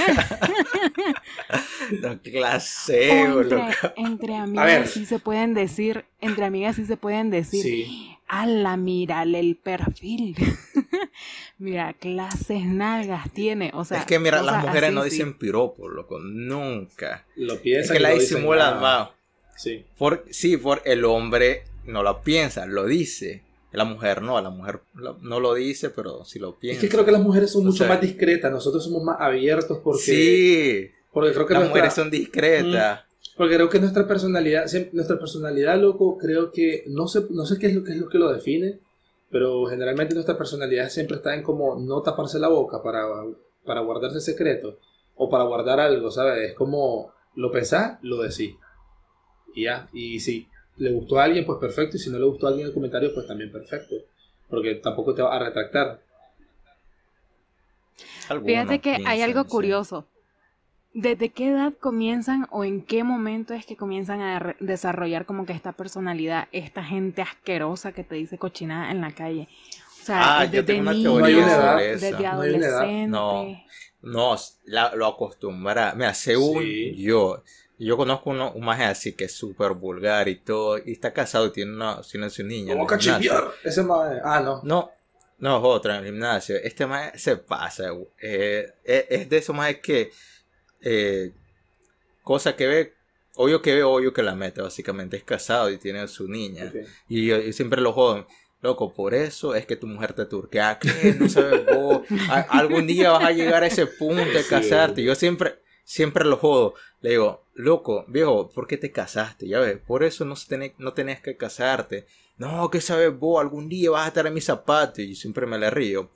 No, 2.01 2.21
qué 2.21 2.31
clase, 2.31 3.11
O 3.33 3.41
entre, 3.41 3.57
loco. 3.57 3.71
entre 3.97 4.35
amigas 4.35 4.91
sí 4.91 5.05
se 5.05 5.19
pueden 5.19 5.53
decir, 5.53 6.05
entre 6.21 6.45
amigas 6.45 6.75
sí 6.75 6.85
se 6.85 6.97
pueden 6.97 7.29
decir, 7.31 7.63
Sí. 7.63 8.11
Ala, 8.29 8.77
mírale 8.77 9.39
el 9.39 9.55
perfil. 9.57 10.35
mira, 11.57 11.93
clases 11.93 12.65
nalgas 12.65 13.31
tiene. 13.33 13.71
O 13.73 13.83
sea, 13.85 13.99
es 13.99 14.05
que 14.05 14.19
mira, 14.19 14.41
las 14.41 14.63
mujeres 14.63 14.89
así, 14.89 14.95
no 14.95 15.03
sí. 15.03 15.09
dicen 15.09 15.37
piropo, 15.37 15.87
loco. 15.89 16.19
Nunca. 16.19 17.25
Lo 17.35 17.53
Es 17.55 17.59
piensan 17.59 17.93
que 17.97 17.99
y 17.99 18.03
la 18.03 18.09
disimulan 18.11 18.75
nada. 18.75 18.81
más. 18.81 19.09
Sí. 19.57 19.83
Por, 19.97 20.23
sí, 20.29 20.55
por 20.57 20.81
el 20.85 21.03
hombre 21.05 21.63
no 21.85 22.03
lo 22.03 22.21
piensa, 22.21 22.65
lo 22.65 22.85
dice. 22.85 23.43
La 23.71 23.83
mujer 23.83 24.21
no, 24.23 24.41
la 24.41 24.49
mujer 24.49 24.81
no 25.21 25.39
lo 25.39 25.53
dice, 25.53 25.89
pero 25.91 26.25
sí 26.25 26.39
lo 26.39 26.49
Es 26.51 26.55
piensa. 26.55 26.81
que 26.81 26.89
creo 26.89 27.05
que 27.05 27.11
las 27.11 27.21
mujeres 27.21 27.51
son 27.51 27.61
O 27.63 27.65
mucho 27.65 27.79
sea- 27.79 27.87
más 27.89 28.01
discretas, 28.01 28.51
nosotros 28.51 28.83
somos 28.83 29.03
más 29.03 29.17
abiertos 29.19 29.79
porque, 29.83 30.01
Sí, 30.01 30.91
porque 31.13 31.33
creo 31.33 31.45
que 31.45 31.53
las 31.53 31.61
nuestra, 31.63 31.69
mujeres 31.81 31.93
son 31.93 32.09
discretas. 32.09 33.01
Porque 33.39 33.55
creo 33.55 33.69
que 33.69 33.79
nuestra 33.79 34.05
personalidad, 34.05 34.65
nuestra 34.91 35.17
personalidad, 35.17 35.79
loco, 35.79 36.17
creo 36.17 36.51
que 36.51 36.83
no 36.87 37.07
sé, 37.07 37.25
no 37.29 37.45
sé 37.45 37.57
qué 37.57 37.67
es 37.67 37.73
lo 37.73 37.85
que 37.85 37.93
es 37.93 37.97
lo 37.97 38.09
que 38.09 38.17
lo 38.17 38.33
define, 38.33 38.81
pero 39.31 39.65
generalmente 39.67 40.13
nuestra 40.13 40.37
personalidad 40.37 40.89
siempre 40.89 41.15
está 41.15 41.33
en 41.33 41.41
como 41.41 41.79
no 41.79 42.01
taparse 42.01 42.37
la 42.37 42.49
boca 42.49 42.83
para, 42.83 43.05
para 43.65 43.79
guardarse 43.79 44.19
secreto 44.19 44.77
o 45.15 45.29
para 45.29 45.45
guardar 45.45 45.79
algo, 45.79 46.11
¿sabes? 46.11 46.49
Es 46.49 46.53
como 46.53 47.13
lo 47.35 47.49
pensás, 47.49 47.97
lo 48.01 48.21
decís. 48.21 48.57
Y 49.55 49.63
ya, 49.63 49.87
y 49.93 50.19
si 50.19 50.49
le 50.75 50.91
gustó 50.91 51.17
a 51.17 51.23
alguien, 51.23 51.45
pues 51.45 51.59
perfecto, 51.59 51.95
y 51.95 51.99
si 52.01 52.09
no 52.09 52.19
le 52.19 52.25
gustó 52.25 52.45
a 52.45 52.49
alguien 52.49 52.67
el 52.67 52.73
comentario, 52.73 53.13
pues 53.13 53.25
también 53.25 53.53
perfecto, 53.53 53.95
porque 54.49 54.75
tampoco 54.75 55.15
te 55.15 55.21
va 55.21 55.33
a 55.33 55.39
retractar. 55.39 56.01
Fíjate 58.45 58.81
que 58.81 58.97
hay 59.05 59.21
algo 59.21 59.43
sí. 59.43 59.49
curioso. 59.49 60.05
¿Desde 60.93 61.29
qué 61.29 61.49
edad 61.49 61.73
comienzan 61.79 62.47
o 62.51 62.63
en 62.63 62.81
qué 62.81 63.03
momento 63.03 63.53
es 63.53 63.65
que 63.65 63.77
comienzan 63.77 64.21
a 64.21 64.55
desarrollar 64.59 65.25
como 65.25 65.45
que 65.45 65.53
esta 65.53 65.73
personalidad, 65.73 66.47
esta 66.51 66.83
gente 66.83 67.21
asquerosa 67.21 67.91
que 67.91 68.03
te 68.03 68.15
dice 68.15 68.37
cochinada 68.37 68.91
en 68.91 69.01
la 69.01 69.11
calle? 69.11 69.47
O 70.01 70.05
sea, 70.05 70.39
Ah, 70.39 70.45
yo 70.45 70.51
desde 70.51 70.63
tengo 70.63 70.81
una 70.81 70.91
niño, 70.93 71.13
teoría 71.17 71.49
sobre 71.49 71.91
eso. 71.93 72.05
desde 72.07 72.25
adolescente. 72.27 73.07
No. 73.07 73.45
No, 74.01 74.35
la- 74.65 74.95
lo 74.95 75.05
acostumbra. 75.07 75.93
Mira, 75.95 76.13
según 76.13 76.63
Sí. 76.63 76.95
yo, 76.95 77.43
yo 77.77 77.95
conozco 77.97 78.29
uno, 78.31 78.51
un 78.53 78.63
maje 78.65 78.85
así 78.85 79.13
que 79.13 79.25
es 79.25 79.33
súper 79.35 79.73
vulgar 79.73 80.27
y 80.29 80.37
todo, 80.37 80.77
y 80.77 80.93
está 80.93 81.13
casado 81.13 81.47
y 81.47 81.51
tiene 81.51 81.73
una, 81.75 82.01
tiene 82.01 82.29
su 82.29 82.43
niña. 82.43 82.73
¿Cómo 82.73 82.87
cachipiar? 82.87 83.43
Ese 83.63 83.83
más. 83.83 84.09
Ah, 84.23 84.39
no. 84.39 84.61
No, 84.63 84.89
no 85.37 85.57
es 85.57 85.63
otra 85.63 85.97
en 85.97 86.05
el 86.05 86.11
gimnasio. 86.11 86.55
Este 86.63 86.87
más 86.87 87.11
se 87.21 87.35
pasa. 87.37 87.89
güey. 87.89 88.07
Eh, 88.21 88.73
es, 88.85 89.05
es 89.09 89.29
de 89.29 89.37
esos 89.37 89.55
más 89.55 89.75
que. 89.75 90.11
Eh, 90.81 91.31
cosa 92.23 92.55
que 92.55 92.67
ve. 92.67 92.93
Obvio 93.35 93.61
que 93.61 93.73
ve, 93.75 93.83
obvio 93.83 94.11
que 94.13 94.23
la 94.23 94.35
mete, 94.35 94.61
básicamente. 94.61 95.17
Es 95.17 95.23
casado 95.23 95.69
y 95.69 95.77
tiene 95.77 96.07
su 96.07 96.27
niña. 96.27 96.71
Y 97.07 97.25
yo, 97.25 97.39
yo 97.39 97.53
siempre 97.53 97.81
lo 97.81 97.93
jodo. 97.93 98.27
Loco, 98.61 98.93
por 98.93 99.13
eso 99.13 99.55
es 99.55 99.65
que 99.65 99.77
tu 99.77 99.87
mujer 99.87 100.11
te 100.13 100.25
turquea. 100.25 100.77
¿Qué? 100.79 101.15
No 101.17 101.29
sabes 101.29 101.65
vos. 101.65 102.01
A- 102.29 102.41
algún 102.59 102.85
día 102.87 103.11
vas 103.11 103.23
a 103.23 103.31
llegar 103.31 103.63
a 103.63 103.67
ese 103.67 103.85
punto 103.87 104.25
de 104.37 104.43
casarte. 104.45 105.01
Yo 105.03 105.15
siempre, 105.15 105.59
siempre 105.85 106.25
lo 106.25 106.35
jodo. 106.35 106.73
Le 107.01 107.11
digo, 107.11 107.45
loco, 107.53 108.03
viejo, 108.09 108.49
¿por 108.49 108.67
qué 108.67 108.75
te 108.75 108.91
casaste? 108.91 109.47
Ya 109.47 109.59
ves, 109.59 109.77
por 109.87 110.03
eso 110.03 110.25
no, 110.25 110.35
tenés, 110.47 110.73
no 110.77 110.91
tenías 110.93 111.21
que 111.21 111.37
casarte. 111.37 112.05
No, 112.37 112.69
¿qué 112.69 112.81
sabes 112.81 113.17
vos? 113.17 113.39
Algún 113.39 113.69
día 113.69 113.91
vas 113.91 114.03
a 114.03 114.07
estar 114.09 114.27
en 114.27 114.33
mis 114.33 114.43
zapatos. 114.45 114.99
Y 114.99 115.15
siempre 115.15 115.45
me 115.45 115.57
le 115.57 115.69
río. 115.69 116.11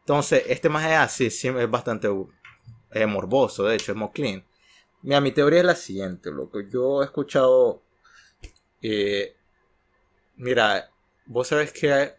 Entonces, 0.00 0.42
este 0.48 0.68
más 0.68 0.84
es 0.90 0.96
así, 0.98 1.30
siempre 1.30 1.62
es 1.62 1.70
bastante 1.70 2.08
eh, 2.94 3.06
morboso, 3.06 3.64
de 3.64 3.76
hecho, 3.76 3.92
es 3.92 3.98
muy 3.98 4.10
clean. 4.10 4.44
Mira, 5.02 5.20
mi 5.20 5.32
teoría 5.32 5.60
es 5.60 5.66
la 5.66 5.74
siguiente, 5.76 6.30
loco. 6.30 6.60
Yo 6.60 7.02
he 7.02 7.04
escuchado. 7.04 7.82
eh, 8.80 9.36
mira, 10.36 10.90
vos 11.26 11.48
sabes 11.48 11.72
que, 11.72 12.14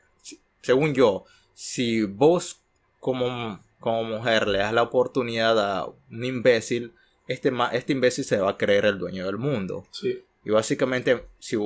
según 0.62 0.94
yo, 0.94 1.26
si 1.54 2.04
vos 2.04 2.62
como, 3.00 3.60
como 3.80 4.04
mujer 4.04 4.48
le 4.48 4.60
das 4.60 4.74
la 4.74 4.84
oportunidad 4.84 5.60
a 5.60 5.86
un 5.86 6.24
imbécil, 6.24 6.94
este, 7.28 7.52
este 7.72 7.94
imbécil 7.94 8.24
se 8.26 8.38
va 8.38 8.52
a 8.52 8.58
creer 8.58 8.86
el 8.86 9.00
dueño 9.00 9.26
del 9.26 9.38
mundo. 9.38 9.86
Sí. 9.92 10.24
Y 10.44 10.52
básicamente, 10.52 11.26
si 11.40 11.58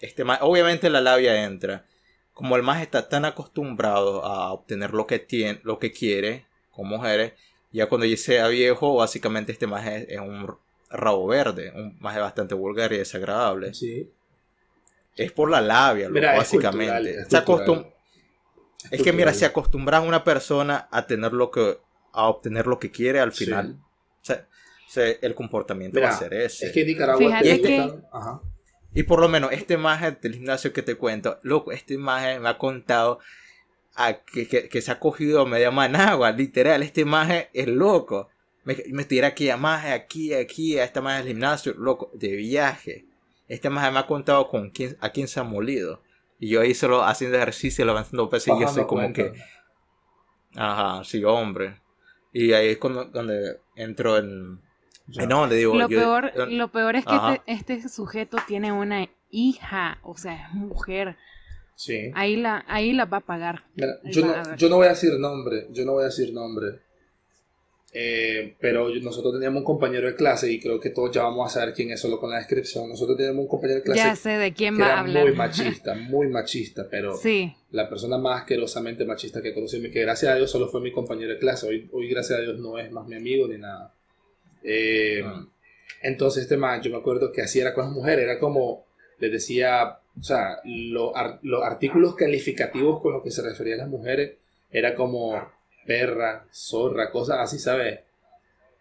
este 0.00 0.22
obviamente 0.22 0.90
la 0.90 1.00
labia 1.00 1.44
entra. 1.44 1.84
Como 2.32 2.54
el 2.54 2.62
más 2.62 2.82
está 2.82 3.08
tan 3.08 3.24
acostumbrado 3.24 4.24
a 4.24 4.52
obtener 4.52 4.92
lo 4.92 5.08
que 5.08 5.18
tiene, 5.18 5.60
lo 5.64 5.80
que 5.80 5.90
quiere 5.90 6.46
con 6.70 6.86
mujeres, 6.86 7.32
ya 7.72 7.86
cuando 7.86 8.06
ya 8.06 8.16
sea 8.16 8.48
viejo, 8.48 8.96
básicamente 8.96 9.52
este 9.52 9.66
más 9.66 9.86
es, 9.86 10.08
es 10.08 10.18
un 10.20 10.56
rabo 10.90 11.26
verde, 11.26 11.72
un 11.74 11.96
más 12.00 12.16
bastante 12.18 12.54
vulgar 12.54 12.92
y 12.92 12.98
desagradable. 12.98 13.74
Sí. 13.74 14.10
Es 15.16 15.32
por 15.32 15.50
la 15.50 15.60
labia, 15.60 16.04
loco, 16.08 16.14
Mira, 16.14 16.32
es 16.32 16.38
básicamente. 16.38 16.86
cultural, 16.94 17.06
es 17.06 17.28
Se 17.28 17.36
acostum- 17.36 17.92
es 18.90 19.02
que 19.02 19.12
mira, 19.12 19.26
cultural. 19.30 19.34
si 19.34 19.44
acostumbras 19.44 20.00
a 20.02 20.06
una 20.06 20.24
persona 20.24 20.88
a 20.90 21.06
tener 21.06 21.32
lo 21.32 21.50
que, 21.50 21.78
a 22.12 22.28
obtener 22.28 22.66
lo 22.66 22.78
que 22.78 22.90
quiere, 22.90 23.20
al 23.20 23.32
Sí. 23.32 23.44
final, 23.46 23.76
o 24.22 24.24
sea, 24.24 24.46
o 24.86 24.90
sea, 24.90 25.06
el 25.20 25.34
comportamiento 25.34 25.96
Mira, 25.96 26.08
va 26.10 26.14
a 26.14 26.18
ser 26.18 26.32
ese. 26.34 26.66
Es 26.68 26.72
que 26.72 26.84
Nicaragua 26.84 27.18
Fíjate 27.18 27.56
te 27.58 27.62
que- 27.62 27.92
Ajá. 28.12 28.40
Y 28.94 29.02
por 29.02 29.20
lo 29.20 29.28
menos 29.28 29.52
este 29.52 29.76
maje 29.76 30.12
del 30.12 30.34
gimnasio 30.34 30.72
que 30.72 30.82
te 30.82 30.94
cuento, 30.94 31.38
loco, 31.42 31.72
este 31.72 31.98
maje 31.98 32.40
me 32.40 32.48
ha 32.48 32.56
contado 32.56 33.18
a 33.98 34.14
que, 34.14 34.46
que- 34.48 34.68
que 34.68 34.80
se 34.80 34.90
ha 34.92 34.98
cogido 35.00 35.42
a 35.42 35.46
media 35.46 35.70
managua, 35.70 36.30
literal, 36.32 36.82
este 36.82 37.04
maje 37.04 37.50
es 37.52 37.66
loco. 37.68 38.28
Me, 38.64 38.76
me 38.92 39.04
tira 39.04 39.28
aquí 39.28 39.50
a 39.50 39.56
maje, 39.56 39.92
aquí, 39.92 40.32
aquí, 40.34 40.78
a 40.78 40.84
esta 40.84 41.00
maje 41.00 41.18
del 41.18 41.28
gimnasio, 41.28 41.74
loco, 41.76 42.10
de 42.14 42.36
viaje. 42.36 43.04
Este 43.48 43.70
maje 43.70 43.90
me 43.90 43.98
ha 43.98 44.06
contado 44.06 44.46
con 44.46 44.70
quién, 44.70 44.96
a 45.00 45.10
quién 45.10 45.26
se 45.26 45.40
ha 45.40 45.42
molido. 45.42 46.02
Y 46.38 46.48
yo 46.50 46.60
ahí 46.60 46.74
solo 46.74 47.02
haciendo 47.02 47.36
ejercicio, 47.38 47.84
levantando 47.84 48.28
pesos, 48.30 48.56
y 48.56 48.60
yo 48.60 48.68
soy 48.68 48.84
como 48.86 49.02
cuenta. 49.02 49.32
que, 49.32 49.32
ajá, 50.56 51.02
sí, 51.04 51.24
hombre. 51.24 51.80
Y 52.32 52.52
ahí 52.52 52.68
es 52.68 52.78
cuando, 52.78 53.04
donde 53.06 53.60
entro 53.74 54.18
en... 54.18 54.60
Eh, 55.18 55.26
no, 55.26 55.46
le 55.46 55.56
digo, 55.56 55.74
Lo 55.74 55.88
yo- 55.88 55.98
peor, 55.98 56.32
yo- 56.36 56.46
lo 56.46 56.68
peor 56.70 56.96
es 56.96 57.06
que 57.06 57.14
este, 57.14 57.76
este 57.78 57.88
sujeto 57.88 58.36
tiene 58.46 58.70
una 58.72 59.08
hija, 59.30 59.98
o 60.02 60.16
sea, 60.18 60.34
es 60.48 60.52
mujer. 60.54 61.16
Sí. 61.78 62.10
Ahí 62.14 62.34
la, 62.34 62.64
ahí 62.66 62.92
la 62.92 63.04
va 63.04 63.18
a 63.18 63.20
pagar. 63.20 63.62
Mira, 63.76 64.00
yo, 64.02 64.22
va, 64.22 64.42
no, 64.42 64.50
a 64.50 64.56
yo 64.56 64.68
no 64.68 64.76
voy 64.78 64.86
a 64.86 64.90
decir 64.90 65.12
nombre, 65.16 65.68
yo 65.70 65.84
no 65.84 65.92
voy 65.92 66.02
a 66.02 66.06
decir 66.06 66.32
nombre. 66.34 66.80
Eh, 67.92 68.56
pero 68.60 68.88
nosotros 69.00 69.32
teníamos 69.34 69.60
un 69.60 69.64
compañero 69.64 70.08
de 70.08 70.14
clase 70.16 70.50
y 70.52 70.58
creo 70.60 70.78
que 70.80 70.90
todos 70.90 71.10
ya 71.12 71.22
vamos 71.22 71.46
a 71.46 71.60
saber 71.60 71.72
quién 71.74 71.90
es 71.92 72.00
solo 72.00 72.18
con 72.18 72.30
la 72.30 72.38
descripción. 72.38 72.88
Nosotros 72.88 73.16
teníamos 73.16 73.42
un 73.42 73.48
compañero 73.48 73.78
de 73.78 73.84
clase 73.84 74.00
Ya 74.00 74.16
sé 74.16 74.30
de 74.30 74.52
quién 74.52 74.76
que 74.76 74.82
va 74.82 74.88
a 74.88 75.00
hablar. 75.00 75.22
muy 75.24 75.32
machista, 75.34 75.94
muy 75.94 76.26
machista, 76.28 76.86
pero 76.90 77.14
Sí, 77.16 77.54
la 77.70 77.88
persona 77.88 78.18
más 78.18 78.40
asquerosamente 78.40 79.04
machista 79.04 79.40
que 79.40 79.54
conocí, 79.54 79.80
que 79.90 80.00
gracias 80.02 80.32
a 80.32 80.34
Dios 80.34 80.50
solo 80.50 80.66
fue 80.68 80.80
mi 80.80 80.90
compañero 80.90 81.32
de 81.32 81.38
clase. 81.38 81.68
Hoy, 81.68 81.88
hoy 81.92 82.08
gracias 82.08 82.40
a 82.40 82.42
Dios 82.42 82.58
no 82.58 82.76
es 82.76 82.90
más 82.90 83.06
mi 83.06 83.14
amigo 83.14 83.46
ni 83.46 83.58
nada. 83.58 83.94
Eh, 84.64 85.22
Ah. 85.24 85.46
Entonces 86.02 86.42
este 86.42 86.56
man, 86.56 86.82
yo 86.82 86.90
me 86.90 86.96
acuerdo 86.98 87.30
que 87.32 87.42
así 87.42 87.58
era 87.60 87.72
con 87.72 87.84
las 87.84 87.92
mujeres, 87.92 88.24
era 88.24 88.38
como, 88.38 88.84
les 89.18 89.32
decía, 89.32 89.98
o 90.18 90.22
sea, 90.22 90.60
lo 90.64 91.12
los 91.42 91.62
artículos 91.62 92.14
calificativos 92.14 93.00
con 93.00 93.12
los 93.12 93.22
que 93.22 93.30
se 93.30 93.42
refería 93.42 93.74
a 93.74 93.78
las 93.78 93.88
mujeres, 93.88 94.36
era 94.70 94.94
como 94.94 95.40
perra, 95.86 96.46
zorra, 96.52 97.10
cosas 97.10 97.38
así, 97.40 97.58
¿sabes? 97.58 98.00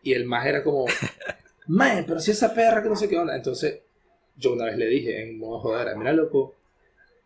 Y 0.03 0.13
el 0.13 0.25
más 0.25 0.45
era 0.45 0.63
como, 0.63 0.85
man, 1.67 2.03
pero 2.07 2.19
si 2.19 2.31
esa 2.31 2.53
perra 2.53 2.83
que 2.83 2.89
no 2.89 2.95
sé 2.95 3.07
qué 3.07 3.17
onda. 3.17 3.35
Entonces, 3.35 3.81
yo 4.35 4.53
una 4.53 4.65
vez 4.65 4.77
le 4.77 4.87
dije, 4.87 5.23
en 5.23 5.37
modo 5.39 5.59
joder, 5.59 5.95
mira 5.95 6.13
loco, 6.13 6.55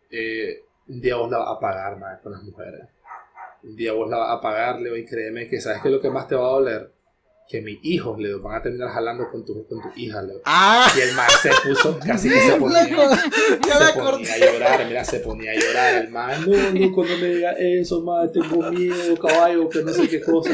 eh, 0.09 0.63
un 0.87 1.01
día 1.01 1.15
vos 1.15 1.29
la 1.31 1.39
vas 1.39 1.57
a 1.57 1.59
pagar, 1.59 1.97
man, 1.97 2.19
con 2.21 2.31
las 2.31 2.43
mujeres. 2.43 2.81
Un 3.63 3.75
día 3.75 3.93
vos 3.93 4.09
la 4.09 4.17
vas 4.17 4.37
a 4.37 4.41
pagar, 4.41 4.81
Leo, 4.81 4.95
y 4.95 5.05
créeme 5.05 5.47
que 5.47 5.61
sabes 5.61 5.81
que 5.81 5.89
lo 5.89 5.99
que 5.99 6.09
más 6.09 6.27
te 6.27 6.35
va 6.35 6.47
a 6.47 6.51
doler, 6.51 6.91
que 7.51 7.61
mis 7.61 7.79
hijos, 7.83 8.17
Leo, 8.17 8.39
van 8.41 8.55
a 8.55 8.61
terminar 8.63 8.89
jalando 8.93 9.27
con 9.29 9.43
tu, 9.45 9.67
con 9.67 9.81
tu 9.81 9.89
hija, 9.99 10.21
Leo. 10.21 10.39
¡Ah! 10.45 10.89
Y 10.97 11.01
el 11.01 11.13
man 11.15 11.27
se 11.41 11.49
puso, 11.67 11.99
casi 12.07 12.29
que 12.29 12.39
se 12.39 12.53
ponía, 12.55 12.83
se 12.85 13.99
ponía 13.99 14.33
a 14.33 14.37
llorar, 14.39 14.85
mira, 14.87 15.03
se 15.03 15.19
ponía 15.19 15.51
a 15.51 15.55
llorar 15.55 15.95
el 15.95 16.09
man, 16.09 16.49
no, 16.49 16.79
loco, 16.79 17.03
no 17.05 17.17
me 17.17 17.27
diga 17.27 17.51
eso, 17.59 18.01
man, 18.03 18.31
tengo 18.31 18.71
miedo, 18.71 19.17
caballo, 19.17 19.67
que 19.69 19.83
no 19.83 19.91
sé 19.91 20.07
qué 20.07 20.21
cosa. 20.21 20.51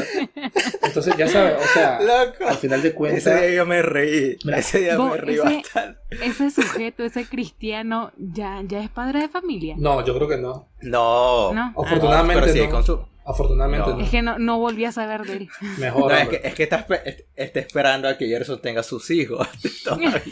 Entonces, 0.82 1.16
ya 1.16 1.28
sabes, 1.28 1.54
o 1.64 1.72
sea, 1.72 2.00
Loco. 2.00 2.46
al 2.48 2.56
final 2.56 2.82
de 2.82 2.88
Ese 2.88 2.96
cuentas, 2.96 3.40
día 3.40 3.50
yo 3.54 3.66
me 3.66 3.82
reí. 3.82 4.36
Mira, 4.44 4.58
ese 4.58 4.80
día 4.80 4.98
me 4.98 5.16
reí 5.16 5.34
ese- 5.36 5.44
bastante. 5.44 5.98
ese 6.22 6.50
sujeto, 6.50 7.04
ese 7.04 7.26
cristiano, 7.26 8.12
ya, 8.16 8.60
ya 8.66 8.82
es 8.82 8.90
padre 8.90 9.20
de 9.20 9.28
familia. 9.28 9.76
no, 9.78 10.04
yo 10.04 10.14
creo 10.16 10.28
que 10.28 10.36
no. 10.38 10.68
No. 10.82 11.52
¿No? 11.52 11.74
Afortunadamente 11.80 12.40
pero 12.42 12.52
sí, 12.52 12.60
no. 12.62 12.70
con 12.70 12.84
su, 12.84 12.96
con 12.96 13.06
su 13.06 13.17
Afortunadamente 13.30 13.90
No. 13.90 13.96
no. 13.96 14.02
Es 14.04 14.10
que 14.10 14.22
no, 14.22 14.38
no 14.38 14.58
volví 14.58 14.84
a 14.86 14.92
saber 14.92 15.22
de 15.22 15.32
él. 15.34 15.48
Mejor. 15.78 16.10
No, 16.12 16.18
es 16.18 16.28
que, 16.30 16.40
es 16.42 16.54
que 16.54 16.62
está, 16.62 16.86
está 17.36 17.60
esperando 17.60 18.08
a 18.08 18.16
que 18.16 18.26
Gerson 18.26 18.60
tenga 18.62 18.82
sus 18.82 19.10
hijos 19.10 19.46
todavía. 19.84 20.22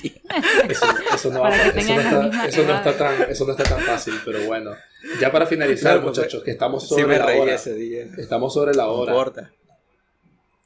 Eso, 0.69 0.87
eso 1.15 1.31
no, 1.31 1.47
eso 1.47 1.95
no 1.95 2.23
está, 2.23 2.47
eso 2.47 2.63
no 2.65 2.75
está 2.75 2.97
tan, 2.97 3.23
eso 3.31 3.45
no 3.45 3.53
está 3.53 3.65
tan 3.65 3.81
fácil, 3.81 4.15
pero 4.25 4.45
bueno. 4.47 4.73
Ya 5.21 5.31
para 5.31 5.47
finalizar, 5.47 5.93
Claro, 5.93 6.05
porque- 6.07 6.21
muchachos, 6.21 6.43
que 6.43 6.51
estamos 6.53 6.83
Sí 6.85 6.89
sobre 6.89 7.07
me 7.07 7.19
la 7.19 7.27
reí 7.27 7.41
hora. 7.41 7.55
ese 7.55 7.75
día. 7.75 8.07
Estamos 8.17 8.55
sobre 8.55 8.75
la 8.75 8.85
No 8.85 8.93
hora. 8.93 9.13
importa. 9.13 9.53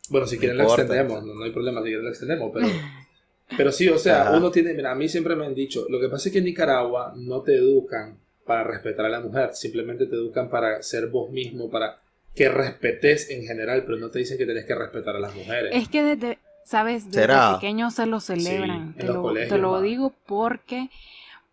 Bueno, 0.09 0.27
si 0.27 0.37
No 0.37 0.41
quieren 0.41 0.57
lo 0.59 0.63
importa. 0.65 0.83
extendemos, 0.83 1.25
no, 1.25 1.35
no 1.35 1.45
hay 1.45 1.51
problema, 1.53 1.81
si 1.81 1.85
quieren 1.87 2.05
lo 2.05 2.11
extendemos, 2.11 2.51
pero... 2.55 2.67
Pero 3.57 3.73
sí, 3.73 3.89
o 3.89 3.99
sea, 3.99 4.23
Ajá. 4.29 4.37
uno 4.37 4.49
tiene, 4.53 4.73
mira, 4.75 4.93
a 4.93 4.95
mí 4.95 5.09
siempre 5.09 5.35
me 5.35 5.45
han 5.45 5.57
dicho, 5.57 5.85
lo 5.89 5.99
que 5.99 6.09
pasa 6.09 6.29
es 6.29 6.33
que 6.33 6.39
en 6.39 6.45
Nicaragua 6.45 7.13
no 7.17 7.41
te 7.43 7.57
educan 7.57 8.17
para 8.47 8.63
respetar 8.63 9.07
a 9.07 9.09
la 9.09 9.19
mujer, 9.19 9.51
simplemente 9.55 10.07
te 10.07 10.15
educan 10.15 10.49
para 10.49 10.81
ser 10.85 11.09
vos 11.09 11.33
mismo, 11.33 11.69
para 11.69 11.97
que 12.35 12.49
respetes 12.49 13.31
en 13.31 13.45
general, 13.45 13.85
pero 13.85 13.99
no 13.99 14.11
te 14.11 14.21
dicen 14.21 14.39
que 14.39 14.47
tenés 14.47 14.65
que 14.65 14.75
respetar 14.75 15.17
a 15.17 15.21
las 15.21 15.35
mujeres. 15.35 15.73
Es 15.75 15.89
que 15.89 16.03
desde, 16.03 16.39
¿sabes? 16.65 17.11
Desde 17.13 17.21
¿Será? 17.23 17.55
pequeños 17.55 17.95
se 17.95 18.07
lo 18.07 18.21
celebran. 18.21 18.95
en 18.97 18.97
te, 18.97 19.07
los 19.07 19.17
lo, 19.17 19.23
colegios, 19.23 19.49
te 19.49 19.59
lo 19.59 19.73
ma. 19.73 19.81
digo 19.81 20.15
porque, 20.27 20.91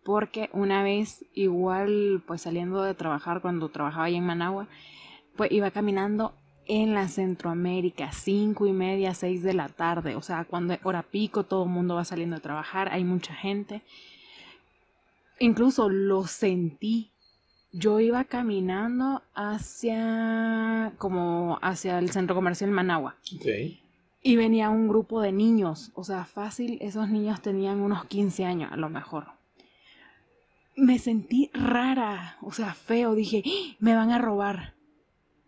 porque 0.04 0.50
una 0.52 0.82
vez, 0.82 1.24
igual, 1.34 2.22
pues 2.26 2.42
saliendo 2.42 2.82
de 2.82 2.94
trabajar, 2.94 3.40
cuando 3.40 3.68
trabajaba 3.68 4.04
ahí 4.04 4.16
en 4.16 4.24
Managua, 4.26 4.68
pues 5.36 5.50
iba 5.52 5.70
caminando 5.70 6.32
en 6.66 6.94
la 6.94 7.08
Centroamérica, 7.08 8.12
cinco 8.12 8.66
y 8.66 8.72
media, 8.72 9.14
seis 9.14 9.42
de 9.42 9.54
la 9.54 9.68
tarde. 9.68 10.16
O 10.16 10.22
sea, 10.22 10.44
cuando 10.44 10.74
es 10.74 10.80
hora 10.84 11.02
pico, 11.02 11.44
todo 11.44 11.64
el 11.64 11.70
mundo 11.70 11.94
va 11.96 12.04
saliendo 12.04 12.36
de 12.36 12.42
trabajar, 12.42 12.88
hay 12.92 13.04
mucha 13.04 13.34
gente. 13.34 13.82
Incluso 15.38 15.88
lo 15.88 16.26
sentí. 16.26 17.10
Yo 17.78 18.00
iba 18.00 18.24
caminando 18.24 19.22
hacia, 19.34 20.92
como 20.98 21.58
hacia 21.62 21.98
el 21.98 22.10
centro 22.10 22.34
comercial 22.34 22.70
Managua. 22.70 23.16
Y 24.22 24.36
venía 24.36 24.68
un 24.70 24.88
grupo 24.88 25.20
de 25.20 25.32
niños, 25.32 25.92
o 25.94 26.02
sea, 26.04 26.24
fácil, 26.24 26.78
esos 26.80 27.08
niños 27.08 27.40
tenían 27.40 27.80
unos 27.80 28.04
15 28.06 28.44
años 28.44 28.72
a 28.72 28.76
lo 28.76 28.88
mejor. 28.90 29.26
Me 30.76 30.98
sentí 30.98 31.50
rara, 31.54 32.36
o 32.42 32.52
sea, 32.52 32.74
feo, 32.74 33.14
dije, 33.14 33.42
"¡Ah! 33.46 33.76
me 33.80 33.94
van 33.94 34.10
a 34.10 34.18
robar. 34.18 34.74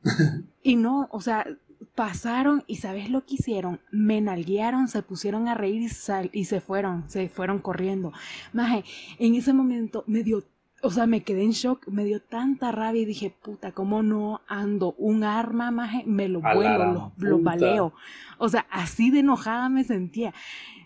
y 0.62 0.76
no, 0.76 1.09
o 1.11 1.20
sea, 1.20 1.47
pasaron 1.95 2.62
y 2.66 2.76
¿sabes 2.76 3.11
lo 3.11 3.24
que 3.26 3.35
hicieron? 3.35 3.81
Me 3.91 4.20
nalguearon, 4.20 4.89
se 4.89 5.03
pusieron 5.03 5.49
a 5.49 5.55
reír 5.55 5.83
y, 5.83 5.89
sal- 5.89 6.31
y 6.33 6.45
se 6.45 6.61
fueron, 6.61 7.09
se 7.11 7.28
fueron 7.28 7.59
corriendo. 7.59 8.12
Maje, 8.53 8.85
en 9.18 9.35
ese 9.35 9.53
momento 9.53 10.05
me 10.07 10.22
dio, 10.22 10.45
o 10.83 10.91
sea, 10.91 11.07
me 11.07 11.22
quedé 11.22 11.43
en 11.43 11.51
shock, 11.51 11.87
me 11.89 12.05
dio 12.05 12.20
tanta 12.20 12.72
rabia 12.72 13.03
y 13.03 13.05
dije, 13.05 13.35
puta, 13.43 13.72
¿cómo 13.72 14.03
no 14.03 14.41
ando? 14.49 14.95
Un 14.99 15.24
arma, 15.24 15.70
maje, 15.70 16.03
me 16.07 16.28
lo 16.28 16.41
vuelo, 16.41 16.93
lo, 16.93 17.12
lo 17.28 17.39
baleo. 17.39 17.93
O 18.39 18.49
sea, 18.49 18.66
así 18.70 19.11
de 19.11 19.20
enojada 19.20 19.68
me 19.68 19.85
sentía. 19.85 20.33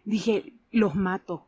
Dije, 0.04 0.52
los 0.72 0.94
mato. 0.94 1.46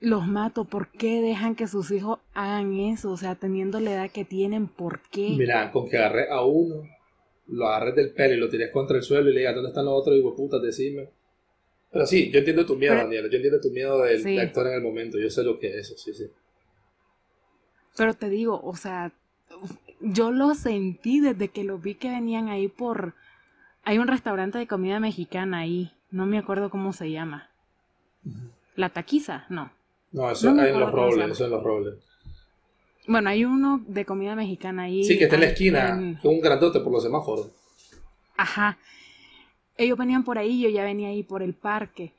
Los 0.00 0.26
mato. 0.26 0.64
¿Por 0.64 0.90
qué 0.90 1.20
dejan 1.20 1.54
que 1.54 1.66
sus 1.68 1.90
hijos 1.90 2.18
hagan 2.34 2.74
eso? 2.78 3.10
O 3.10 3.16
sea, 3.16 3.34
teniendo 3.34 3.80
la 3.80 3.92
edad 3.92 4.10
que 4.10 4.24
tienen, 4.24 4.68
¿por 4.68 5.00
qué? 5.10 5.34
Mira, 5.36 5.70
con 5.72 5.88
que 5.88 5.96
agarré 5.98 6.30
a 6.30 6.42
uno, 6.44 6.82
lo 7.48 7.66
agarres 7.68 7.94
del 7.96 8.12
pelo 8.12 8.34
y 8.34 8.38
lo 8.38 8.48
tires 8.48 8.70
contra 8.70 8.96
el 8.96 9.02
suelo 9.02 9.30
y 9.30 9.32
le 9.34 9.40
digas, 9.40 9.54
¿dónde 9.54 9.68
están 9.70 9.84
los 9.84 9.94
otros? 9.94 10.14
Y 10.14 10.18
digo, 10.18 10.34
puta, 10.34 10.58
decime. 10.58 11.08
Pero 11.92 12.06
sí, 12.06 12.30
yo 12.30 12.38
entiendo 12.40 12.66
tu 12.66 12.76
miedo, 12.76 12.92
Pero- 12.94 13.04
Daniela. 13.04 13.28
Yo 13.30 13.36
entiendo 13.36 13.60
tu 13.60 13.70
miedo 13.70 14.02
de, 14.02 14.18
Sí. 14.18 14.34
de 14.34 14.40
actuar 14.40 14.66
en 14.68 14.74
el 14.74 14.82
momento. 14.82 15.18
Yo 15.18 15.30
sé 15.30 15.42
lo 15.42 15.58
que 15.58 15.68
es 15.68 15.76
eso, 15.90 15.94
sí, 15.96 16.12
sí. 16.12 16.24
Pero 17.96 18.14
te 18.14 18.28
digo, 18.28 18.60
o 18.62 18.76
sea, 18.76 19.12
yo 20.00 20.30
lo 20.30 20.54
sentí 20.54 21.20
desde 21.20 21.48
que 21.48 21.64
lo 21.64 21.78
vi 21.78 21.94
que 21.94 22.10
venían 22.10 22.48
ahí 22.48 22.68
por... 22.68 23.14
Hay 23.84 23.98
un 23.98 24.08
restaurante 24.08 24.58
de 24.58 24.66
comida 24.66 25.00
mexicana 25.00 25.58
ahí. 25.58 25.92
No 26.10 26.26
me 26.26 26.38
acuerdo 26.38 26.70
cómo 26.70 26.92
se 26.92 27.10
llama. 27.10 27.48
La 28.74 28.88
taquiza, 28.90 29.46
no. 29.48 29.70
No, 30.12 30.30
eso 30.30 30.52
No 30.52 30.62
hay 30.62 30.72
en 30.72 30.80
los 30.80 30.90
robles, 30.92 31.30
eso 31.30 31.44
en 31.44 31.50
los 31.50 31.62
robles. 31.62 31.94
Bueno, 33.06 33.30
hay 33.30 33.44
uno 33.44 33.80
de 33.86 34.04
comida 34.04 34.34
mexicana 34.34 34.82
ahí. 34.84 35.04
Sí, 35.04 35.16
que 35.16 35.24
está 35.24 35.36
en 35.36 35.42
la 35.42 35.48
esquina, 35.48 35.88
en- 35.90 36.18
un 36.22 36.40
grandote 36.40 36.80
por 36.80 36.92
los 36.92 37.02
semáforos. 37.02 37.48
Ajá. 38.36 38.76
Ellos 39.76 39.96
venían 39.96 40.24
por 40.24 40.38
ahí, 40.38 40.60
yo 40.60 40.68
ya 40.68 40.82
venía 40.84 41.08
ahí 41.08 41.22
por 41.22 41.42
el 41.42 41.54
parque. 41.54 42.12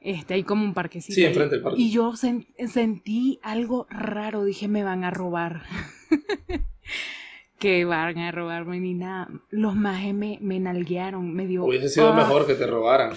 Este, 0.00 0.34
hay 0.34 0.44
como 0.44 0.64
un 0.64 0.72
parquecito. 0.74 1.14
Sí, 1.14 1.24
enfrente 1.24 1.56
del 1.56 1.62
parque. 1.64 1.80
Y 1.80 1.90
yo 1.90 2.12
sen- 2.12 2.46
sentí 2.68 3.38
algo 3.42 3.86
raro, 3.90 4.44
dije, 4.44 4.66
me 4.66 4.82
van 4.82 5.04
a 5.04 5.10
robar. 5.10 5.62
que 7.58 7.84
van 7.84 8.18
a 8.18 8.32
robarme 8.32 8.80
ni 8.80 8.94
nada. 8.94 9.28
Los 9.50 9.74
majes 9.76 10.14
me, 10.14 10.38
me 10.40 10.58
nalguearon, 10.58 11.34
me 11.34 11.46
dio... 11.46 11.64
Hubiese 11.64 11.90
sido 11.90 12.12
Ah, 12.12 12.16
mejor 12.16 12.46
que 12.46 12.54
te 12.54 12.66
robaran, 12.66 13.12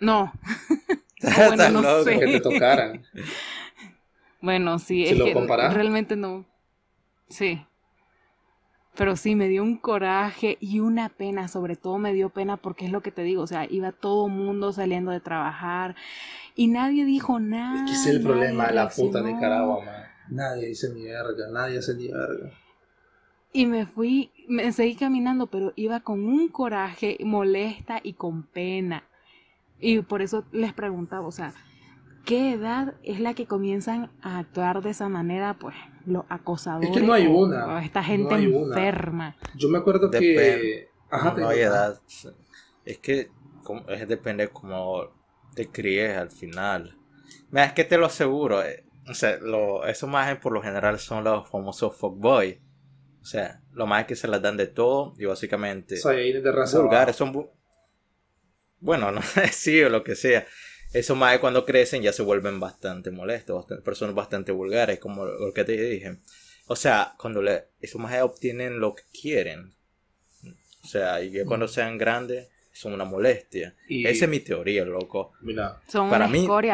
No. 0.00 0.32
Bueno, 1.48 1.68
no 1.70 1.82
loco. 1.82 2.04
sé. 2.04 2.18
que 2.18 2.26
te 2.26 2.40
tocaran. 2.40 3.02
Bueno, 4.40 4.78
sí, 4.78 5.06
Si 5.06 5.12
es 5.12 5.18
lo 5.18 5.24
que 5.26 5.34
realmente 5.70 6.16
no. 6.16 6.44
Sí. 7.28 7.64
Pero 8.96 9.16
sí, 9.16 9.34
me 9.34 9.48
dio 9.48 9.62
un 9.62 9.76
coraje 9.76 10.56
y 10.60 10.80
una 10.80 11.08
pena, 11.08 11.48
sobre 11.48 11.74
todo 11.76 11.98
me 11.98 12.12
dio 12.12 12.30
pena 12.30 12.56
porque 12.56 12.86
es 12.86 12.92
lo 12.92 13.00
que 13.02 13.10
te 13.10 13.22
digo, 13.22 13.42
o 13.42 13.46
sea, 13.46 13.66
iba 13.68 13.90
todo 13.90 14.28
mundo 14.28 14.72
saliendo 14.72 15.10
de 15.10 15.20
trabajar 15.20 15.96
y 16.54 16.68
nadie 16.68 17.04
dijo 17.04 17.40
nada. 17.40 17.84
Es 17.84 17.90
que 17.90 17.96
es 17.96 18.06
el 18.06 18.22
problema 18.22 18.68
de 18.68 18.74
la 18.74 18.88
puta 18.88 19.20
reaccionó. 19.20 19.26
Nicaragua, 19.26 19.84
man. 19.84 20.04
Nadie 20.30 20.68
dice 20.68 20.92
ni 20.94 21.04
verga, 21.04 21.48
nadie 21.52 21.78
hace 21.78 21.94
ni 21.94 22.08
verga. 22.08 22.50
Y 23.52 23.66
me 23.66 23.86
fui, 23.86 24.30
me 24.48 24.72
seguí 24.72 24.94
caminando, 24.94 25.46
pero 25.48 25.72
iba 25.76 26.00
con 26.00 26.24
un 26.24 26.48
coraje 26.48 27.18
molesta 27.24 28.00
y 28.02 28.14
con 28.14 28.44
pena. 28.44 29.04
Y 29.80 30.00
por 30.00 30.22
eso 30.22 30.44
les 30.52 30.72
preguntaba, 30.72 31.26
o 31.26 31.32
sea, 31.32 31.52
¿qué 32.24 32.52
edad 32.52 32.94
es 33.02 33.20
la 33.20 33.34
que 33.34 33.46
comienzan 33.46 34.10
a 34.22 34.38
actuar 34.38 34.82
de 34.82 34.90
esa 34.90 35.08
manera, 35.08 35.54
pues, 35.54 35.74
los 36.06 36.24
acosadores? 36.28 36.90
Es 36.90 36.96
que 36.96 37.02
no 37.02 37.12
hay 37.12 37.26
o- 37.26 37.30
una, 37.36 37.66
o 37.74 37.78
esta 37.78 38.00
no 38.00 38.06
gente 38.06 38.34
hay 38.34 38.46
una. 38.46 38.76
enferma. 38.76 39.36
Yo 39.54 39.68
me 39.68 39.78
acuerdo 39.78 40.10
que... 40.10 40.18
Depende. 40.20 40.88
Ajá, 41.10 41.34
no 41.36 41.48
hay 41.48 41.60
edad. 41.60 42.00
Es 42.84 42.98
que 42.98 43.30
como- 43.62 43.88
es 43.88 44.06
depende 44.08 44.48
cómo 44.48 45.08
te 45.54 45.68
críes 45.70 46.16
al 46.16 46.30
final. 46.30 46.96
Mira, 47.50 47.66
es 47.66 47.72
que 47.72 47.84
te 47.84 47.96
lo 47.98 48.06
aseguro. 48.06 48.62
eh, 48.64 48.84
O 49.08 49.14
sea, 49.14 49.36
lo, 49.38 49.84
eso 49.86 50.06
más 50.06 50.26
bien 50.26 50.40
por 50.40 50.52
lo 50.52 50.62
general 50.62 50.98
son 50.98 51.24
los 51.24 51.48
famosos 51.48 51.96
fuckboys. 51.96 52.58
O 53.20 53.24
sea, 53.26 53.62
lo 53.72 53.86
más 53.86 54.02
es 54.02 54.06
que 54.06 54.16
se 54.16 54.28
las 54.28 54.42
dan 54.42 54.56
de 54.56 54.66
todo 54.66 55.14
y 55.18 55.24
básicamente 55.24 55.96
Saiyajines 55.96 56.42
de 56.44 56.52
raza 56.52 56.78
vulgares 56.80 57.16
son 57.16 57.32
bu- 57.32 57.50
bueno 58.80 59.10
no 59.12 59.20
sí 59.50 59.82
o 59.82 59.88
lo 59.88 60.04
que 60.04 60.14
sea 60.14 60.46
eso 60.94 61.14
más 61.16 61.34
es 61.34 61.40
cuando 61.40 61.64
crecen 61.66 62.02
ya 62.02 62.12
se 62.12 62.22
vuelven 62.22 62.58
bastante 62.60 63.10
molestos 63.10 63.56
bastante, 63.56 63.82
personas 63.84 64.14
bastante 64.14 64.52
vulgares 64.52 64.98
como 64.98 65.26
lo 65.26 65.52
que 65.52 65.64
te 65.64 65.72
dije. 65.72 66.16
O 66.66 66.76
sea 66.76 67.14
cuando 67.18 67.42
le 67.42 67.64
esos 67.80 68.00
más 68.00 68.18
obtienen 68.22 68.80
lo 68.80 68.94
que 68.94 69.02
quieren. 69.12 69.74
O 70.82 70.86
sea 70.86 71.22
y 71.22 71.30
que 71.32 71.44
cuando 71.44 71.68
sean 71.68 71.98
grandes 71.98 72.48
son 72.72 72.92
una 72.92 73.04
molestia. 73.04 73.74
Y- 73.88 74.06
esa 74.06 74.24
es 74.24 74.30
mi 74.30 74.40
teoría 74.40 74.84
loco. 74.84 75.32
Mira, 75.42 75.80
Son 75.88 76.10
para 76.10 76.24
una 76.26 76.32
mí 76.32 76.46
no 76.46 76.52
para 76.52 76.64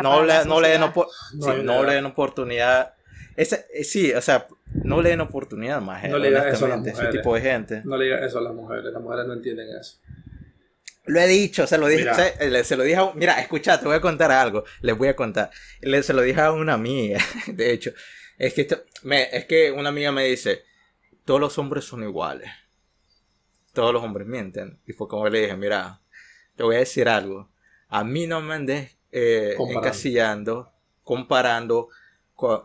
le, 0.43 0.45
no 0.49 0.61
le 0.61 0.69
den 0.69 0.81
sociedad. 0.81 0.95
opor- 0.95 1.09
No 1.35 1.43
sí, 1.45 1.51
hay 1.51 1.61
una 1.61 1.65
no 1.65 1.79
edad. 1.81 1.89
le 1.89 1.95
den 1.95 2.05
oportunidad. 2.07 2.95
Esa, 3.37 3.57
eh, 3.73 3.85
sí 3.85 4.13
o 4.13 4.21
sea 4.21 4.47
no 4.85 5.01
le 5.03 5.11
den 5.11 5.21
oportunidad 5.21 5.81
más 5.81 6.09
No 6.09 6.19
le 6.19 6.29
digas 6.29 6.47
eso 6.55 6.67
a 6.67 6.69
las 6.69 6.79
honestamente, 6.79 7.09
ese 7.11 7.19
tipo 7.19 7.35
de 7.35 7.41
gente. 7.41 7.83
No 7.85 7.97
le 7.97 8.05
digas 8.07 8.23
eso 8.23 8.39
a 8.39 8.43
las 8.43 8.55
mujeres, 8.55 8.85
las 8.93 9.03
mujeres 9.03 9.27
no 9.27 9.33
entienden 9.35 9.69
eso. 9.79 9.99
Lo 11.07 11.21
he 11.21 11.27
dicho, 11.27 11.67
se 11.67 11.79
lo 11.79 11.87
dije, 11.89 12.03
Mira. 12.03 12.63
se, 12.65 12.77
lo 12.77 12.83
dije 12.85 12.97
a 12.97 13.13
mira, 13.15 13.41
escucha, 13.41 13.81
te 13.81 13.87
voy 13.87 13.97
a 13.97 14.01
contar 14.01 14.31
algo, 14.31 14.65
les 14.81 14.97
voy 14.97 15.09
a 15.09 15.17
contar. 15.17 15.51
Le- 15.81 16.03
se 16.03 16.13
lo 16.13 16.23
dije 16.23 16.41
a 16.41 16.53
una 16.53 16.75
amiga, 16.75 17.19
de 17.47 17.73
hecho, 17.73 17.93
es 18.39 18.55
que, 18.55 18.63
esto- 18.63 18.85
me, 19.03 19.23
es 19.37 19.47
que 19.47 19.73
una 19.73 19.89
amiga 19.89 20.13
me 20.13 20.25
dice, 20.25 20.63
todos 21.25 21.41
los 21.41 21.59
hombres 21.59 21.85
son 21.85 22.03
iguales, 22.03 22.51
todos 23.73 23.93
los 23.93 24.03
hombres 24.03 24.27
mienten. 24.27 24.79
Y 24.87 24.93
fue 24.93 25.09
como 25.09 25.29
le 25.29 25.41
dije, 25.43 25.57
mira, 25.57 26.01
te 26.57 26.63
voy 26.63 26.77
a 26.77 26.81
decir 26.81 27.09
algo, 27.09 27.51
a 27.89 28.05
mí 28.05 28.27
no 28.27 28.41
me 28.41 28.55
andes 28.55 28.97
eh, 29.13 29.57
encasillando, 29.71 30.73
comparando 31.03 31.89
con, 32.35 32.63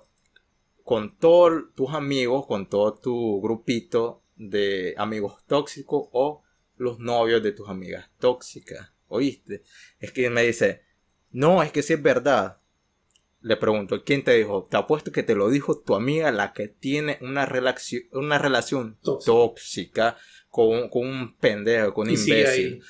con 0.83 1.17
todos 1.17 1.73
tus 1.75 1.93
amigos, 1.93 2.45
con 2.45 2.67
todo 2.69 2.93
tu 2.95 3.41
grupito 3.41 4.21
de 4.35 4.93
amigos 4.97 5.43
tóxicos 5.47 6.09
o 6.11 6.43
los 6.77 6.99
novios 6.99 7.41
de 7.43 7.51
tus 7.51 7.69
amigas 7.69 8.09
tóxicas. 8.19 8.91
¿Oíste? 9.07 9.63
Es 9.99 10.11
que 10.11 10.29
me 10.29 10.43
dice, 10.43 10.81
no, 11.31 11.61
es 11.63 11.71
que 11.71 11.83
si 11.83 11.93
es 11.93 12.01
verdad. 12.01 12.57
Le 13.41 13.57
pregunto, 13.57 14.03
¿quién 14.03 14.23
te 14.23 14.33
dijo? 14.33 14.67
Te 14.71 14.75
apuesto 14.77 15.11
que 15.11 15.21
te 15.21 15.35
lo 15.35 15.49
dijo 15.51 15.79
tu 15.79 15.93
amiga, 15.93 16.31
la 16.31 16.51
que 16.51 16.67
tiene 16.67 17.19
una, 17.21 17.45
relación 17.45 18.01
una 18.11 18.39
relación 18.39 18.97
Tóxica. 19.03 19.31
tóxica 19.31 20.17
con, 20.49 20.67
un- 20.69 20.89
con 20.89 21.05
un 21.07 21.37
pendejo, 21.37 21.93
con 21.93 22.07
un 22.07 22.13
Y 22.13 22.17
sigue 22.17 22.39
imbécil. 22.39 22.83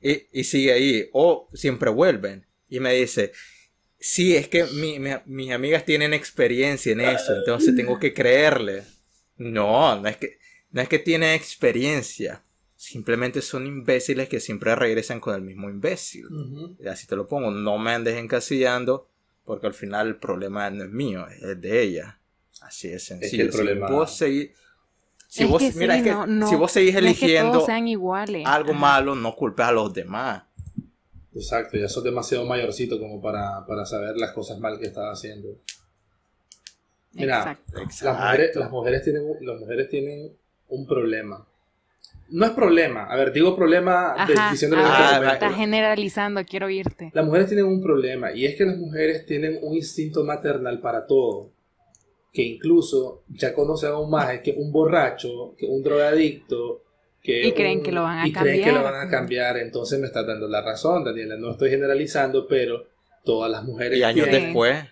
Y, 0.00 0.40
y 0.40 0.44
sigue 0.44 0.72
ahí. 0.72 1.08
O 1.12 1.48
siempre 1.54 1.90
vuelven. 1.90 2.46
Y 2.68 2.78
me 2.78 2.94
dice, 2.94 3.32
sí, 3.98 4.36
es 4.36 4.46
que 4.46 4.62
mi- 4.64 5.00
mi- 5.00 5.10
mis 5.26 5.50
amigas 5.50 5.84
tienen 5.84 6.14
experiencia 6.14 6.92
en 6.92 7.00
eso, 7.00 7.34
entonces 7.34 7.74
tengo 7.74 7.98
que 7.98 8.14
creerle. 8.14 8.84
No, 9.36 10.00
no 10.00 10.08
es 10.08 10.16
que... 10.18 10.38
no 10.70 10.82
es 10.82 10.88
que 10.88 11.00
tienen 11.00 11.30
experiencia, 11.34 12.44
simplemente 12.84 13.40
son 13.40 13.66
imbéciles 13.66 14.28
que 14.28 14.40
siempre 14.40 14.74
regresan 14.74 15.18
con 15.20 15.34
el 15.34 15.40
mismo 15.42 15.70
imbécil. 15.70 16.26
Y 16.78 16.86
así 16.86 17.06
te 17.06 17.16
lo 17.16 17.26
pongo, 17.26 17.50
no 17.50 17.78
me 17.78 17.92
andes 17.92 18.16
encasillando 18.16 19.08
porque 19.44 19.66
al 19.66 19.74
final 19.74 20.08
el 20.08 20.16
problema 20.16 20.68
no 20.70 20.84
es 20.84 20.90
mío, 20.90 21.26
es 21.28 21.60
de 21.60 21.80
ella. 21.82 22.18
Así 22.60 22.88
es 22.88 23.04
sencillo. 23.04 23.44
el 23.44 23.50
problema- 23.50 23.88
Si 23.88 23.92
vos 23.94 24.16
seguís, 24.16 24.50
si 25.28 25.42
Es 25.44 25.50
vos, 25.50 25.62
que 25.62 25.72
sí, 25.72 25.78
mira, 25.78 25.96
es 25.96 26.02
que 26.02 26.10
no- 26.10 26.26
no- 26.26 26.48
si 26.48 26.54
vos 26.56 26.72
seguís 26.72 26.92
no 26.94 26.98
es 27.00 27.04
que 27.04 27.08
eligiendo 27.08 27.52
todos 27.52 27.66
sean 27.66 27.88
iguales. 27.88 28.46
algo 28.46 28.70
Ajá. 28.70 28.78
malo, 28.80 29.14
no 29.14 29.34
culpes 29.34 29.66
a 29.66 29.72
los 29.72 29.92
demás. 29.92 30.44
Exacto, 31.34 31.76
ya 31.76 31.88
sos 31.88 32.04
demasiado 32.04 32.44
mayorcito 32.46 32.98
como 33.00 33.20
para, 33.20 33.66
para 33.66 33.84
saber 33.84 34.16
las 34.16 34.30
cosas 34.32 34.58
mal 34.60 34.78
que 34.78 34.86
estás 34.86 35.04
haciendo. 35.18 35.48
Mira, 37.12 37.38
Exacto. 37.38 37.72
Las 38.04 38.18
mujeres, 38.20 38.56
las, 38.56 38.70
mujeres 38.70 39.02
tienen, 39.02 39.22
las 39.40 39.60
mujeres 39.60 39.88
tienen 39.88 40.32
un 40.68 40.86
problema. 40.86 41.46
No 42.30 42.46
es 42.46 42.52
problema, 42.52 43.04
a 43.04 43.16
ver, 43.16 43.32
digo 43.32 43.54
problema 43.54 44.14
de- 44.26 44.32
Ajá, 44.34 44.50
diciéndole 44.50 44.82
en 44.82 44.88
ah, 44.90 45.30
estás 45.34 45.54
generalizando, 45.54 46.44
quiero 46.44 46.66
oírte. 46.66 47.10
Las 47.14 47.24
mujeres 47.24 47.46
tienen 47.48 47.66
un 47.66 47.82
problema 47.82 48.32
y 48.32 48.46
es 48.46 48.56
que 48.56 48.64
las 48.64 48.76
mujeres 48.76 49.26
tienen 49.26 49.58
un 49.62 49.74
instinto 49.76 50.24
maternal 50.24 50.80
para 50.80 51.06
todo. 51.06 51.50
Que 52.32 52.42
incluso 52.42 53.22
ya 53.28 53.54
conocen 53.54 53.90
aún 53.90 54.10
más 54.10 54.40
que 54.40 54.52
un 54.56 54.72
borracho, 54.72 55.54
que 55.56 55.66
un 55.66 55.82
drogadicto, 55.84 56.82
que 57.22 57.46
Y 57.46 57.52
creen 57.52 57.78
un- 57.78 57.84
que 57.84 57.92
lo 57.92 58.02
van 58.02 58.18
a 58.18 58.26
y 58.26 58.32
creen 58.32 58.60
que 58.62 58.72
lo 58.72 58.78
cambiar. 58.82 58.92
van 58.92 59.06
a 59.06 59.10
cambiar. 59.10 59.56
Entonces 59.58 60.00
me 60.00 60.06
estás 60.06 60.26
dando 60.26 60.48
la 60.48 60.60
razón, 60.62 61.04
Daniela. 61.04 61.36
No 61.36 61.52
estoy 61.52 61.70
generalizando, 61.70 62.48
pero 62.48 62.86
todas 63.22 63.50
las 63.50 63.62
mujeres 63.62 63.98
Y 63.98 64.02
años 64.02 64.24
tienen, 64.28 64.46
después, 64.46 64.84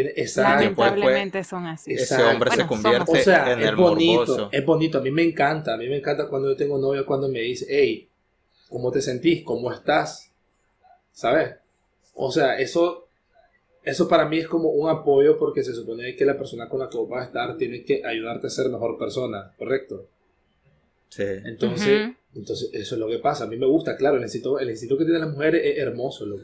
exacto. 0.00 0.64
Después, 0.64 0.88
Lamentablemente 0.90 1.44
son 1.44 1.66
así. 1.66 1.92
ese 1.92 2.02
Exacto. 2.02 2.30
hombre 2.30 2.50
se 2.52 2.66
convierte 2.66 3.12
O 3.12 3.16
sea, 3.16 3.52
en 3.52 3.60
es 3.60 3.68
el 3.68 3.76
bonito, 3.76 4.20
morboso. 4.20 4.48
es 4.52 4.64
bonito. 4.66 4.98
A 4.98 5.00
mí 5.00 5.10
me 5.10 5.22
encanta. 5.22 5.74
A 5.74 5.76
mí 5.76 5.88
me 5.88 5.96
encanta 5.98 6.28
cuando 6.28 6.48
yo 6.48 6.56
tengo 6.56 6.78
novia, 6.78 7.04
cuando 7.04 7.28
me 7.28 7.40
dice, 7.40 7.66
hey, 7.68 8.08
¿cómo 8.68 8.90
te 8.90 9.00
sentís? 9.00 9.42
¿Cómo 9.44 9.72
estás? 9.72 10.30
¿Sabes? 11.12 11.54
O 12.14 12.30
sea, 12.30 12.58
eso, 12.58 13.08
eso 13.82 14.08
para 14.08 14.26
mí 14.28 14.38
es 14.38 14.48
como 14.48 14.70
un 14.70 14.88
apoyo 14.90 15.38
porque 15.38 15.62
se 15.62 15.74
supone 15.74 16.14
que 16.16 16.24
la 16.24 16.36
persona 16.36 16.68
con 16.68 16.80
la 16.80 16.88
que 16.88 16.96
vos 16.98 17.08
vas 17.08 17.22
a 17.22 17.26
estar 17.26 17.56
tiene 17.56 17.84
que 17.84 18.04
ayudarte 18.04 18.46
a 18.46 18.50
ser 18.50 18.68
mejor 18.68 18.98
persona, 18.98 19.52
¿correcto? 19.58 20.06
Sí. 21.08 21.24
Entonces, 21.44 22.10
entonces 22.34 22.70
eso 22.72 22.94
es 22.94 22.98
lo 23.00 23.08
que 23.08 23.18
pasa. 23.18 23.44
A 23.44 23.46
mí 23.46 23.56
me 23.56 23.66
gusta, 23.66 23.96
claro, 23.96 24.16
el 24.16 24.22
instinto, 24.22 24.58
el 24.58 24.68
instinto 24.70 24.98
que 24.98 25.04
tienen 25.04 25.22
las 25.22 25.30
mujeres 25.32 25.62
es 25.64 25.78
hermoso, 25.78 26.26
loco. 26.26 26.42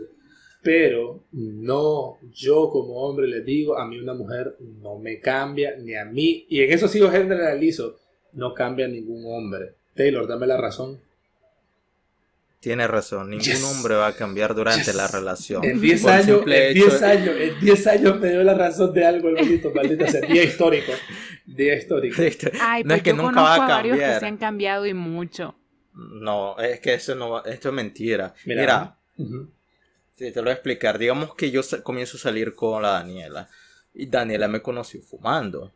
Pero 0.62 1.24
no, 1.32 2.18
yo 2.32 2.70
como 2.70 2.94
hombre 3.02 3.26
les 3.26 3.44
digo, 3.44 3.76
a 3.78 3.86
mí 3.86 3.98
una 3.98 4.14
mujer 4.14 4.56
no 4.80 4.96
me 4.98 5.18
cambia, 5.18 5.74
ni 5.76 5.94
a 5.94 6.04
mí, 6.04 6.46
y 6.48 6.62
en 6.62 6.70
eso 6.72 6.86
sí 6.86 7.00
yo 7.00 7.10
generalizo, 7.10 7.98
no 8.34 8.54
cambia 8.54 8.86
ningún 8.86 9.24
hombre. 9.26 9.74
Taylor, 9.94 10.26
dame 10.28 10.46
la 10.46 10.56
razón. 10.56 11.00
Tiene 12.60 12.86
razón, 12.86 13.30
ningún 13.30 13.44
Yes. 13.44 13.64
hombre 13.64 13.96
va 13.96 14.06
a 14.06 14.12
cambiar 14.14 14.54
durante 14.54 14.84
Yes. 14.84 14.94
la 14.94 15.08
relación. 15.08 15.64
En 15.64 15.80
10 15.80 16.02
Por 16.02 16.12
el 16.12 16.16
años, 16.20 16.36
simple 16.36 16.70
en 16.70 16.76
hecho 16.76 16.86
10 16.90 17.02
años, 17.02 17.36
en 17.40 17.60
10 17.60 17.86
años 17.88 18.20
me 18.20 18.30
dio 18.30 18.42
la 18.44 18.54
razón 18.54 18.94
de 18.94 19.04
algo, 19.04 19.28
hermanito, 19.30 19.72
maldita 19.74 20.06
sea. 20.06 20.20
Día 20.20 20.44
histórico. 20.44 20.92
Día 21.44 21.74
histórico. 21.74 22.22
Ay, 22.60 22.84
no 22.84 22.88
pues 22.88 22.98
es 22.98 23.02
que 23.02 23.10
yo 23.10 23.16
nunca 23.16 23.42
va 23.42 23.54
a 23.54 23.64
a 23.64 23.68
varios 23.68 23.96
que 23.96 24.00
cambiar. 24.02 24.20
se 24.20 24.26
han 24.26 24.36
cambiado 24.36 24.86
y 24.86 24.94
mucho. 24.94 25.56
No, 25.94 26.56
es 26.58 26.78
que 26.78 26.94
eso 26.94 27.16
no 27.16 27.30
va- 27.30 27.42
esto 27.46 27.70
es 27.70 27.74
mentira. 27.74 28.32
Mira. 28.46 28.96
Sí, 30.16 30.30
te 30.30 30.36
lo 30.36 30.44
voy 30.44 30.50
a 30.50 30.54
explicar. 30.54 30.98
Digamos 30.98 31.34
que 31.34 31.50
yo 31.50 31.62
comienzo 31.82 32.16
a 32.16 32.20
salir 32.20 32.54
con 32.54 32.82
la 32.82 32.92
Daniela. 32.92 33.48
Y 33.94 34.06
Daniela 34.06 34.48
me 34.48 34.62
conoció 34.62 35.02
fumando. 35.02 35.72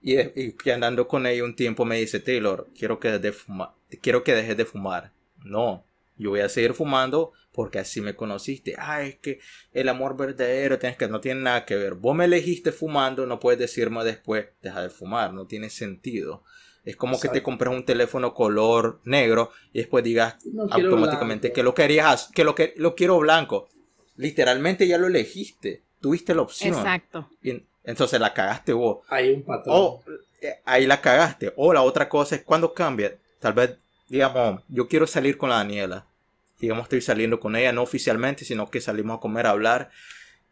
Y, 0.00 0.20
y 0.20 0.70
andando 0.70 1.08
con 1.08 1.26
ella 1.26 1.44
un 1.44 1.56
tiempo 1.56 1.84
me 1.84 1.98
dice, 1.98 2.20
Taylor, 2.20 2.68
quiero 2.78 3.00
que, 3.00 3.18
de 3.18 3.32
fumar, 3.32 3.70
quiero 4.00 4.22
que 4.22 4.34
dejes 4.34 4.56
de 4.56 4.64
fumar. 4.64 5.12
No, 5.44 5.84
yo 6.16 6.30
voy 6.30 6.40
a 6.40 6.48
seguir 6.48 6.74
fumando 6.74 7.32
porque 7.52 7.78
así 7.78 8.00
me 8.00 8.14
conociste. 8.14 8.74
Ah, 8.78 9.02
es 9.02 9.16
que 9.16 9.40
el 9.72 9.88
amor 9.88 10.16
verdadero 10.16 10.78
tienes 10.78 10.98
que, 10.98 11.08
no 11.08 11.20
tiene 11.20 11.40
nada 11.40 11.64
que 11.64 11.76
ver. 11.76 11.94
Vos 11.94 12.14
me 12.14 12.26
elegiste 12.26 12.70
fumando, 12.70 13.26
no 13.26 13.40
puedes 13.40 13.58
decirme 13.58 14.04
después, 14.04 14.46
deja 14.62 14.82
de 14.82 14.90
fumar. 14.90 15.32
No 15.32 15.46
tiene 15.46 15.70
sentido. 15.70 16.44
Es 16.86 16.96
como 16.96 17.20
que 17.20 17.28
te 17.28 17.42
compras 17.42 17.74
un 17.74 17.84
teléfono 17.84 18.32
color 18.32 19.00
negro 19.04 19.50
y 19.72 19.78
después 19.80 20.02
digas, 20.04 20.36
No 20.46 20.62
automáticamente 20.70 21.48
blanco. 21.48 21.54
que 21.56 21.62
lo 21.62 21.74
querías, 21.74 22.30
que 22.34 22.44
lo 22.44 22.54
que 22.54 22.72
lo 22.78 22.94
quiero 22.94 23.18
blanco. 23.18 23.68
Literalmente 24.16 24.86
ya 24.88 24.96
lo 24.96 25.08
elegiste, 25.08 25.82
tuviste 26.00 26.34
la 26.34 26.42
opción. 26.42 26.74
Exacto. 26.74 27.28
Y 27.42 27.62
entonces 27.84 28.18
la 28.20 28.32
cagaste 28.32 28.72
vos. 28.72 28.98
Hay 29.08 29.30
un 29.32 29.42
patrón. 29.42 29.74
O 29.76 30.02
eh, 30.40 30.60
ahí 30.64 30.86
la 30.86 31.00
cagaste. 31.00 31.52
O 31.56 31.72
la 31.72 31.82
otra 31.82 32.08
cosa 32.08 32.36
es 32.36 32.42
cuando 32.42 32.72
cambia. 32.72 33.14
Tal 33.40 33.52
vez, 33.52 33.76
digamos, 34.08 34.62
yo 34.68 34.88
quiero 34.88 35.06
salir 35.06 35.36
con 35.36 35.50
la 35.50 35.56
Daniela. 35.56 36.06
Digamos, 36.60 36.84
estoy 36.84 37.02
saliendo 37.02 37.38
con 37.40 37.54
ella, 37.56 37.72
no 37.72 37.82
oficialmente, 37.82 38.44
sino 38.44 38.70
que 38.70 38.80
salimos 38.80 39.18
a 39.18 39.20
comer, 39.20 39.46
a 39.46 39.50
hablar. 39.50 39.90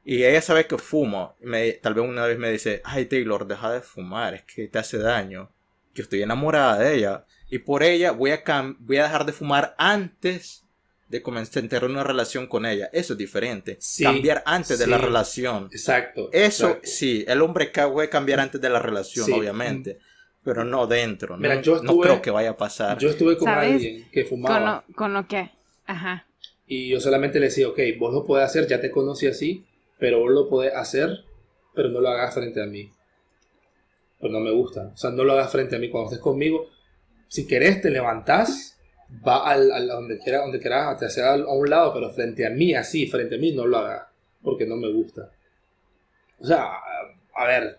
Y 0.05 0.25
ella 0.25 0.43
sabe 0.43 0.67
que 0.67 0.77
fumo. 0.77 1.35
Me- 1.41 1.73
tal 1.73 1.95
vez 1.95 2.05
una 2.07 2.27
vez 2.27 2.39
me 2.39 2.51
dice, 2.51 2.83
ay 2.85 3.07
Taylor, 3.07 3.47
deja 3.47 3.73
de 3.73 3.81
fumar, 3.81 4.35
es 4.35 4.43
que 4.43 4.69
te 4.69 4.79
hace 4.79 4.99
daño. 4.99 5.49
Yo 5.95 6.03
estoy 6.03 6.23
enamorada 6.23 6.79
de 6.79 6.97
ella. 6.97 7.25
Y 7.51 7.59
por 7.59 7.83
ella 7.83 8.11
voy 8.13 8.31
a, 8.33 8.43
cam- 8.45 8.77
voy 8.81 8.97
a 8.99 9.05
dejar 9.05 9.25
de 9.27 9.33
fumar 9.33 9.75
antes 9.79 10.65
de 11.09 11.23
comenzar 11.23 11.85
una 11.85 12.03
relación 12.03 12.47
con 12.49 12.67
ella. 12.67 12.89
Eso 12.93 13.13
es 13.13 13.19
diferente. 13.19 13.77
Sí, 13.79 14.03
cambiar 14.03 14.43
antes 14.47 14.79
de 14.79 14.87
la 14.87 14.99
sí. 14.99 15.05
relación. 15.05 15.69
Exacto. 15.71 16.31
Eso 16.33 16.67
exacto. 16.69 16.89
sí, 16.89 17.25
el 17.29 17.43
hombre 17.43 17.71
puede 17.93 18.09
cambiar 18.09 18.41
antes 18.41 18.61
de 18.61 18.69
la 18.71 18.81
relación, 18.81 19.27
Sí. 19.27 19.33
obviamente. 19.33 19.99
Pero 20.43 20.65
no 20.65 20.87
dentro. 20.87 21.37
Mira, 21.39 21.55
no, 21.55 21.61
yo 21.63 21.75
no 21.77 21.81
estuve- 21.83 22.03
creo 22.03 22.23
que 22.23 22.31
vaya 22.31 22.51
a 22.51 22.57
pasar. 22.57 22.99
Yo 22.99 23.09
estuve 23.11 23.37
con 23.39 23.47
¿Sabes? 23.47 23.73
alguien 23.75 24.09
que 24.11 24.25
fumaba. 24.25 24.55
Con 24.55 24.65
lo, 24.65 24.97
con 24.97 25.15
lo 25.15 25.29
que... 25.29 25.51
Ajá. 25.87 26.27
Y 26.67 26.89
yo 26.89 27.01
solamente 27.01 27.39
le 27.39 27.47
decía, 27.47 27.69
ok, 27.69 27.79
vos 27.99 28.13
lo 28.13 28.25
podés 28.25 28.47
hacer, 28.47 28.67
ya 28.67 28.81
te 28.81 28.91
conocí 28.91 29.27
así, 29.27 29.65
pero 29.99 30.19
vos 30.19 30.31
lo 30.33 30.49
podés 30.49 30.75
hacer, 30.75 31.25
pero 31.75 31.89
no 31.91 32.01
lo 32.01 32.09
hagas 32.09 32.35
frente 32.35 32.63
a 32.63 32.67
mí. 32.67 32.91
Pues 34.25 34.33
no 34.33 34.41
me 34.41 34.53
gusta. 34.53 34.91
O 34.95 34.97
sea, 34.97 35.11
no 35.11 35.23
lo 35.23 35.35
hagas 35.35 35.53
frente 35.53 35.77
a 35.77 35.79
mí 35.79 35.91
cuando 35.91 36.09
estés 36.09 36.23
conmigo. 36.23 36.67
Si 37.29 37.47
querés, 37.47 37.83
te 37.83 37.91
levantás, 37.91 38.79
va 39.27 39.47
al, 39.51 39.71
al- 39.71 39.91
a 39.91 39.95
donde 39.97 40.19
quieras, 40.19 40.45
donde 40.45 40.61
quieras, 40.61 40.97
te 40.99 41.05
hacia 41.05 41.35
a 41.35 41.53
un 41.53 41.69
lado, 41.69 41.93
pero 41.93 42.09
frente 42.09 42.47
a 42.47 42.49
mí, 42.49 42.73
así, 42.75 43.07
frente 43.07 43.35
a 43.35 43.39
mí, 43.39 43.53
no 43.53 43.67
lo 43.67 43.77
hagas, 43.77 44.07
porque 44.43 44.65
no 44.65 44.77
me 44.77 44.91
gusta. 44.91 45.31
O 46.41 46.47
sea, 46.47 46.65
a, 46.65 46.81
a 47.35 47.47
ver, 47.47 47.79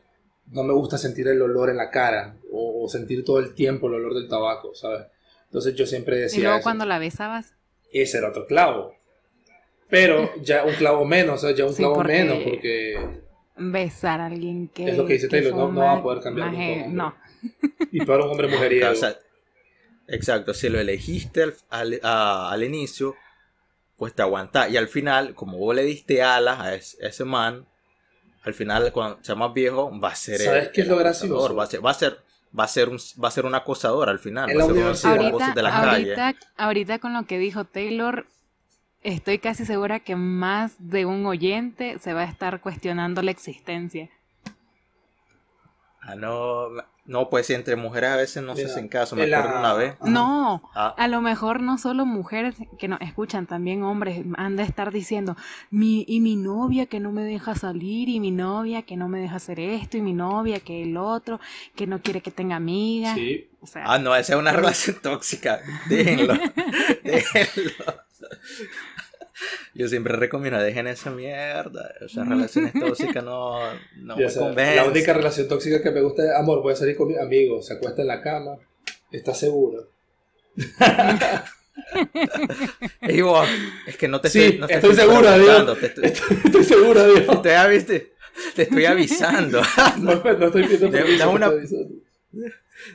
no 0.51 0.61
me 0.63 0.73
gusta 0.73 0.99
sentir 0.99 1.27
el 1.29 1.41
olor 1.41 1.71
en 1.71 1.77
la 1.77 1.89
cara, 1.89 2.35
o, 2.51 2.83
o 2.85 2.87
sentir 2.89 3.25
todo 3.25 3.39
el 3.39 3.55
tiempo 3.55 3.87
el 3.87 3.95
olor 3.95 4.13
del 4.13 4.29
tabaco, 4.29 4.75
¿sabes? 4.75 5.07
Entonces 5.45 5.73
yo 5.73 5.87
siempre 5.87 6.17
decía... 6.19 6.39
Y 6.39 6.43
luego 6.43 6.57
eso 6.57 6.63
cuando 6.63 6.85
la 6.85 6.99
besabas, 6.99 7.55
ese 7.91 8.19
era 8.19 8.29
otro 8.29 8.45
clavo. 8.45 8.93
Pero 9.89 10.29
ya 10.43 10.63
un 10.63 10.73
clavo 10.75 11.05
menos, 11.05 11.43
o 11.43 11.47
sea, 11.47 11.55
ya 11.55 11.65
un 11.65 11.71
Sí, 11.73 11.77
clavo 11.77 11.95
porque- 11.95 12.13
menos, 12.13 12.37
porque. 12.43 13.24
Besar 13.57 14.21
a 14.21 14.25
alguien 14.27 14.67
que... 14.69 14.89
Es 14.89 14.97
lo 14.97 15.05
que 15.05 15.13
dice 15.13 15.27
Taylor, 15.27 15.53
no- 15.55 15.71
no 15.71 15.79
va 15.81 15.93
a 15.93 16.03
poder 16.03 16.21
cambiar 16.23 16.51
maje. 16.51 16.85
No. 16.89 17.15
Y 17.91 18.03
para 18.05 18.23
un 18.25 18.31
hombre 18.31 18.47
mujeriego. 18.47 18.89
O 18.91 18.95
sea, 18.95 19.15
exacto, 20.07 20.53
si 20.53 20.69
lo 20.69 20.79
elegiste 20.79 21.43
al, 21.43 21.55
al- 21.69 21.99
a- 22.03 22.51
al 22.51 22.63
inicio, 22.63 23.15
pues 23.97 24.13
te 24.13 24.21
aguantás. 24.21 24.69
Y 24.71 24.77
al 24.77 24.87
final, 24.87 25.33
como 25.35 25.57
vos 25.57 25.75
le 25.75 25.83
diste 25.83 26.21
alas 26.21 26.59
a 26.59 26.75
ese, 26.75 27.05
a 27.05 27.09
ese 27.09 27.25
man, 27.25 27.65
al 28.43 28.53
final, 28.53 28.91
cuando 28.91 29.17
sea 29.23 29.35
más 29.35 29.53
viejo, 29.53 29.91
va 29.99 30.09
a 30.09 30.15
ser. 30.15 30.39
¿Sabes 30.39 30.65
el- 30.67 30.71
qué 30.71 30.81
es 30.81 30.87
lo 30.87 30.99
acosador, 30.99 31.55
gracioso? 31.55 31.55
Va 31.55 31.63
a 31.63 31.67
ser, 31.67 31.85
va 31.85 31.91
a 31.91 31.93
ser, 31.93 32.17
va 32.57 32.63
a 32.63 32.67
ser 32.67 32.89
un, 32.89 32.97
va 33.23 33.27
a 33.27 33.31
ser 33.31 33.45
un 33.45 33.55
acosador 33.55 34.09
al 34.09 34.19
final. 34.19 34.49
En 34.49 34.57
va 34.59 34.63
a 34.63 34.67
la 34.67 34.73
ser 34.73 34.77
uno 34.77 34.85
de 34.87 34.93
esos 34.93 35.05
Ahorita, 35.05 35.61
la 35.61 35.71
calle. 35.71 36.15
ahorita 36.57 36.99
con 36.99 37.13
lo 37.13 37.25
que 37.25 37.37
dijo 37.39 37.65
Taylor, 37.65 38.27
estoy 39.13 39.39
casi 39.39 39.65
segura 39.65 39.99
que 39.99 40.15
más 40.15 40.73
de 40.79 41.05
un 41.05 41.25
oyente 41.25 41.99
se 41.99 42.13
va 42.13 42.21
a 42.21 42.25
estar 42.25 42.61
cuestionando 42.61 43.21
la 43.21 43.31
existencia. 43.31 44.09
Ah, 46.07 46.13
no, 46.13 46.67
no, 47.05 47.29
pues 47.31 47.47
si 47.47 47.55
entre 47.55 47.75
mujeres 47.75 48.11
a 48.11 48.15
veces 48.15 48.43
no 48.43 48.55
se 48.55 48.65
hacen 48.65 48.87
caso. 48.89 49.15
Me 49.15 49.25
la- 49.25 49.39
acuerdo 49.39 49.59
una 49.59 49.73
vez. 49.73 49.95
No, 50.03 50.61
Ah, 50.75 50.93
a 50.95 51.07
lo 51.07 51.19
mejor 51.19 51.61
no 51.61 51.79
solo 51.79 52.05
mujeres 52.05 52.53
que 52.77 52.87
nos 52.87 53.01
escuchan, 53.01 53.47
también 53.47 53.81
hombres 53.81 54.23
han 54.37 54.55
de 54.55 54.61
estar 54.61 54.91
diciendo, 54.91 55.35
mi, 55.71 56.05
y 56.07 56.19
mi 56.19 56.35
novia 56.35 56.85
que 56.85 56.99
no 56.99 57.11
me 57.11 57.23
deja 57.23 57.55
salir, 57.55 58.07
y 58.07 58.19
mi 58.19 58.29
novia 58.29 58.83
que 58.83 58.97
no 58.97 59.07
me 59.09 59.19
deja 59.19 59.37
hacer 59.37 59.59
esto, 59.59 59.97
y 59.97 60.01
mi 60.01 60.13
novia 60.13 60.59
que 60.59 60.83
el 60.83 60.95
otro, 60.95 61.39
que 61.75 61.87
no 61.87 61.99
quiere 62.03 62.21
que 62.21 62.29
tenga 62.29 62.55
amigas. 62.57 63.15
Sí. 63.15 63.49
O 63.61 63.65
sea, 63.65 63.83
Ah, 63.87 63.97
no, 63.97 64.15
esa 64.15 64.33
es 64.33 64.39
una 64.39 64.51
relación 64.51 64.97
tóxica. 65.01 65.59
Déjenlo. 65.89 66.35
Déjenlo. 67.03 67.71
Yo 69.73 69.88
siempre 69.88 70.15
recomiendo, 70.15 70.59
dejen 70.59 70.88
esa 70.88 71.11
mierda. 71.11 71.93
Esas 72.01 72.27
relaciones 72.27 72.73
tóxicas 72.79 73.23
no, 73.23 73.73
no 73.97 74.15
me 74.17 74.33
convencen. 74.33 74.75
la 74.77 74.86
única 74.86 75.13
relación 75.13 75.47
tóxica 75.47 75.81
que 75.81 75.91
me 75.91 76.01
gusta 76.01 76.23
es, 76.23 76.31
amor, 76.31 76.61
voy 76.61 76.73
a 76.73 76.75
salir 76.75 76.95
con 76.95 77.07
mi 77.09 77.17
amigo, 77.17 77.61
se 77.61 77.73
acuesta 77.73 78.01
en 78.01 78.07
la 78.07 78.21
cama, 78.21 78.57
está 79.11 79.33
seguro. 79.33 79.89
Ey, 83.01 83.21
vos, 83.21 83.47
es 83.86 83.97
que 83.97 84.07
no 84.07 84.21
te 84.21 84.29
Sí, 84.29 84.41
estoy, 84.43 84.59
no 84.59 84.67
te 84.67 84.73
estoy 84.75 84.95
seguro, 84.95 85.21
preguntando, 85.21 85.75
Te 85.75 85.86
estoy, 85.88 86.05
Estoy, 86.05 86.38
estoy 86.45 86.63
seguro, 86.63 87.01
te 87.03 87.07
Dios. 87.21 87.36
estoy, 87.36 87.71
¿viste? 87.75 88.13
Te 88.55 88.61
estoy 88.63 88.86
avisando. 88.86 89.61
No, 89.99 90.15
no 90.15 90.45
estoy 90.47 90.67
permiso, 90.67 91.17
da 91.17 91.27
una- 91.29 91.49
te 91.49 91.63
estoy 91.63 91.77
avisando. 91.79 91.95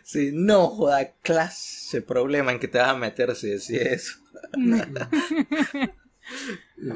Sí, 0.03 0.31
no 0.33 0.69
joda, 0.69 1.13
clase 1.23 2.03
problema 2.03 2.53
en 2.53 2.59
que 2.59 2.69
te 2.69 2.79
vas 2.79 2.89
a 2.91 2.97
meter 2.97 3.35
si 3.35 3.49
decís 3.49 3.71
eso. 3.71 4.13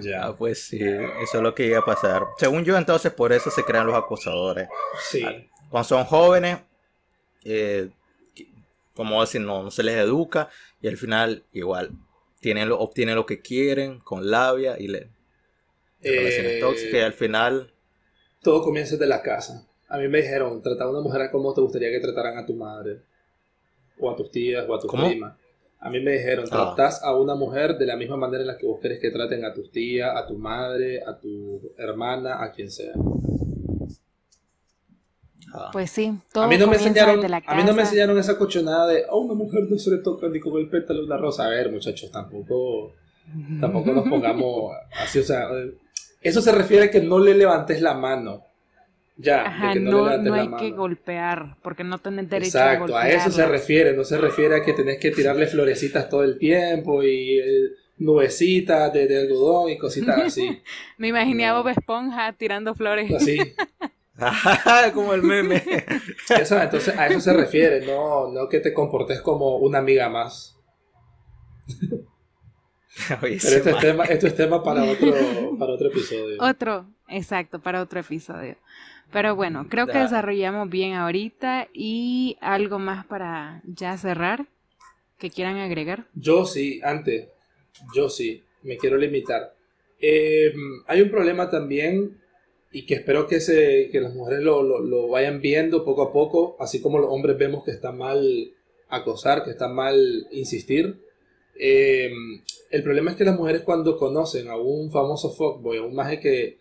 Ya. 0.01 0.27
Ah, 0.27 0.37
pues 0.37 0.65
sí, 0.67 0.81
eso 0.81 1.37
es 1.37 1.43
lo 1.43 1.55
que 1.55 1.67
iba 1.67 1.79
a 1.79 1.85
pasar. 1.85 2.25
Según 2.39 2.65
yo, 2.65 2.77
entonces, 2.77 3.13
por 3.13 3.33
eso 3.33 3.51
se 3.51 3.65
crean 3.65 3.87
los 3.87 3.97
acosadores. 3.97 4.69
Sí. 5.11 5.25
Cuando 5.69 5.89
son 5.89 6.05
jóvenes, 6.05 6.59
eh, 7.45 7.91
como 8.95 9.21
decir, 9.21 9.41
no, 9.41 9.63
no 9.63 9.71
se 9.71 9.83
les 9.83 9.97
educa 9.97 10.49
y 10.81 10.89
al 10.89 10.97
final 10.97 11.45
igual 11.53 11.91
tienen 12.41 12.69
lo, 12.69 12.79
obtienen 12.79 13.17
lo 13.17 13.27
que 13.27 13.41
quieren 13.41 14.01
con 14.01 14.31
labia 14.31 14.79
y 14.79 14.89
le, 14.89 15.09
relaciones 16.01 16.53
Eh, 16.53 16.61
tóxicas 16.61 16.95
y 16.95 17.01
al 17.01 17.13
final 17.13 17.75
todo 18.45 18.63
comienza 18.63 18.93
desde 18.93 19.07
la 19.07 19.23
casa. 19.23 19.67
A 19.89 19.99
mí 19.99 20.07
me 20.07 20.19
dijeron, 20.19 20.63
tratar 20.63 20.87
a 20.87 20.91
una 20.91 21.01
mujer 21.01 21.31
como 21.33 21.53
te 21.55 21.61
gustaría 21.63 21.91
que 21.91 21.99
trataran 21.99 22.39
a 22.39 22.47
tu 22.47 22.55
madre, 22.55 23.01
o 23.99 24.11
a 24.11 24.17
tus 24.17 24.31
tías, 24.31 24.65
o 24.69 24.75
a 24.75 24.79
tus 24.79 24.93
primas. 24.93 25.35
A 25.85 25.91
mí 25.91 26.01
me 26.01 26.13
dijeron, 26.13 26.47
Ah. 26.51 26.75
tratás 26.75 27.03
a 27.05 27.15
una 27.15 27.35
mujer 27.35 27.77
de 27.77 27.85
la 27.87 27.95
misma 27.97 28.17
manera 28.17 28.41
en 28.43 28.47
la 28.49 28.57
que 28.57 28.67
vos 28.67 28.81
querés 28.81 28.99
que 29.01 29.11
traten 29.11 29.45
a 29.45 29.53
tus 29.53 29.71
tías, 29.71 30.11
a 30.17 30.27
tu 30.27 30.39
madre, 30.39 31.03
a 31.07 31.19
tu 31.19 31.61
hermana, 31.77 32.43
a 32.43 32.51
quien 32.53 32.71
sea. 32.71 32.93
ah, 35.53 35.71
Pues 35.73 35.91
sí, 35.91 36.13
todo 36.33 36.45
a 36.45 36.49
mí 36.49 36.57
no 36.59 36.67
me 36.67 36.77
enseñaron, 36.77 37.21
la 37.31 37.43
a 37.47 37.55
mí 37.55 37.63
no 37.65 37.73
me 37.75 37.83
enseñaron 37.83 38.19
esa 38.19 38.37
cochonada 38.39 38.87
de, 38.89 39.05
a 39.09 39.15
una 39.15 39.35
mujer 39.35 39.65
no 39.71 39.79
se 39.79 39.91
le 39.91 39.99
toca 39.99 40.29
ni 40.29 40.41
con 40.41 40.57
el 40.61 40.69
pétalo 40.69 41.01
de 41.01 41.07
una 41.07 41.17
rosa. 41.17 41.45
A 41.47 41.49
ver, 41.51 41.71
muchachos, 41.71 42.11
tampoco, 42.11 42.93
tampoco 43.61 43.93
nos 43.93 44.09
pongamos 44.09 44.73
así, 45.03 45.19
o 45.19 45.23
sea, 45.23 45.49
eh, 45.53 45.75
eso 46.23 46.41
se 46.41 46.53
refiere 46.53 46.87
a 46.87 46.91
que 46.91 47.01
no 47.01 47.19
le 47.19 47.35
levantes 47.35 47.81
la 47.83 47.95
mano. 47.95 48.43
Ya, 49.17 49.45
Ajá, 49.45 49.75
de 49.75 49.81
que 49.81 49.81
no, 49.81 50.11
no, 50.19 50.19
le 50.19 50.31
la 50.31 50.39
hay 50.41 50.49
mano. 50.49 50.57
que 50.57 50.73
golpear, 50.73 51.57
porque 51.63 51.85
no 51.85 51.99
tenés 52.01 52.29
derecho 52.29 52.67
a 52.67 52.73
Exacto, 52.73 52.97
a 52.97 53.05
golpear. 53.05 53.11
eso 53.11 53.31
se 53.31 53.47
refiere, 53.47 53.95
no 53.95 54.05
se 54.05 54.19
refiere 54.19 54.57
a 54.57 54.63
que 54.65 54.73
tenés 54.75 54.99
que 54.99 55.11
tirarle 55.13 55.47
florecitas 55.47 56.09
todo 56.09 56.25
el 56.25 56.39
tiempo 56.39 57.03
y 57.03 57.39
eh, 57.39 57.71
nubecitas 57.99 58.93
de, 58.93 59.07
de 59.07 59.19
algodón 59.21 59.71
y 59.71 59.79
cositas 59.79 60.19
así. 60.19 60.63
Me 60.99 61.09
imaginé 61.09 61.47
a 61.47 61.53
No. 61.53 61.63
Bob 61.63 61.69
Esponja 61.69 62.33
tirando 62.35 62.75
flores. 62.75 63.13
así. 63.13 63.39
como 64.95 65.15
el 65.15 65.23
meme. 65.23 65.63
Eso, 66.41 66.61
entonces 66.61 66.97
a 66.97 67.07
eso 67.09 67.21
se 67.21 67.33
refiere, 67.33 67.85
no, 67.87 68.29
no 68.31 68.49
que 68.49 68.61
te 68.61 68.73
comportes 68.73 69.21
como 69.21 69.57
una 69.59 69.79
amiga 69.79 70.09
más. 70.09 70.57
Oye, 73.23 73.39
Pero 73.43 73.57
esto 73.57 73.71
es 73.71 73.79
tema, 73.81 74.05
esto 74.05 74.27
es 74.29 74.35
tema 74.37 74.63
para 74.63 74.85
otro, 74.85 75.13
para 75.59 75.73
otro 75.73 75.89
episodio. 75.89 76.37
Otro, 76.39 76.87
exacto, 77.09 77.61
para 77.61 77.83
otro 77.83 78.01
episodio. 78.01 78.57
Pero 79.15 79.35
bueno, 79.37 79.67
creo 79.71 79.87
que 79.87 79.93
desarrollamos 79.99 80.69
bien 80.69 80.93
ahorita 80.95 81.69
y 81.73 82.37
algo 82.41 82.79
más 82.79 83.07
para 83.07 83.63
ya 83.65 83.97
cerrar 83.97 84.47
que 85.19 85.31
quieran 85.31 85.57
agregar. 85.59 86.07
Yo 86.15 86.45
sí, 86.45 86.81
antes, 86.83 87.29
yo 87.95 88.11
sí, 88.11 88.43
me 88.65 88.77
quiero 88.77 88.99
limitar. 88.99 89.55
Eh, 90.01 90.53
hay 90.89 91.01
un 91.01 91.11
problema 91.11 91.49
también 91.49 92.19
y 92.73 92.87
que 92.87 92.95
espero 92.95 93.29
que, 93.29 93.41
se, 93.41 93.89
que 93.93 94.01
las 94.01 94.13
mujeres 94.15 94.43
lo, 94.43 94.63
lo- 94.65 94.81
lo 94.81 95.09
vayan 95.09 95.41
viendo 95.41 95.85
poco 95.85 96.03
a 96.03 96.13
poco, 96.13 96.57
así 96.59 96.83
como 96.83 96.99
los 96.99 97.09
hombres 97.09 97.39
vemos 97.39 97.65
que 97.65 97.71
está 97.71 97.93
mal 97.93 98.51
acosar, 98.89 99.45
que 99.45 99.51
está 99.53 99.69
mal 99.69 100.27
insistir. 100.33 101.01
Eh, 101.59 102.11
el 102.71 102.83
problema 102.83 103.13
es 103.13 103.17
que 103.17 103.25
las 103.25 103.37
mujeres 103.39 103.63
cuando 103.63 103.97
conocen 103.97 104.49
a 104.49 104.57
un 104.57 104.91
famoso 104.91 105.31
fuckboy, 105.33 105.79
a 105.79 105.83
un 105.83 105.95
maje 105.95 106.19
que 106.19 106.59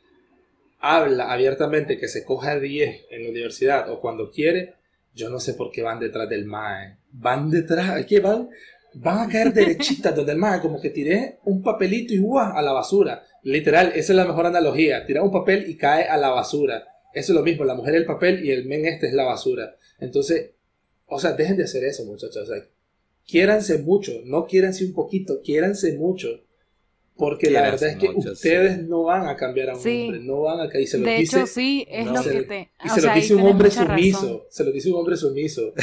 habla 0.83 1.31
abiertamente, 1.31 1.97
que 1.97 2.09
se 2.09 2.25
coja 2.25 2.59
10 2.59 3.05
en 3.09 3.23
la 3.23 3.29
universidad 3.29 3.89
o 3.89 4.01
cuando 4.01 4.29
quiere, 4.29 4.73
yo 5.15 5.29
no 5.29 5.39
sé 5.39 5.53
por 5.53 5.71
qué 5.71 5.81
van 5.81 6.01
detrás 6.01 6.27
del 6.27 6.43
mae. 6.43 6.97
Van 7.09 7.49
detrás, 7.49 8.05
que 8.05 8.19
van, 8.19 8.49
van 8.95 9.19
a 9.19 9.31
caer 9.31 9.53
derechitas 9.53 10.13
donde 10.13 10.33
el 10.33 10.37
mae, 10.37 10.59
como 10.59 10.81
que 10.81 10.89
tiré 10.89 11.39
un 11.45 11.63
papelito 11.63 12.13
y 12.13 12.19
¡guau! 12.19 12.57
a 12.57 12.61
la 12.61 12.73
basura. 12.73 13.23
Literal, 13.43 13.93
esa 13.95 14.11
es 14.11 14.17
la 14.17 14.25
mejor 14.25 14.45
analogía. 14.45 15.05
Tira 15.05 15.23
un 15.23 15.31
papel 15.31 15.69
y 15.69 15.77
cae 15.77 16.03
a 16.03 16.17
la 16.17 16.29
basura. 16.29 16.83
Eso 17.13 17.31
es 17.31 17.35
lo 17.37 17.43
mismo, 17.43 17.63
la 17.63 17.75
mujer 17.75 17.95
el 17.95 18.05
papel 18.05 18.43
y 18.43 18.51
el 18.51 18.65
men 18.65 18.85
este 18.85 19.07
es 19.07 19.13
la 19.13 19.23
basura. 19.23 19.77
Entonces, 19.99 20.51
o 21.05 21.17
sea, 21.17 21.31
dejen 21.31 21.55
de 21.55 21.63
hacer 21.63 21.85
eso, 21.85 22.03
muchachos. 22.03 22.49
O 22.49 22.53
quiéranse 23.25 23.77
mucho, 23.77 24.11
no 24.25 24.45
quiéranse 24.47 24.83
un 24.83 24.93
poquito, 24.93 25.41
quiéranse 25.41 25.93
mucho. 25.93 26.43
Porque 27.15 27.51
la 27.51 27.61
verdad 27.61 27.89
es 27.89 27.97
que 27.97 28.09
mucho, 28.09 28.31
ustedes 28.31 28.77
sí. 28.77 28.81
no 28.87 29.03
van 29.03 29.27
a 29.27 29.35
cambiar 29.35 29.69
a 29.69 29.75
un 29.75 29.81
Sí. 29.81 30.05
hombre, 30.05 30.19
no 30.21 30.41
van 30.41 30.59
a 30.61 30.67
caer. 30.69 30.83
Y 30.83 30.87
se 30.87 30.97
lo 30.97 31.05
De 31.05 31.17
dice, 31.17 31.37
hecho, 31.37 31.47
sí, 31.47 31.85
es 31.89 32.05
no. 32.07 32.13
lo 32.13 32.23
se- 32.23 32.31
que 32.31 32.41
te... 32.43 32.71
y 32.83 32.89
se 32.89 33.01
lo 33.01 33.13
dice 33.13 33.35
un 33.35 33.45
hombre 33.47 33.69
sumiso. 33.71 34.47
Se 34.49 34.63
lo 34.63 34.71
dice 34.71 34.89
un 34.91 34.95
hombre 34.99 35.15
sumiso. 35.17 35.73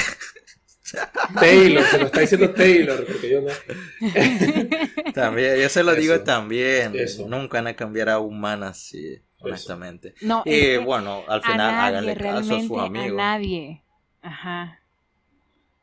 Taylor, 1.38 1.84
se 1.84 1.98
lo 1.98 2.06
está 2.06 2.20
diciendo 2.20 2.50
Taylor, 2.50 3.06
porque 3.06 3.30
yo 3.30 3.40
no. 3.42 3.48
También, 5.14 5.56
yo 5.60 5.68
se 5.68 5.84
lo 5.84 5.94
digo 5.94 6.14
Eso. 6.14 6.24
también. 6.24 6.92
Eso. 6.96 7.28
Nunca 7.28 7.58
van 7.58 7.68
a 7.68 7.76
cambiar 7.76 8.08
a 8.08 8.18
un 8.18 8.40
man 8.40 8.64
así, 8.64 9.20
honestamente. 9.38 10.14
No, 10.20 10.42
Y 10.44 10.50
es 10.52 10.60
que 10.60 10.78
bueno, 10.78 11.22
al 11.28 11.38
a 11.38 11.42
final 11.42 11.58
nadie, 11.58 11.86
háganle 11.86 12.16
caso 12.16 12.56
a 12.56 12.62
su 12.62 12.80
a 12.80 12.86
amigo. 12.86 13.16
nadie. 13.16 13.84
Ajá. 14.22 14.80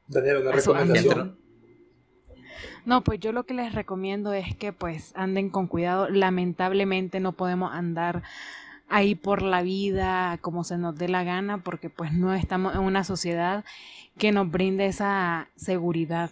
Daniel, 0.08 0.38
una 0.38 0.50
A 0.50 0.54
recomendación. 0.54 1.40
No, 2.88 3.04
pues 3.04 3.20
yo 3.20 3.34
lo 3.34 3.44
que 3.44 3.54
les 3.54 3.76
recomiendo 3.76 4.32
es 4.32 4.56
que 4.56 4.72
pues 4.72 5.12
anden 5.14 5.50
con 5.50 5.68
cuidado. 5.68 6.08
Lamentablemente 6.08 7.20
no 7.20 7.34
podemos 7.34 7.74
andar 7.74 8.24
ahí 8.88 9.14
por 9.14 9.42
la 9.42 9.62
vida 9.62 10.38
como 10.40 10.64
se 10.64 10.78
nos 10.78 10.98
dé 10.98 11.10
la 11.10 11.26
gana 11.26 11.62
porque 11.66 11.90
pues 11.90 12.14
no 12.14 12.34
estamos 12.34 12.76
en 12.76 12.80
una 12.80 13.04
sociedad 13.04 13.66
que 14.18 14.32
nos 14.32 14.50
brinde 14.50 14.86
esa 14.86 15.50
seguridad. 15.58 16.30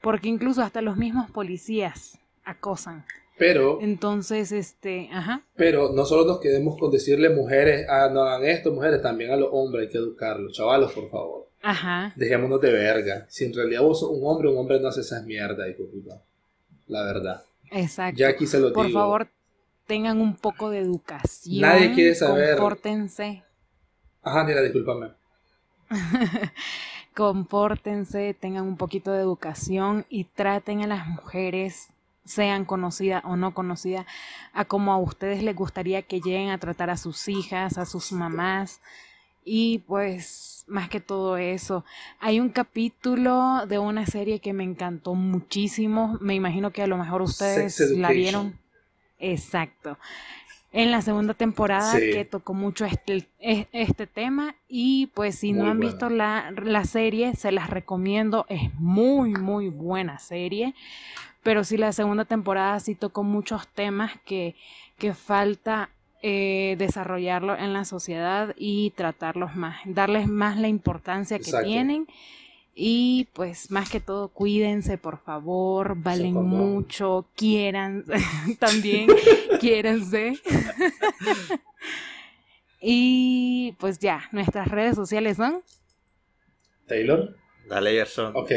Porque 0.00 0.28
incluso 0.28 0.62
hasta 0.62 0.80
los 0.80 0.96
mismos 0.96 1.28
policías 1.32 2.20
acosan. 2.44 3.04
Pero, 3.36 3.80
Entonces, 3.80 4.52
este, 4.52 5.08
ajá. 5.12 5.42
pero 5.56 5.90
no 5.92 6.04
solo 6.04 6.24
nos 6.24 6.38
quedemos 6.38 6.76
con 6.78 6.92
decirle 6.92 7.30
mujeres, 7.30 7.84
ah, 7.88 8.08
no 8.12 8.22
hagan 8.22 8.44
esto, 8.44 8.70
mujeres, 8.70 9.02
también 9.02 9.32
a 9.32 9.36
los 9.36 9.48
hombres 9.50 9.86
hay 9.86 9.92
que 9.92 9.98
educarlos. 9.98 10.52
Chavalos, 10.52 10.92
por 10.92 11.10
favor. 11.10 11.49
Ajá. 11.62 12.12
Dejémonos 12.16 12.60
de 12.60 12.72
verga. 12.72 13.26
Si 13.28 13.44
en 13.44 13.54
realidad 13.54 13.82
vos 13.82 14.00
sos 14.00 14.10
un 14.10 14.26
hombre, 14.26 14.48
un 14.48 14.58
hombre 14.58 14.80
no 14.80 14.88
hace 14.88 15.00
esas 15.02 15.24
mierdas, 15.24 15.68
hijo 15.68 15.84
puta. 15.90 16.22
La 16.88 17.04
verdad. 17.04 17.42
Exacto. 17.70 18.18
Ya 18.18 18.28
aquí 18.28 18.46
se 18.46 18.58
lo 18.58 18.72
Por 18.72 18.86
digo. 18.86 18.98
favor, 18.98 19.28
tengan 19.86 20.20
un 20.20 20.36
poco 20.36 20.70
de 20.70 20.78
educación. 20.78 21.60
Nadie 21.60 21.92
quiere 21.94 22.14
saber. 22.14 22.56
Compórtense. 22.56 23.44
Ajá, 24.22 24.44
mira, 24.44 24.62
discúlpame. 24.62 25.08
compórtense, 27.14 28.34
tengan 28.38 28.64
un 28.64 28.76
poquito 28.76 29.12
de 29.12 29.20
educación 29.20 30.06
y 30.08 30.24
traten 30.24 30.82
a 30.82 30.86
las 30.86 31.06
mujeres, 31.06 31.88
sean 32.24 32.64
conocidas 32.64 33.22
o 33.24 33.36
no 33.36 33.52
conocidas, 33.54 34.06
a 34.52 34.64
como 34.64 34.92
a 34.92 34.98
ustedes 34.98 35.42
les 35.42 35.56
gustaría 35.56 36.02
que 36.02 36.20
lleguen 36.20 36.50
a 36.50 36.58
tratar 36.58 36.90
a 36.90 36.96
sus 36.96 37.28
hijas, 37.28 37.78
a 37.78 37.86
sus 37.86 38.12
mamás. 38.12 38.80
Y 39.44 39.78
pues, 39.86 40.64
más 40.68 40.88
que 40.88 41.00
todo 41.00 41.36
eso, 41.36 41.84
hay 42.20 42.40
un 42.40 42.50
capítulo 42.50 43.66
de 43.66 43.78
una 43.78 44.06
serie 44.06 44.38
que 44.40 44.52
me 44.52 44.64
encantó 44.64 45.14
muchísimo. 45.14 46.18
Me 46.20 46.34
imagino 46.34 46.70
que 46.72 46.82
a 46.82 46.86
lo 46.86 46.96
mejor 46.98 47.22
ustedes 47.22 47.80
la 47.96 48.10
vieron. 48.10 48.58
Exacto. 49.18 49.98
En 50.72 50.92
la 50.92 51.02
segunda 51.02 51.34
temporada 51.34 51.92
Sí. 51.98 52.10
que 52.12 52.24
tocó 52.24 52.54
mucho 52.54 52.84
este, 52.84 53.26
e- 53.40 53.66
este 53.72 54.06
tema 54.06 54.54
y 54.68 55.08
pues 55.14 55.34
si 55.36 55.52
no 55.52 55.64
han 55.68 55.78
buena. 55.78 55.90
visto 55.90 56.10
la, 56.10 56.52
la 56.62 56.84
serie, 56.84 57.34
se 57.34 57.50
las 57.50 57.70
recomiendo. 57.70 58.46
Es 58.48 58.72
muy, 58.74 59.30
muy 59.32 59.68
buena 59.68 60.18
serie. 60.20 60.74
Pero 61.42 61.64
sí, 61.64 61.76
la 61.76 61.92
segunda 61.92 62.24
temporada 62.24 62.78
sí 62.78 62.94
tocó 62.94 63.24
muchos 63.24 63.66
temas 63.68 64.12
que, 64.24 64.54
que 64.98 65.12
falta 65.14 65.88
eh, 66.22 66.76
desarrollarlo 66.78 67.56
en 67.56 67.72
la 67.72 67.84
sociedad 67.84 68.54
y 68.58 68.90
tratarlos 68.90 69.56
más, 69.56 69.80
darles 69.86 70.28
más 70.28 70.58
la 70.58 70.68
importancia 70.68 71.38
que 71.38 71.44
Exacto. 71.44 71.66
tienen. 71.66 72.06
Y 72.74 73.28
pues 73.32 73.70
más 73.70 73.90
que 73.90 74.00
todo, 74.00 74.28
cuídense, 74.28 74.96
por 74.96 75.18
favor, 75.18 75.96
valen 75.96 76.34
mucho, 76.34 77.26
quieran 77.36 78.04
también, 78.58 79.08
quiérense. 79.60 80.34
y 82.80 83.74
pues 83.78 83.98
ya, 83.98 84.22
nuestras 84.32 84.68
redes 84.68 84.96
sociales 84.96 85.36
son. 85.36 85.62
Taylor. 86.86 87.36
Dale, 87.70 87.92
Gerson. 87.92 88.32
Ok. 88.34 88.50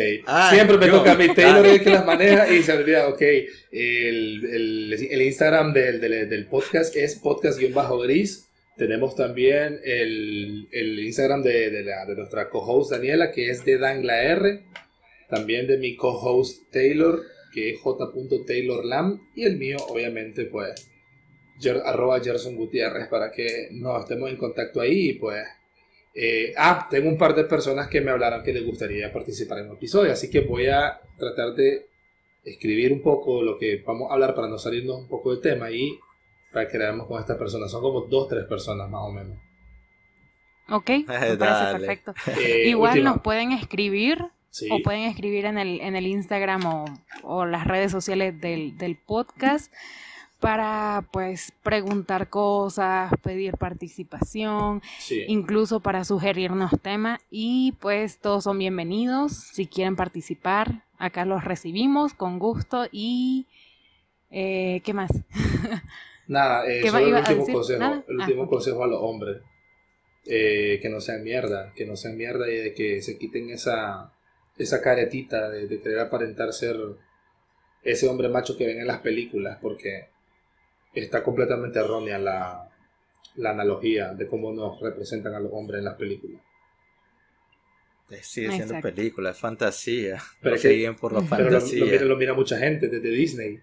Siempre 0.50 0.78
me 0.78 0.88
yo. 0.88 0.98
toca 0.98 1.12
a 1.12 1.16
mí. 1.16 1.28
Taylor 1.36 1.66
es 1.68 1.74
el 1.74 1.84
que 1.84 1.90
las 1.92 2.06
maneja 2.06 2.52
y 2.52 2.64
se 2.64 2.74
olvida. 2.74 3.08
Ok. 3.08 3.22
El, 3.22 4.44
el, 4.52 4.94
el 5.12 5.22
Instagram 5.22 5.72
del, 5.72 6.02
del, 6.02 6.28
del 6.28 6.48
podcast 6.48 6.96
es 6.96 7.22
podcast-gris. 7.22 8.50
Tenemos 8.76 9.16
también 9.16 9.80
el, 9.84 10.68
el 10.72 11.00
Instagram 11.00 11.44
de, 11.44 11.70
de, 11.70 11.84
la, 11.84 12.06
de 12.08 12.16
nuestra 12.16 12.50
co-host 12.50 12.92
Daniela, 12.92 13.32
que 13.32 13.50
es 13.52 13.64
de 13.64 13.78
DanglaR. 13.78 14.62
También 15.30 15.68
de 15.68 15.78
mi 15.78 15.96
co-host 15.96 16.72
Taylor, 16.72 17.22
que 17.54 17.70
es 17.72 17.80
j.taylorlam. 17.80 19.20
Y 19.36 19.44
el 19.46 19.58
mío, 19.58 19.78
obviamente, 19.90 20.46
pues, 20.46 20.90
Ger- 21.62 21.84
arroba 21.86 22.20
Gerson 22.20 22.56
Gutiérrez, 22.56 23.08
para 23.10 23.32
que 23.32 23.68
nos 23.72 24.02
estemos 24.02 24.30
en 24.32 24.38
contacto 24.38 24.82
ahí 24.82 25.10
y 25.10 25.14
pues 25.14 25.44
Eh, 26.14 26.54
ah, 26.58 26.88
tengo 26.92 27.10
un 27.10 27.18
par 27.18 27.34
de 27.36 27.44
personas 27.46 27.88
que 27.88 28.00
me 28.02 28.12
hablaron 28.12 28.44
que 28.44 28.54
les 28.54 28.66
gustaría 28.66 29.12
participar 29.12 29.60
en 29.60 29.70
un 29.72 29.78
episodio, 29.78 30.12
así 30.12 30.30
que 30.30 30.42
voy 30.42 30.68
a 30.68 31.00
tratar 31.18 31.54
de 31.56 31.88
escribir 32.44 32.92
un 32.94 33.02
poco 33.02 33.42
lo 33.42 33.58
que 33.58 33.82
vamos 33.86 34.10
a 34.12 34.14
hablar 34.14 34.36
para 34.36 34.48
no 34.48 34.58
salirnos 34.58 34.98
un 35.00 35.08
poco 35.08 35.32
del 35.32 35.42
tema 35.42 35.72
y 35.72 35.98
para 36.52 36.68
que 36.68 36.78
veamos 36.78 37.08
con 37.08 37.20
estas 37.20 37.38
personas. 37.38 37.72
Son 37.72 37.82
como 37.82 38.02
dos, 38.02 38.28
tres 38.28 38.46
personas 38.46 38.90
más 38.90 39.02
o 39.02 39.12
menos. 39.12 39.38
Ok, 40.70 40.90
me 41.08 41.38
parece 41.38 41.78
perfecto. 41.78 42.14
Eh, 42.40 42.68
Igual 42.68 42.92
última. 42.94 43.10
nos 43.12 43.22
pueden 43.22 43.52
escribir 43.52 44.20
Sí. 44.50 44.68
o 44.72 44.84
pueden 44.84 45.02
escribir 45.06 45.46
en 45.46 45.58
el, 45.58 45.82
en 45.82 45.96
el 45.96 46.06
Instagram 46.06 46.64
o, 46.68 46.86
o 47.24 47.44
las 47.48 47.66
redes 47.66 47.92
sociales 47.92 48.40
del, 48.40 48.78
del 48.78 48.98
podcast 48.98 49.74
para 50.44 51.06
pues 51.14 51.54
preguntar 51.64 52.30
cosas, 52.30 53.14
pedir 53.24 53.56
participación, 53.56 54.82
Sí. 55.00 55.24
incluso 55.30 55.80
para 55.80 56.04
sugerirnos 56.04 56.72
temas 56.82 57.22
y 57.32 57.72
pues 57.80 58.20
todos 58.20 58.44
son 58.44 58.58
bienvenidos 58.60 59.32
si 59.54 59.68
quieren 59.68 59.96
participar. 59.96 60.84
Acá 60.98 61.24
los 61.24 61.46
recibimos 61.46 62.14
con 62.14 62.40
gusto 62.40 62.88
y 62.92 63.48
eh, 64.32 64.82
¿qué 64.84 64.94
más? 64.94 65.12
Nada, 66.28 66.68
eh, 66.70 66.82
¿Qué 66.82 66.90
solo 66.90 67.08
el 67.08 67.16
a 67.16 67.20
último 67.20 67.48
consejo. 67.48 67.80
¿Nada? 67.80 68.04
El 68.06 68.20
Ah, 68.22 68.26
último 68.26 68.48
consejo 68.50 68.84
a 68.84 68.88
los 68.88 69.00
hombres. 69.02 69.38
eh, 70.26 70.80
que 70.82 70.90
no 70.90 71.00
sean 71.00 71.24
mierda, 71.24 71.72
que 71.74 71.86
no 71.86 71.96
sean 71.96 72.18
mierda 72.18 72.50
y 72.50 72.58
de 72.58 72.74
que 72.74 73.02
se 73.02 73.18
quiten 73.18 73.50
esa, 73.50 74.12
esa 74.58 74.82
caretita 74.82 75.50
de, 75.50 75.68
de 75.68 75.80
querer 75.80 76.00
aparentar 76.00 76.52
ser 76.52 76.76
ese 77.84 78.08
hombre 78.10 78.28
macho 78.28 78.58
que 78.58 78.66
ven 78.66 78.80
en 78.80 78.88
las 78.88 79.00
películas, 79.00 79.58
porque 79.62 80.12
está 80.94 81.24
completamente 81.24 81.80
errónea 81.80 82.18
la, 82.20 82.70
la 83.36 83.50
analogía 83.52 84.14
de 84.14 84.28
cómo 84.28 84.54
nos 84.54 84.80
representan 84.82 85.34
a 85.36 85.40
los 85.40 85.52
hombres 85.54 85.80
en 85.80 85.86
las 85.86 85.96
películas. 85.96 86.42
Eh, 88.10 88.20
Sigue 88.22 88.48
siendo 88.52 88.76
Exacto. 88.76 88.96
película, 88.96 89.30
es 89.32 89.38
fantasía. 89.38 90.22
Pero 90.42 90.56
no 90.56 90.62
se 90.62 90.70
guíen 90.70 90.96
por 90.96 91.14
la 91.14 91.22
Pero 91.22 91.46
lo, 91.46 91.50
lo 91.52 91.60
fantasía. 91.62 91.86
mira, 91.86 92.04
lo 92.04 92.16
mira 92.18 92.34
mucha 92.34 92.58
gente 92.60 92.88
desde 92.90 93.10
Disney. 93.10 93.60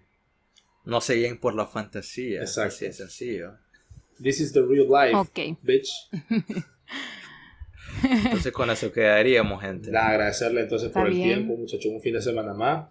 No 0.83 0.99
se 0.99 1.13
guíen 1.15 1.37
por 1.39 1.55
la 1.55 1.67
fantasía. 1.67 2.41
Exacto. 2.41 2.75
Así 2.75 2.85
es 2.85 2.97
sencillo. 2.97 3.53
This 4.21 4.39
is 4.41 4.51
the 4.53 4.61
real 4.61 4.87
life, 4.89 5.57
bitch. 5.61 5.89
Entonces 8.03 8.51
con 8.51 8.69
eso 8.69 8.91
quedaríamos, 8.91 9.61
gente. 9.61 9.91
Nada, 9.91 10.09
agradecerle 10.09 10.61
entonces 10.61 10.89
por 10.89 11.03
Está 11.07 11.11
el 11.11 11.23
bien. 11.23 11.39
tiempo, 11.39 11.57
muchachos, 11.57 11.85
un 11.91 12.01
fin 12.01 12.13
de 12.13 12.21
semana 12.21 12.53
más. 12.53 12.87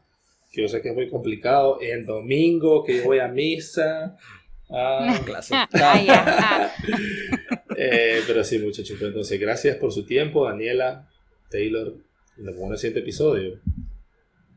Que 0.51 0.63
yo 0.63 0.69
sé 0.69 0.81
que 0.83 0.89
es 0.91 0.95
muy 0.95 1.09
complicado. 1.09 1.79
El 1.81 2.05
domingo, 2.07 2.83
que 2.85 2.97
yo 2.99 3.05
voy 3.05 3.19
a 3.21 3.29
misa. 3.29 4.17
Ah, 4.69 5.19
Clase. 5.25 5.55
Ay, 5.73 6.09
ajá. 6.09 6.73
eh, 7.77 8.21
pero 8.27 8.43
sí, 8.45 8.59
muchachos. 8.59 8.97
pues 8.99 9.09
Entonces, 9.09 9.41
gracias 9.41 9.77
por 9.77 9.93
su 9.93 10.05
tiempo, 10.05 10.47
Daniela, 10.47 11.09
Taylor. 11.51 11.95
Nos 12.37 12.55
vemos 12.55 12.67
en 12.67 12.73
el 12.73 12.79
siguiente 12.79 13.01
episodio. 13.01 13.61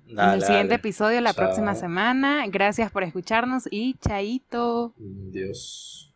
en 0.08 0.16
Dale, 0.16 0.36
el 0.36 0.42
siguiente 0.42 0.68
dale. 0.70 0.76
episodio 0.80 1.22
la 1.22 1.34
Chao. 1.34 1.46
próxima 1.46 1.76
semana. 1.76 2.46
Gracias 2.48 2.92
por 2.92 3.04
escucharnos 3.04 3.68
y 3.72 3.96
chaito. 4.00 4.94
Dios. 4.98 6.12